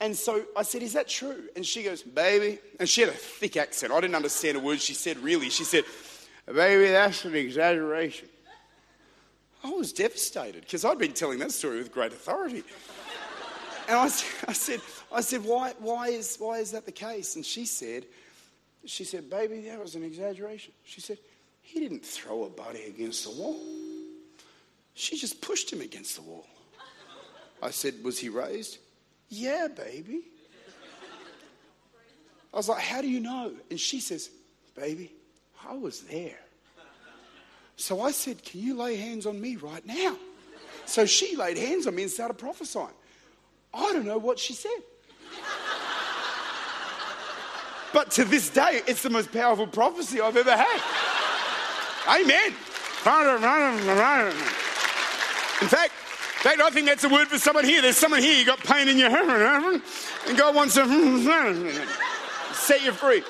And 0.00 0.16
so 0.16 0.44
I 0.56 0.62
said, 0.62 0.82
Is 0.82 0.92
that 0.92 1.08
true? 1.08 1.44
And 1.56 1.66
she 1.66 1.82
goes, 1.82 2.02
Baby. 2.02 2.58
And 2.78 2.88
she 2.88 3.00
had 3.00 3.10
a 3.10 3.14
thick 3.14 3.56
accent. 3.56 3.92
I 3.92 4.00
didn't 4.00 4.16
understand 4.16 4.56
a 4.56 4.60
word 4.60 4.80
she 4.80 4.94
said, 4.94 5.18
really. 5.18 5.50
She 5.50 5.64
said, 5.64 5.84
Baby, 6.46 6.92
that's 6.92 7.24
an 7.24 7.34
exaggeration. 7.34 8.28
I 9.64 9.70
was 9.70 9.92
devastated 9.92 10.60
because 10.60 10.84
I'd 10.84 10.98
been 10.98 11.12
telling 11.12 11.40
that 11.40 11.52
story 11.52 11.78
with 11.78 11.92
great 11.92 12.12
authority. 12.12 12.62
And 13.88 13.96
I, 13.96 14.04
I 14.04 14.52
said, 14.52 14.80
I 15.10 15.20
said 15.20 15.44
why, 15.44 15.72
why, 15.78 16.08
is, 16.08 16.36
why 16.38 16.58
is 16.58 16.70
that 16.72 16.86
the 16.86 16.92
case? 16.92 17.36
And 17.36 17.44
she 17.44 17.64
said, 17.64 18.04
she 18.84 19.04
said, 19.04 19.28
baby, 19.28 19.62
that 19.62 19.80
was 19.80 19.94
an 19.94 20.04
exaggeration. 20.04 20.72
She 20.84 21.00
said, 21.00 21.18
he 21.62 21.80
didn't 21.80 22.04
throw 22.04 22.44
a 22.44 22.50
body 22.50 22.84
against 22.84 23.24
the 23.24 23.30
wall. 23.30 23.60
She 24.94 25.16
just 25.16 25.40
pushed 25.40 25.72
him 25.72 25.80
against 25.80 26.16
the 26.16 26.22
wall. 26.22 26.46
I 27.62 27.70
said, 27.70 27.94
was 28.04 28.18
he 28.18 28.28
raised? 28.28 28.78
Yeah, 29.28 29.68
baby. 29.68 30.22
I 32.52 32.56
was 32.56 32.68
like, 32.68 32.80
How 32.80 33.02
do 33.02 33.08
you 33.08 33.20
know? 33.20 33.52
And 33.70 33.78
she 33.78 34.00
says, 34.00 34.30
Baby, 34.74 35.12
I 35.68 35.74
was 35.74 36.02
there. 36.02 36.38
So 37.76 38.00
I 38.00 38.10
said, 38.10 38.42
Can 38.42 38.60
you 38.60 38.76
lay 38.76 38.96
hands 38.96 39.26
on 39.26 39.40
me 39.40 39.56
right 39.56 39.84
now? 39.86 40.16
So 40.86 41.04
she 41.04 41.36
laid 41.36 41.58
hands 41.58 41.86
on 41.86 41.94
me 41.94 42.02
and 42.02 42.10
started 42.10 42.34
prophesying. 42.34 42.88
I 43.74 43.92
don't 43.92 44.06
know 44.06 44.18
what 44.18 44.38
she 44.38 44.54
said. 44.54 44.80
But 47.92 48.10
to 48.12 48.24
this 48.24 48.50
day, 48.50 48.82
it's 48.86 49.02
the 49.02 49.10
most 49.10 49.32
powerful 49.32 49.66
prophecy 49.66 50.20
I've 50.20 50.36
ever 50.36 50.56
had. 50.56 50.80
Amen. 52.06 52.54
In 55.62 55.68
fact, 55.68 55.92
in 56.38 56.44
fact, 56.44 56.60
I 56.60 56.70
think 56.70 56.86
that's 56.86 57.02
a 57.02 57.08
word 57.08 57.26
for 57.26 57.36
someone 57.36 57.64
here. 57.64 57.82
There's 57.82 57.96
someone 57.96 58.22
here, 58.22 58.38
you 58.38 58.46
got 58.46 58.60
pain 58.60 58.86
in 58.86 58.96
your 58.96 59.10
head, 59.10 59.82
and 60.28 60.38
God 60.38 60.54
wants 60.54 60.74
to 60.74 61.88
set 62.52 62.84
you 62.84 62.92
free. 62.92 63.24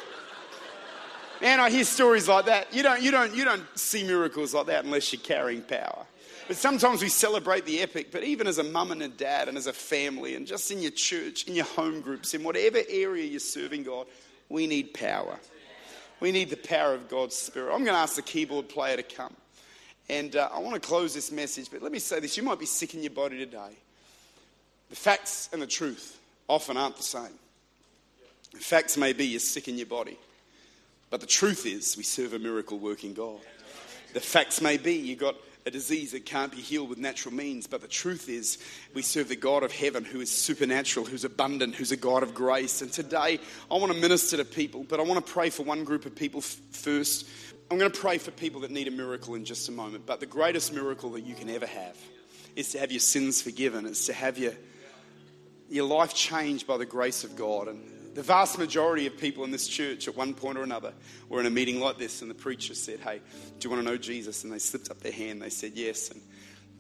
Man, 1.40 1.59
I 1.59 1.71
hear 1.71 1.85
stories 1.85 2.29
like 2.29 2.44
that. 2.47 2.75
You 2.75 2.83
don't, 2.83 3.01
you, 3.01 3.11
don't, 3.11 3.35
you 3.35 3.47
don't 3.47 3.64
see 3.79 4.03
miracles 4.03 4.53
like 4.53 4.66
that 4.66 4.85
unless 4.85 5.11
you're 5.11 5.23
carrying 5.23 5.62
power. 5.62 6.05
But 6.49 6.59
sometimes 6.59 7.01
we 7.01 7.09
celebrate 7.09 7.64
the 7.64 7.81
epic, 7.81 8.11
but 8.12 8.25
even 8.25 8.47
as 8.47 8.59
a 8.59 8.64
mum 8.64 8.92
and 8.92 9.01
a 9.03 9.09
dad 9.09 9.49
and 9.49 9.57
as 9.57 9.66
a 9.66 9.73
family 9.73 10.35
and 10.35 10.47
just 10.47 10.71
in 10.71 10.83
your 10.83 10.90
church, 10.90 11.49
in 11.49 11.55
your 11.55 11.64
home 11.64 12.03
groups, 12.03 12.35
in 12.35 12.42
whatever 12.42 12.81
area 12.90 13.25
you're 13.25 13.40
serving 13.40 13.85
God, 13.85 14.07
we 14.51 14.66
need 14.66 14.92
power. 14.92 15.38
We 16.21 16.31
need 16.31 16.51
the 16.51 16.57
power 16.57 16.92
of 16.92 17.09
God's 17.09 17.37
Spirit. 17.37 17.73
I'm 17.73 17.85
going 17.85 17.94
to 17.94 18.01
ask 18.01 18.16
the 18.16 18.23
keyboard 18.23 18.68
player 18.68 18.97
to 18.97 19.03
come. 19.03 19.35
And 20.11 20.37
uh, 20.37 20.49
I 20.53 20.61
want 20.61 20.81
to 20.81 20.87
close 20.87 21.14
this 21.14 21.31
message, 21.31 21.68
but 21.71 21.83
let 21.83 21.92
me 21.92 21.99
say 21.99 22.21
this. 22.21 22.37
You 22.37 22.42
might 22.42 22.59
be 22.59 22.66
sick 22.66 22.94
in 22.94 23.03
your 23.03 23.11
body 23.11 23.38
today. 23.38 23.77
The 24.90 24.97
facts 24.97 25.51
and 25.53 25.61
the 25.61 25.66
truth 25.66 26.18
often 26.49 26.77
aren't 26.77 26.97
the 26.97 27.03
same. 27.03 27.38
The 28.53 28.59
facts 28.59 28.97
may 28.97 29.12
be 29.12 29.27
you're 29.27 29.40
sick 29.40 29.68
in 29.68 29.77
your 29.77 29.87
body. 29.87 30.18
But 31.11 31.21
the 31.21 31.27
truth 31.27 31.66
is, 31.66 31.97
we 31.97 32.03
serve 32.03 32.33
a 32.33 32.38
miracle 32.38 32.79
working 32.79 33.14
God. 33.14 33.40
The 34.14 34.21
facts 34.21 34.61
may 34.61 34.79
be 34.79 34.94
you've 34.94 35.18
got 35.18 35.37
a 35.66 35.71
disease 35.71 36.12
that 36.12 36.25
can't 36.25 36.51
be 36.51 36.62
healed 36.62 36.88
with 36.88 36.99
natural 36.99 37.35
means, 37.35 37.66
but 37.66 37.83
the 37.83 37.88
truth 37.88 38.29
is, 38.29 38.59
we 38.94 39.03
serve 39.03 39.29
the 39.29 39.37
God 39.37 39.62
of 39.62 39.71
heaven 39.71 40.03
who 40.05 40.21
is 40.21 40.31
supernatural, 40.31 41.05
who's 41.05 41.25
abundant, 41.25 41.75
who's 41.75 41.92
a 41.92 41.97
God 41.97 42.23
of 42.23 42.35
grace. 42.35 42.81
And 42.81 42.90
today, 42.90 43.38
I 43.71 43.75
want 43.75 43.92
to 43.92 43.99
minister 43.99 44.38
to 44.38 44.44
people, 44.44 44.85
but 44.85 44.99
I 44.99 45.03
want 45.03 45.25
to 45.25 45.33
pray 45.33 45.51
for 45.51 45.62
one 45.64 45.85
group 45.85 46.07
of 46.07 46.16
people 46.16 46.38
f- 46.38 46.57
first. 46.71 47.27
I'm 47.71 47.77
going 47.77 47.91
to 47.91 48.01
pray 48.01 48.17
for 48.17 48.31
people 48.31 48.63
that 48.63 48.71
need 48.71 48.89
a 48.89 48.91
miracle 48.91 49.35
in 49.35 49.45
just 49.45 49.69
a 49.69 49.73
moment. 49.73 50.07
But 50.07 50.21
the 50.21 50.27
greatest 50.27 50.73
miracle 50.73 51.11
that 51.11 51.23
you 51.23 51.35
can 51.35 51.51
ever 51.51 51.67
have 51.67 51.99
is 52.57 52.73
to 52.73 52.79
have 52.79 52.91
your 52.91 53.01
sins 53.01 53.43
forgiven, 53.43 53.85
it's 53.87 54.07
to 54.07 54.13
have 54.13 54.39
your, 54.39 54.53
your 55.69 55.85
life 55.85 56.15
changed 56.15 56.67
by 56.67 56.79
the 56.79 56.87
grace 56.87 57.25
of 57.25 57.37
God. 57.37 57.69
And 57.69 58.15
the 58.15 58.23
vast 58.23 58.59
majority 58.59 59.07
of 59.07 59.19
people 59.19 59.45
in 59.45 59.51
this 59.51 59.69
church 59.69 60.09
at 60.09 60.17
one 60.17 60.33
point 60.33 60.57
or 60.57 60.63
another 60.63 60.95
were 61.29 61.41
in 61.41 61.47
a 61.47 61.51
meeting 61.51 61.79
like 61.79 61.99
this, 61.99 62.23
and 62.23 62.31
the 62.31 62.35
preacher 62.35 62.75
said, 62.75 63.01
Hey, 63.01 63.21
do 63.59 63.69
you 63.69 63.71
want 63.71 63.85
to 63.85 63.91
know 63.91 63.99
Jesus? 63.99 64.45
And 64.45 64.53
they 64.53 64.59
slipped 64.59 64.91
up 64.91 65.01
their 65.01 65.13
hand. 65.13 65.43
They 65.43 65.51
said 65.51 65.73
yes, 65.75 66.11
and 66.11 66.23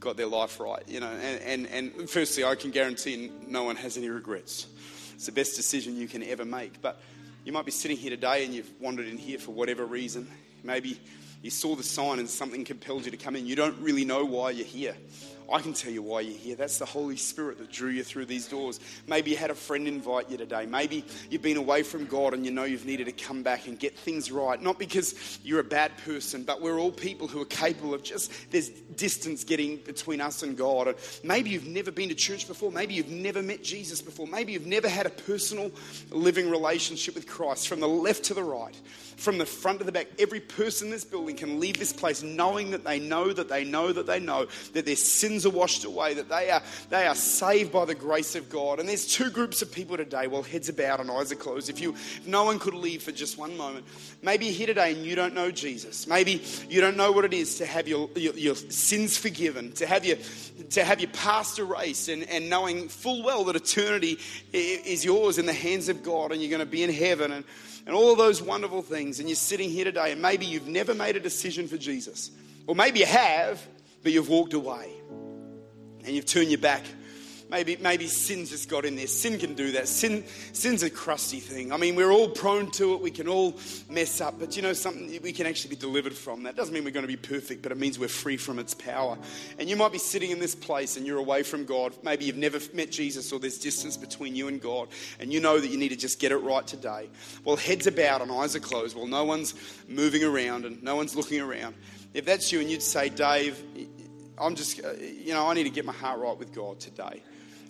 got 0.00 0.16
their 0.16 0.26
life 0.26 0.58
right. 0.58 0.82
You 0.88 1.00
know, 1.00 1.10
and, 1.10 1.66
and, 1.66 1.92
and 1.92 2.10
firstly, 2.10 2.44
I 2.44 2.54
can 2.54 2.70
guarantee 2.70 3.30
no 3.46 3.64
one 3.64 3.76
has 3.76 3.98
any 3.98 4.08
regrets. 4.08 4.66
It's 5.14 5.26
the 5.26 5.32
best 5.32 5.54
decision 5.54 5.96
you 5.96 6.08
can 6.08 6.22
ever 6.22 6.44
make. 6.44 6.80
But 6.80 7.00
you 7.44 7.52
might 7.52 7.66
be 7.66 7.72
sitting 7.72 7.96
here 7.96 8.10
today 8.10 8.44
and 8.44 8.54
you've 8.54 8.70
wandered 8.80 9.06
in 9.06 9.18
here 9.18 9.38
for 9.38 9.52
whatever 9.52 9.84
reason. 9.84 10.28
Maybe 10.68 11.00
you 11.40 11.48
saw 11.48 11.74
the 11.74 11.82
sign 11.82 12.18
and 12.18 12.28
something 12.28 12.62
compelled 12.62 13.06
you 13.06 13.10
to 13.10 13.16
come 13.16 13.34
in. 13.36 13.46
You 13.46 13.56
don't 13.56 13.78
really 13.80 14.04
know 14.04 14.22
why 14.26 14.50
you're 14.50 14.66
here. 14.66 14.94
I 15.50 15.60
can 15.60 15.72
tell 15.72 15.90
you 15.90 16.02
why 16.02 16.20
you're 16.20 16.36
here. 16.36 16.56
That's 16.56 16.78
the 16.78 16.84
Holy 16.84 17.16
Spirit 17.16 17.58
that 17.58 17.72
drew 17.72 17.90
you 17.90 18.04
through 18.04 18.26
these 18.26 18.46
doors. 18.46 18.80
Maybe 19.06 19.30
you 19.30 19.36
had 19.36 19.50
a 19.50 19.54
friend 19.54 19.88
invite 19.88 20.30
you 20.30 20.36
today. 20.36 20.66
Maybe 20.66 21.04
you've 21.30 21.42
been 21.42 21.56
away 21.56 21.82
from 21.82 22.04
God 22.06 22.34
and 22.34 22.44
you 22.44 22.52
know 22.52 22.64
you've 22.64 22.84
needed 22.84 23.06
to 23.06 23.12
come 23.12 23.42
back 23.42 23.66
and 23.66 23.78
get 23.78 23.96
things 23.96 24.30
right. 24.30 24.60
Not 24.60 24.78
because 24.78 25.38
you're 25.42 25.60
a 25.60 25.64
bad 25.64 25.96
person, 25.98 26.42
but 26.42 26.60
we're 26.60 26.78
all 26.78 26.92
people 26.92 27.28
who 27.28 27.40
are 27.40 27.46
capable 27.46 27.94
of 27.94 28.02
just, 28.02 28.30
there's 28.50 28.68
distance 28.68 29.44
getting 29.44 29.76
between 29.76 30.20
us 30.20 30.42
and 30.42 30.56
God. 30.56 30.94
maybe 31.24 31.50
you've 31.50 31.66
never 31.66 31.90
been 31.90 32.10
to 32.10 32.14
church 32.14 32.46
before. 32.46 32.70
Maybe 32.70 32.94
you've 32.94 33.08
never 33.08 33.42
met 33.42 33.64
Jesus 33.64 34.02
before. 34.02 34.26
Maybe 34.26 34.52
you've 34.52 34.66
never 34.66 34.88
had 34.88 35.06
a 35.06 35.10
personal 35.10 35.70
living 36.10 36.50
relationship 36.50 37.14
with 37.14 37.26
Christ 37.26 37.68
from 37.68 37.80
the 37.80 37.88
left 37.88 38.24
to 38.24 38.34
the 38.34 38.44
right 38.44 38.74
from 39.18 39.36
the 39.36 39.46
front 39.46 39.80
to 39.80 39.84
the 39.84 39.92
back. 39.92 40.06
Every 40.18 40.40
person 40.40 40.86
in 40.86 40.92
this 40.92 41.04
building 41.04 41.36
can 41.36 41.58
leave 41.58 41.78
this 41.78 41.92
place 41.92 42.22
knowing 42.22 42.70
that 42.70 42.84
they 42.84 43.00
know 43.00 43.32
that 43.32 43.48
they 43.48 43.64
know 43.64 43.92
that 43.92 44.06
they 44.06 44.20
know 44.20 44.46
that 44.72 44.86
their 44.86 44.96
sins 44.96 45.37
are 45.46 45.50
washed 45.50 45.84
away, 45.84 46.14
that 46.14 46.28
they 46.28 46.50
are, 46.50 46.62
they 46.90 47.06
are 47.06 47.14
saved 47.14 47.72
by 47.72 47.84
the 47.84 47.94
grace 47.94 48.34
of 48.34 48.48
God. 48.48 48.80
And 48.80 48.88
there's 48.88 49.06
two 49.06 49.30
groups 49.30 49.62
of 49.62 49.72
people 49.72 49.96
today, 49.96 50.26
while 50.26 50.42
heads 50.42 50.68
are 50.68 50.72
bowed 50.72 51.00
and 51.00 51.10
eyes 51.10 51.32
are 51.32 51.36
closed. 51.36 51.68
If, 51.68 51.80
you, 51.80 51.94
if 51.94 52.26
no 52.26 52.44
one 52.44 52.58
could 52.58 52.74
leave 52.74 53.02
for 53.02 53.12
just 53.12 53.38
one 53.38 53.56
moment, 53.56 53.86
maybe 54.22 54.46
you're 54.46 54.54
here 54.54 54.66
today 54.68 54.92
and 54.92 55.04
you 55.04 55.14
don't 55.14 55.34
know 55.34 55.50
Jesus. 55.50 56.06
Maybe 56.06 56.42
you 56.68 56.80
don't 56.80 56.96
know 56.96 57.12
what 57.12 57.24
it 57.24 57.34
is 57.34 57.58
to 57.58 57.66
have 57.66 57.88
your, 57.88 58.08
your, 58.14 58.34
your 58.34 58.54
sins 58.54 59.16
forgiven, 59.16 59.72
to 59.72 59.86
have 59.86 60.04
your, 60.04 60.16
to 60.70 60.84
have 60.84 61.00
your 61.00 61.10
past 61.10 61.58
erased, 61.58 62.08
and, 62.08 62.28
and 62.28 62.48
knowing 62.48 62.88
full 62.88 63.22
well 63.22 63.44
that 63.44 63.56
eternity 63.56 64.18
is 64.52 65.04
yours 65.04 65.38
in 65.38 65.46
the 65.46 65.52
hands 65.52 65.88
of 65.88 66.02
God 66.02 66.32
and 66.32 66.40
you're 66.40 66.50
going 66.50 66.60
to 66.60 66.66
be 66.66 66.82
in 66.82 66.92
heaven. 66.92 67.32
And 67.32 67.44
and 67.88 67.96
all 67.96 68.14
those 68.14 68.42
wonderful 68.42 68.82
things. 68.82 69.18
And 69.18 69.30
you're 69.30 69.36
sitting 69.36 69.70
here 69.70 69.84
today, 69.84 70.12
and 70.12 70.20
maybe 70.20 70.44
you've 70.44 70.68
never 70.68 70.94
made 70.94 71.16
a 71.16 71.20
decision 71.20 71.66
for 71.66 71.78
Jesus. 71.78 72.30
Or 72.66 72.74
maybe 72.74 73.00
you 73.00 73.06
have, 73.06 73.66
but 74.02 74.12
you've 74.12 74.28
walked 74.28 74.52
away 74.52 74.92
and 76.08 76.16
you've 76.16 76.26
turned 76.26 76.48
your 76.48 76.58
back 76.58 76.82
Maybe, 77.50 77.76
maybe 77.76 78.08
sin's 78.08 78.50
just 78.50 78.68
got 78.68 78.84
in 78.84 78.94
there. 78.96 79.06
Sin 79.06 79.38
can 79.38 79.54
do 79.54 79.72
that. 79.72 79.88
Sin, 79.88 80.24
sin's 80.52 80.82
a 80.82 80.90
crusty 80.90 81.40
thing. 81.40 81.72
I 81.72 81.78
mean, 81.78 81.96
we're 81.96 82.10
all 82.10 82.28
prone 82.28 82.70
to 82.72 82.92
it. 82.92 83.00
We 83.00 83.10
can 83.10 83.26
all 83.26 83.56
mess 83.88 84.20
up. 84.20 84.38
But 84.38 84.54
you 84.54 84.60
know 84.60 84.74
something? 84.74 85.18
We 85.22 85.32
can 85.32 85.46
actually 85.46 85.70
be 85.70 85.76
delivered 85.76 86.12
from 86.12 86.42
that. 86.42 86.56
Doesn't 86.56 86.74
mean 86.74 86.84
we're 86.84 86.90
going 86.90 87.06
to 87.06 87.08
be 87.08 87.16
perfect, 87.16 87.62
but 87.62 87.72
it 87.72 87.78
means 87.78 87.98
we're 87.98 88.08
free 88.08 88.36
from 88.36 88.58
its 88.58 88.74
power. 88.74 89.16
And 89.58 89.68
you 89.68 89.76
might 89.76 89.92
be 89.92 89.98
sitting 89.98 90.30
in 90.30 90.40
this 90.40 90.54
place 90.54 90.98
and 90.98 91.06
you're 91.06 91.18
away 91.18 91.42
from 91.42 91.64
God. 91.64 91.94
Maybe 92.02 92.26
you've 92.26 92.36
never 92.36 92.58
met 92.74 92.90
Jesus 92.90 93.32
or 93.32 93.38
there's 93.38 93.58
distance 93.58 93.96
between 93.96 94.36
you 94.36 94.48
and 94.48 94.60
God. 94.60 94.88
And 95.18 95.32
you 95.32 95.40
know 95.40 95.58
that 95.58 95.68
you 95.68 95.78
need 95.78 95.88
to 95.90 95.96
just 95.96 96.20
get 96.20 96.32
it 96.32 96.38
right 96.38 96.66
today. 96.66 97.08
Well, 97.44 97.56
heads 97.56 97.86
are 97.86 97.92
bowed 97.92 98.20
and 98.20 98.30
eyes 98.30 98.56
are 98.56 98.60
closed. 98.60 98.94
Well, 98.94 99.06
no 99.06 99.24
one's 99.24 99.54
moving 99.88 100.22
around 100.22 100.66
and 100.66 100.82
no 100.82 100.96
one's 100.96 101.16
looking 101.16 101.40
around. 101.40 101.76
If 102.12 102.26
that's 102.26 102.52
you 102.52 102.60
and 102.60 102.70
you'd 102.70 102.82
say, 102.82 103.08
Dave, 103.08 103.62
I'm 104.40 104.54
just, 104.54 104.84
uh, 104.84 104.92
you 104.92 105.32
know, 105.32 105.48
I 105.48 105.54
need 105.54 105.64
to 105.64 105.70
get 105.70 105.84
my 105.84 105.92
heart 105.92 106.20
right 106.20 106.36
with 106.36 106.54
God 106.54 106.80
today. 106.80 107.22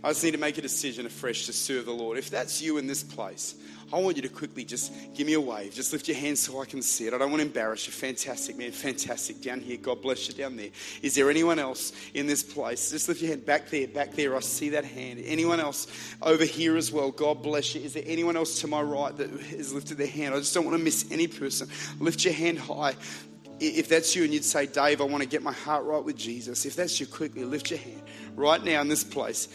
I 0.03 0.11
just 0.11 0.23
need 0.23 0.31
to 0.31 0.39
make 0.39 0.57
a 0.59 0.63
decision 0.63 1.07
afresh 1.07 1.47
to 1.47 1.53
serve 1.53 1.87
the 1.87 1.93
Lord. 1.93 2.19
If 2.19 2.31
that's 2.31 2.63
you 2.63 2.79
in 2.79 2.87
this 2.87 3.03
place, 3.03 3.57
I 3.93 3.99
want 3.99 4.17
you 4.17 4.23
to 4.23 4.29
quickly 4.29 4.65
just 4.65 4.93
give 5.15 5.27
me 5.27 5.33
a 5.33 5.41
wave. 5.41 5.75
Just 5.75 5.93
lift 5.93 6.07
your 6.07 6.17
hands 6.17 6.41
so 6.41 6.61
I 6.61 6.67
can 6.67 6.83
see 6.83 7.09
it. 7.09 7.15
I 7.15 7.19
don't 7.19 7.31
want 7.31 7.41
to 7.41 7.47
embarrass 7.47 7.87
you. 7.87 7.93
Fantastic, 7.93 8.57
man. 8.57 8.71
Fantastic. 8.71 9.43
Down 9.43 9.61
here. 9.61 9.77
God 9.77 10.01
bless 10.01 10.29
you 10.29 10.35
down 10.35 10.57
there. 10.57 10.69
Is 11.03 11.17
there 11.17 11.29
anyone 11.29 11.59
else 11.59 11.93
in 12.15 12.29
this 12.29 12.45
place? 12.45 12.91
Just 12.93 13.09
lift 13.09 13.23
your 13.23 13.31
hand 13.31 13.45
back 13.45 13.71
there, 13.71 13.89
back 13.89 14.13
there. 14.13 14.37
I 14.37 14.41
see 14.41 14.69
that 14.71 14.85
hand. 14.85 15.21
Anyone 15.25 15.59
else 15.59 15.89
over 16.23 16.45
here 16.45 16.77
as 16.77 16.93
well? 16.93 17.11
God 17.11 17.43
bless 17.43 17.75
you. 17.75 17.81
Is 17.81 17.95
there 17.95 18.05
anyone 18.07 18.37
else 18.37 18.61
to 18.61 18.69
my 18.69 18.83
right 18.83 19.17
that 19.17 19.31
has 19.31 19.73
lifted 19.73 19.99
their 19.99 20.07
hand? 20.07 20.33
I 20.33 20.39
just 20.39 20.55
don't 20.55 20.65
want 20.65 20.77
to 20.77 20.85
miss 20.85 21.11
any 21.11 21.27
person. 21.27 21.69
Lift 21.99 22.25
your 22.25 22.35
hand 22.35 22.61
high 22.61 22.95
if 23.61 23.89
that's 23.89 24.15
you 24.15 24.25
and 24.25 24.33
you'd 24.33 24.45
say, 24.45 24.67
Dave, 24.67 25.01
I 25.01 25.05
want 25.05 25.23
to 25.23 25.29
get 25.29 25.43
my 25.43 25.53
heart 25.53 25.85
right 25.85 26.03
with 26.03 26.17
Jesus, 26.17 26.65
if 26.65 26.77
that's 26.77 26.99
you, 27.01 27.07
quickly 27.07 27.45
lift 27.45 27.71
your 27.71 27.79
hand 27.79 28.03
right 28.37 28.63
now 28.63 28.81
in 28.81 28.89
this 28.89 29.05
place. 29.05 29.49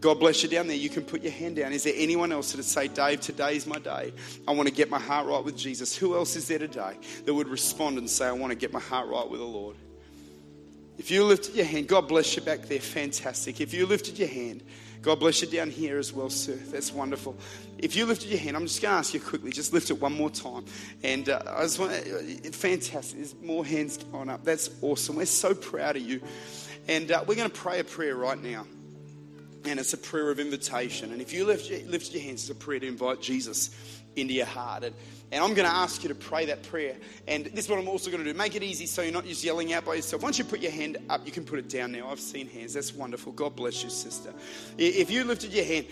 God 0.00 0.18
bless 0.18 0.42
you 0.42 0.48
down 0.48 0.66
there. 0.66 0.76
You 0.76 0.88
can 0.88 1.02
put 1.02 1.22
your 1.22 1.32
hand 1.32 1.56
down. 1.56 1.72
Is 1.72 1.84
there 1.84 1.92
anyone 1.94 2.32
else 2.32 2.52
that 2.52 2.56
would 2.56 2.64
say, 2.64 2.88
Dave, 2.88 3.20
today's 3.20 3.66
my 3.66 3.78
day? 3.78 4.14
I 4.48 4.52
want 4.52 4.66
to 4.66 4.74
get 4.74 4.88
my 4.88 4.98
heart 4.98 5.26
right 5.26 5.44
with 5.44 5.58
Jesus. 5.58 5.94
Who 5.94 6.14
else 6.16 6.36
is 6.36 6.48
there 6.48 6.58
today 6.58 6.96
that 7.26 7.34
would 7.34 7.48
respond 7.48 7.98
and 7.98 8.08
say, 8.08 8.26
I 8.26 8.32
want 8.32 8.50
to 8.50 8.56
get 8.56 8.72
my 8.72 8.80
heart 8.80 9.08
right 9.08 9.28
with 9.28 9.40
the 9.40 9.46
Lord? 9.46 9.76
If 10.96 11.10
you 11.10 11.24
lifted 11.24 11.54
your 11.54 11.66
hand, 11.66 11.86
God 11.86 12.08
bless 12.08 12.34
you 12.34 12.42
back 12.42 12.62
there. 12.62 12.80
Fantastic. 12.80 13.60
If 13.60 13.74
you 13.74 13.86
lifted 13.86 14.18
your 14.18 14.28
hand, 14.28 14.62
God 15.02 15.18
bless 15.18 15.40
you 15.40 15.48
down 15.48 15.70
here 15.70 15.98
as 15.98 16.12
well, 16.12 16.28
sir. 16.28 16.58
That's 16.66 16.92
wonderful. 16.92 17.36
If 17.78 17.96
you 17.96 18.04
lifted 18.04 18.28
your 18.28 18.38
hand, 18.38 18.56
I'm 18.56 18.66
just 18.66 18.82
going 18.82 18.92
to 18.92 18.98
ask 18.98 19.14
you 19.14 19.20
quickly, 19.20 19.50
just 19.50 19.72
lift 19.72 19.90
it 19.90 20.00
one 20.00 20.12
more 20.12 20.30
time. 20.30 20.66
And 21.02 21.28
uh, 21.28 21.40
I 21.46 21.62
just 21.62 21.78
want 21.78 21.92
to, 21.92 22.16
uh, 22.18 22.50
fantastic. 22.52 23.16
There's 23.16 23.34
more 23.42 23.64
hands 23.64 23.96
going 23.96 24.28
up. 24.28 24.44
That's 24.44 24.68
awesome. 24.82 25.16
We're 25.16 25.24
so 25.24 25.54
proud 25.54 25.96
of 25.96 26.02
you. 26.02 26.20
And 26.86 27.10
uh, 27.10 27.24
we're 27.26 27.36
going 27.36 27.50
to 27.50 27.56
pray 27.56 27.78
a 27.78 27.84
prayer 27.84 28.14
right 28.14 28.40
now 28.42 28.66
and 29.64 29.78
it's 29.78 29.92
a 29.92 29.98
prayer 29.98 30.30
of 30.30 30.40
invitation. 30.40 31.12
And 31.12 31.20
if 31.20 31.32
you 31.32 31.44
lift 31.44 31.70
your, 31.70 31.80
lift 31.80 32.12
your 32.12 32.22
hands, 32.22 32.42
it's 32.42 32.50
a 32.50 32.54
prayer 32.54 32.80
to 32.80 32.86
invite 32.86 33.20
Jesus 33.20 33.70
into 34.16 34.34
your 34.34 34.46
heart. 34.46 34.84
And, 34.84 34.94
and 35.32 35.44
I'm 35.44 35.54
going 35.54 35.68
to 35.68 35.74
ask 35.74 36.02
you 36.02 36.08
to 36.08 36.14
pray 36.14 36.46
that 36.46 36.64
prayer. 36.64 36.96
And 37.28 37.46
this 37.46 37.66
is 37.66 37.70
what 37.70 37.78
I'm 37.78 37.86
also 37.88 38.10
going 38.10 38.24
to 38.24 38.32
do. 38.32 38.36
Make 38.36 38.56
it 38.56 38.64
easy 38.64 38.86
so 38.86 39.02
you're 39.02 39.12
not 39.12 39.24
just 39.24 39.44
yelling 39.44 39.72
out 39.72 39.84
by 39.84 39.94
yourself. 39.94 40.22
Once 40.22 40.38
you 40.38 40.44
put 40.44 40.60
your 40.60 40.72
hand 40.72 40.96
up, 41.08 41.24
you 41.24 41.30
can 41.30 41.44
put 41.44 41.60
it 41.60 41.68
down 41.68 41.92
now. 41.92 42.08
I've 42.08 42.18
seen 42.18 42.48
hands. 42.48 42.74
That's 42.74 42.92
wonderful. 42.92 43.32
God 43.32 43.54
bless 43.54 43.84
you, 43.84 43.90
sister. 43.90 44.32
If 44.76 45.08
you 45.08 45.22
lifted 45.22 45.52
your 45.52 45.64
hand, 45.64 45.86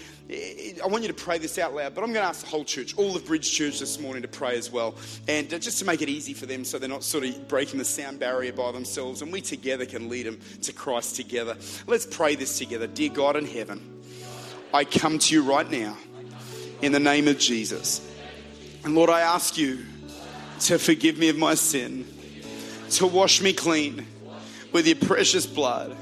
I 0.82 0.86
want 0.88 1.02
you 1.02 1.08
to 1.08 1.14
pray 1.14 1.38
this 1.38 1.56
out 1.56 1.72
loud. 1.72 1.94
But 1.94 2.02
I'm 2.02 2.12
going 2.12 2.24
to 2.24 2.28
ask 2.28 2.40
the 2.40 2.50
whole 2.50 2.64
church, 2.64 2.96
all 2.96 3.14
of 3.14 3.24
Bridge 3.26 3.50
Church 3.50 3.78
this 3.78 4.00
morning, 4.00 4.22
to 4.22 4.28
pray 4.28 4.58
as 4.58 4.72
well. 4.72 4.96
And 5.28 5.48
just 5.48 5.78
to 5.78 5.84
make 5.84 6.02
it 6.02 6.08
easy 6.08 6.34
for 6.34 6.46
them 6.46 6.64
so 6.64 6.78
they're 6.78 6.88
not 6.88 7.04
sort 7.04 7.24
of 7.24 7.46
breaking 7.46 7.78
the 7.78 7.84
sound 7.84 8.18
barrier 8.18 8.52
by 8.52 8.72
themselves. 8.72 9.22
And 9.22 9.32
we 9.32 9.40
together 9.40 9.86
can 9.86 10.08
lead 10.08 10.26
them 10.26 10.40
to 10.62 10.72
Christ 10.72 11.14
together. 11.14 11.56
Let's 11.86 12.06
pray 12.06 12.34
this 12.34 12.58
together. 12.58 12.88
Dear 12.88 13.10
God 13.10 13.36
in 13.36 13.46
heaven, 13.46 14.02
I 14.74 14.84
come 14.84 15.20
to 15.20 15.34
you 15.34 15.42
right 15.44 15.70
now 15.70 15.96
in 16.82 16.90
the 16.90 17.00
name 17.00 17.28
of 17.28 17.38
Jesus. 17.38 18.04
And 18.88 18.96
Lord, 18.96 19.10
I 19.10 19.20
ask 19.20 19.58
you 19.58 19.84
to 20.60 20.78
forgive 20.78 21.18
me 21.18 21.28
of 21.28 21.36
my 21.36 21.52
sin, 21.52 22.06
to 22.92 23.06
wash 23.06 23.42
me 23.42 23.52
clean 23.52 24.06
with 24.72 24.86
your 24.86 24.96
precious 24.96 25.44
blood. 25.44 25.94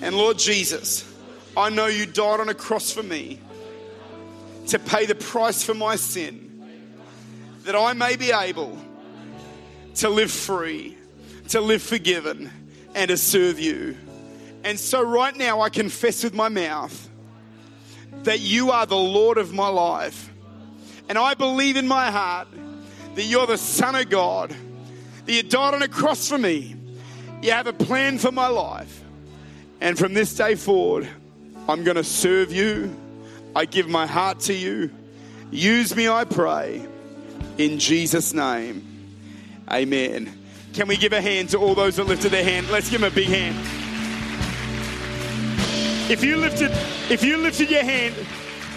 And 0.00 0.14
Lord 0.16 0.38
Jesus, 0.38 1.12
I 1.56 1.70
know 1.70 1.86
you 1.86 2.06
died 2.06 2.38
on 2.38 2.48
a 2.48 2.54
cross 2.54 2.92
for 2.92 3.02
me 3.02 3.40
to 4.68 4.78
pay 4.78 5.06
the 5.06 5.16
price 5.16 5.64
for 5.64 5.74
my 5.74 5.96
sin. 5.96 6.62
that 7.64 7.74
I 7.74 7.94
may 7.94 8.14
be 8.14 8.30
able 8.30 8.78
to 9.96 10.08
live 10.08 10.30
free, 10.30 10.96
to 11.48 11.60
live 11.60 11.82
forgiven, 11.82 12.48
and 12.94 13.08
to 13.08 13.16
serve 13.16 13.58
you. 13.58 13.96
And 14.62 14.78
so, 14.78 15.02
right 15.02 15.36
now, 15.36 15.62
I 15.62 15.68
confess 15.68 16.22
with 16.22 16.32
my 16.32 16.48
mouth 16.48 17.08
that 18.22 18.38
you 18.38 18.70
are 18.70 18.86
the 18.86 18.96
Lord 18.96 19.36
of 19.36 19.52
my 19.52 19.66
life. 19.66 20.31
And 21.08 21.18
I 21.18 21.34
believe 21.34 21.76
in 21.76 21.86
my 21.86 22.10
heart 22.10 22.48
that 23.14 23.24
you're 23.24 23.46
the 23.46 23.58
Son 23.58 23.94
of 23.94 24.08
God, 24.08 24.54
that 25.26 25.32
you 25.32 25.42
died 25.42 25.74
on 25.74 25.82
a 25.82 25.88
cross 25.88 26.28
for 26.28 26.38
me. 26.38 26.76
You 27.42 27.50
have 27.50 27.66
a 27.66 27.72
plan 27.72 28.18
for 28.18 28.32
my 28.32 28.48
life. 28.48 29.02
And 29.80 29.98
from 29.98 30.14
this 30.14 30.34
day 30.34 30.54
forward, 30.54 31.08
I'm 31.68 31.84
going 31.84 31.96
to 31.96 32.04
serve 32.04 32.52
you. 32.52 32.96
I 33.54 33.64
give 33.64 33.88
my 33.88 34.06
heart 34.06 34.40
to 34.40 34.54
you. 34.54 34.90
Use 35.50 35.94
me, 35.94 36.08
I 36.08 36.24
pray. 36.24 36.86
In 37.58 37.78
Jesus' 37.78 38.32
name, 38.32 38.82
amen. 39.70 40.32
Can 40.72 40.88
we 40.88 40.96
give 40.96 41.12
a 41.12 41.20
hand 41.20 41.50
to 41.50 41.58
all 41.58 41.74
those 41.74 41.96
that 41.96 42.04
lifted 42.04 42.30
their 42.32 42.44
hand? 42.44 42.70
Let's 42.70 42.88
give 42.88 43.02
them 43.02 43.12
a 43.12 43.14
big 43.14 43.28
hand. 43.28 43.56
If 46.10 46.24
you 46.24 46.36
lifted, 46.36 46.70
if 47.10 47.22
you 47.22 47.36
lifted 47.36 47.70
your 47.70 47.84
hand, 47.84 48.14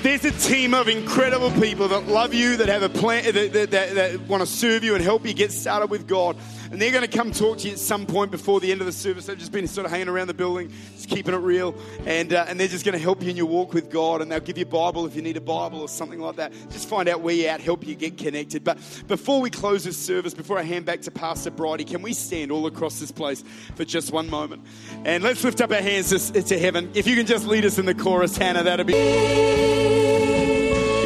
there's 0.01 0.25
a 0.25 0.31
team 0.31 0.73
of 0.73 0.87
incredible 0.87 1.51
people 1.51 1.87
that 1.87 2.07
love 2.07 2.33
you, 2.33 2.57
that 2.57 2.67
have 2.67 2.83
a 2.83 2.89
plan, 2.89 3.23
that, 3.25 3.53
that, 3.53 3.71
that, 3.71 3.95
that 3.95 4.21
want 4.21 4.41
to 4.41 4.47
serve 4.47 4.83
you 4.83 4.95
and 4.95 5.03
help 5.03 5.25
you 5.25 5.33
get 5.33 5.51
started 5.51 5.89
with 5.89 6.07
God. 6.07 6.37
And 6.71 6.81
they're 6.81 6.91
going 6.91 7.07
to 7.07 7.17
come 7.17 7.31
talk 7.31 7.59
to 7.59 7.67
you 7.67 7.73
at 7.73 7.79
some 7.79 8.05
point 8.05 8.31
before 8.31 8.59
the 8.59 8.71
end 8.71 8.81
of 8.81 8.87
the 8.87 8.93
service. 8.93 9.25
They've 9.25 9.37
just 9.37 9.51
been 9.51 9.67
sort 9.67 9.85
of 9.85 9.91
hanging 9.91 10.09
around 10.09 10.27
the 10.27 10.33
building, 10.33 10.71
just 10.95 11.09
keeping 11.09 11.33
it 11.33 11.37
real. 11.37 11.75
And, 12.05 12.33
uh, 12.33 12.45
and 12.47 12.59
they're 12.59 12.67
just 12.67 12.85
going 12.85 12.93
to 12.93 12.99
help 12.99 13.21
you 13.23 13.29
in 13.29 13.37
your 13.37 13.45
walk 13.45 13.73
with 13.73 13.89
God. 13.89 14.21
And 14.21 14.31
they'll 14.31 14.39
give 14.39 14.57
you 14.57 14.63
a 14.65 14.67
Bible 14.67 15.05
if 15.05 15.15
you 15.15 15.21
need 15.21 15.37
a 15.37 15.41
Bible 15.41 15.81
or 15.81 15.89
something 15.89 16.19
like 16.19 16.37
that. 16.37 16.51
Just 16.71 16.89
find 16.89 17.07
out 17.07 17.21
where 17.21 17.35
you're 17.35 17.49
at, 17.49 17.61
help 17.61 17.85
you 17.85 17.95
get 17.95 18.17
connected. 18.17 18.63
But 18.63 18.77
before 19.07 19.41
we 19.41 19.49
close 19.49 19.83
this 19.83 19.97
service, 19.97 20.33
before 20.33 20.57
I 20.57 20.63
hand 20.63 20.85
back 20.85 21.01
to 21.01 21.11
Pastor 21.11 21.51
Bridie, 21.51 21.85
can 21.85 22.01
we 22.01 22.13
stand 22.13 22.51
all 22.51 22.65
across 22.65 22.99
this 22.99 23.11
place 23.11 23.43
for 23.75 23.85
just 23.85 24.11
one 24.11 24.29
moment? 24.29 24.63
And 25.05 25.23
let's 25.23 25.43
lift 25.43 25.61
up 25.61 25.71
our 25.71 25.81
hands 25.81 26.09
to, 26.09 26.41
to 26.41 26.59
heaven. 26.59 26.91
If 26.93 27.07
you 27.07 27.15
can 27.15 27.25
just 27.25 27.45
lead 27.45 27.65
us 27.65 27.77
in 27.77 27.85
the 27.85 27.95
chorus, 27.95 28.37
Hannah, 28.37 28.63
that'd 28.63 28.87
be. 28.87 28.93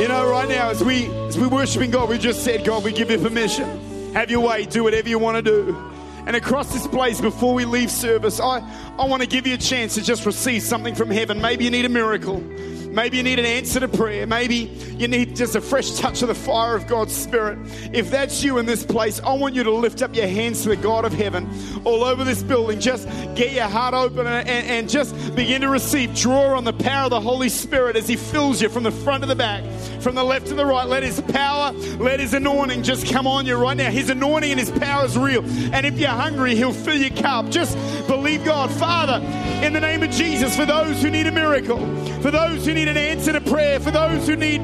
You 0.01 0.07
know, 0.07 0.29
right 0.29 0.47
now, 0.47 0.69
as 0.69 0.83
we 0.83 1.07
as 1.27 1.37
we 1.37 1.47
worshiping 1.47 1.91
God, 1.91 2.09
we 2.09 2.17
just 2.17 2.43
said, 2.43 2.63
God, 2.65 2.83
we 2.83 2.91
give 2.91 3.11
you 3.11 3.17
permission. 3.17 3.88
Have 4.13 4.31
your 4.31 4.41
way, 4.41 4.65
do 4.65 4.83
whatever 4.83 5.07
you 5.07 5.19
want 5.19 5.37
to 5.37 5.41
do. 5.41 5.91
And 6.25 6.35
across 6.35 6.73
this 6.73 6.87
place, 6.87 7.21
before 7.21 7.53
we 7.53 7.65
leave 7.65 7.89
service, 7.89 8.39
I, 8.39 8.61
I 8.97 9.05
want 9.05 9.21
to 9.21 9.27
give 9.27 9.47
you 9.47 9.53
a 9.53 9.57
chance 9.57 9.95
to 9.95 10.01
just 10.01 10.25
receive 10.25 10.63
something 10.63 10.95
from 10.95 11.09
heaven. 11.09 11.41
Maybe 11.41 11.63
you 11.63 11.71
need 11.71 11.85
a 11.85 11.89
miracle. 11.89 12.43
Maybe 12.91 13.17
you 13.17 13.23
need 13.23 13.39
an 13.39 13.45
answer 13.45 13.79
to 13.79 13.87
prayer. 13.87 14.25
Maybe 14.25 14.55
you 14.97 15.07
need 15.07 15.35
just 15.35 15.55
a 15.55 15.61
fresh 15.61 15.91
touch 15.97 16.21
of 16.21 16.27
the 16.27 16.35
fire 16.35 16.75
of 16.75 16.87
God's 16.87 17.15
Spirit. 17.15 17.59
If 17.93 18.09
that's 18.09 18.43
you 18.43 18.57
in 18.57 18.65
this 18.65 18.85
place, 18.85 19.19
I 19.21 19.33
want 19.33 19.55
you 19.55 19.63
to 19.63 19.71
lift 19.71 20.01
up 20.01 20.15
your 20.15 20.27
hands 20.27 20.63
to 20.63 20.69
the 20.69 20.75
God 20.75 21.05
of 21.05 21.13
heaven 21.13 21.49
all 21.85 22.03
over 22.03 22.23
this 22.23 22.43
building. 22.43 22.79
Just 22.79 23.07
get 23.35 23.53
your 23.53 23.67
heart 23.67 23.93
open 23.93 24.27
and, 24.27 24.47
and, 24.47 24.89
just 24.89 25.13
begin 25.35 25.61
to 25.61 25.69
receive. 25.69 26.15
Draw 26.15 26.57
on 26.57 26.63
the 26.63 26.73
power 26.73 27.05
of 27.05 27.11
the 27.11 27.21
Holy 27.21 27.49
Spirit 27.49 27.95
as 27.95 28.07
He 28.07 28.15
fills 28.15 28.61
you 28.61 28.69
from 28.69 28.83
the 28.83 28.91
front 28.91 29.21
to 29.21 29.27
the 29.27 29.35
back, 29.35 29.63
from 30.01 30.15
the 30.15 30.23
left 30.23 30.47
to 30.47 30.55
the 30.55 30.65
right. 30.65 30.87
Let 30.87 31.03
His 31.03 31.21
power, 31.21 31.71
let 31.99 32.19
His 32.19 32.33
anointing 32.33 32.83
just 32.83 33.11
come 33.11 33.27
on 33.27 33.45
you 33.45 33.55
right 33.55 33.77
now. 33.77 33.91
His 33.91 34.09
anointing 34.09 34.51
and 34.51 34.59
His 34.59 34.71
power 34.71 35.05
is 35.05 35.17
real. 35.17 35.43
And 35.73 35.85
if 35.85 35.99
you're 35.99 36.09
hungry, 36.09 36.55
He'll 36.55 36.73
fill 36.73 36.97
your 36.97 37.11
cup. 37.11 37.49
Just 37.49 37.77
believe 38.07 38.43
God. 38.43 38.71
Father, 38.71 39.25
in 39.63 39.73
the 39.73 39.79
name 39.79 40.03
of 40.03 40.09
Jesus, 40.09 40.55
for 40.55 40.65
those 40.65 41.01
who 41.01 41.09
need 41.09 41.27
a 41.27 41.31
miracle, 41.31 41.79
for 42.21 42.31
those 42.31 42.65
who 42.65 42.73
need 42.73 42.88
an 42.89 42.97
answer 42.97 43.33
to 43.33 43.41
prayer, 43.41 43.79
for 43.79 43.91
those 43.91 44.27
who 44.27 44.35
need 44.35 44.61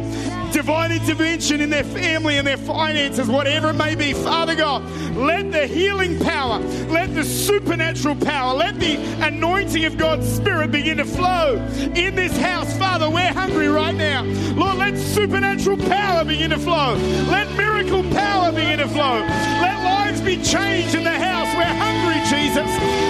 divine 0.52 0.92
intervention 0.92 1.60
in 1.60 1.70
their 1.70 1.84
family 1.84 2.38
and 2.38 2.48
their 2.48 2.58
finances, 2.58 3.28
whatever 3.28 3.70
it 3.70 3.74
may 3.74 3.94
be. 3.94 4.14
Father 4.14 4.56
God, 4.56 4.84
let 5.16 5.52
the 5.52 5.68
healing 5.68 6.18
power, 6.20 6.60
let 6.88 7.14
the 7.14 7.24
supernatural 7.24 8.16
power, 8.16 8.54
let 8.54 8.80
the 8.80 8.96
anointing 9.22 9.86
of 9.86 9.98
God's 9.98 10.28
Spirit 10.28 10.72
begin 10.72 10.98
to 10.98 11.06
flow 11.06 11.56
in 11.96 12.16
this 12.16 12.36
house. 12.38 12.76
Father, 12.78 13.10
we're 13.10 13.34
hungry 13.34 13.68
right 13.68 13.96
now. 13.96 14.24
Lord, 14.56 14.78
let 14.78 14.98
supernatural 14.98 15.78
power 15.78 16.24
begin 16.24 16.50
to 16.52 16.60
flow. 16.60 16.96
Let 17.30 17.52
miracle 17.56 18.04
power 18.12 18.52
begin 18.52 18.80
to 18.80 18.88
flow. 18.88 19.20
Let 19.62 19.84
lives 19.84 20.22
be 20.22 20.38
changed 20.42 20.96
in 20.96 21.04
the 21.04 21.20
house. 21.20 21.54
We're 21.56 21.66
hungry, 21.66 22.22
Jesus. 22.30 22.70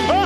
Oh. 0.10 0.25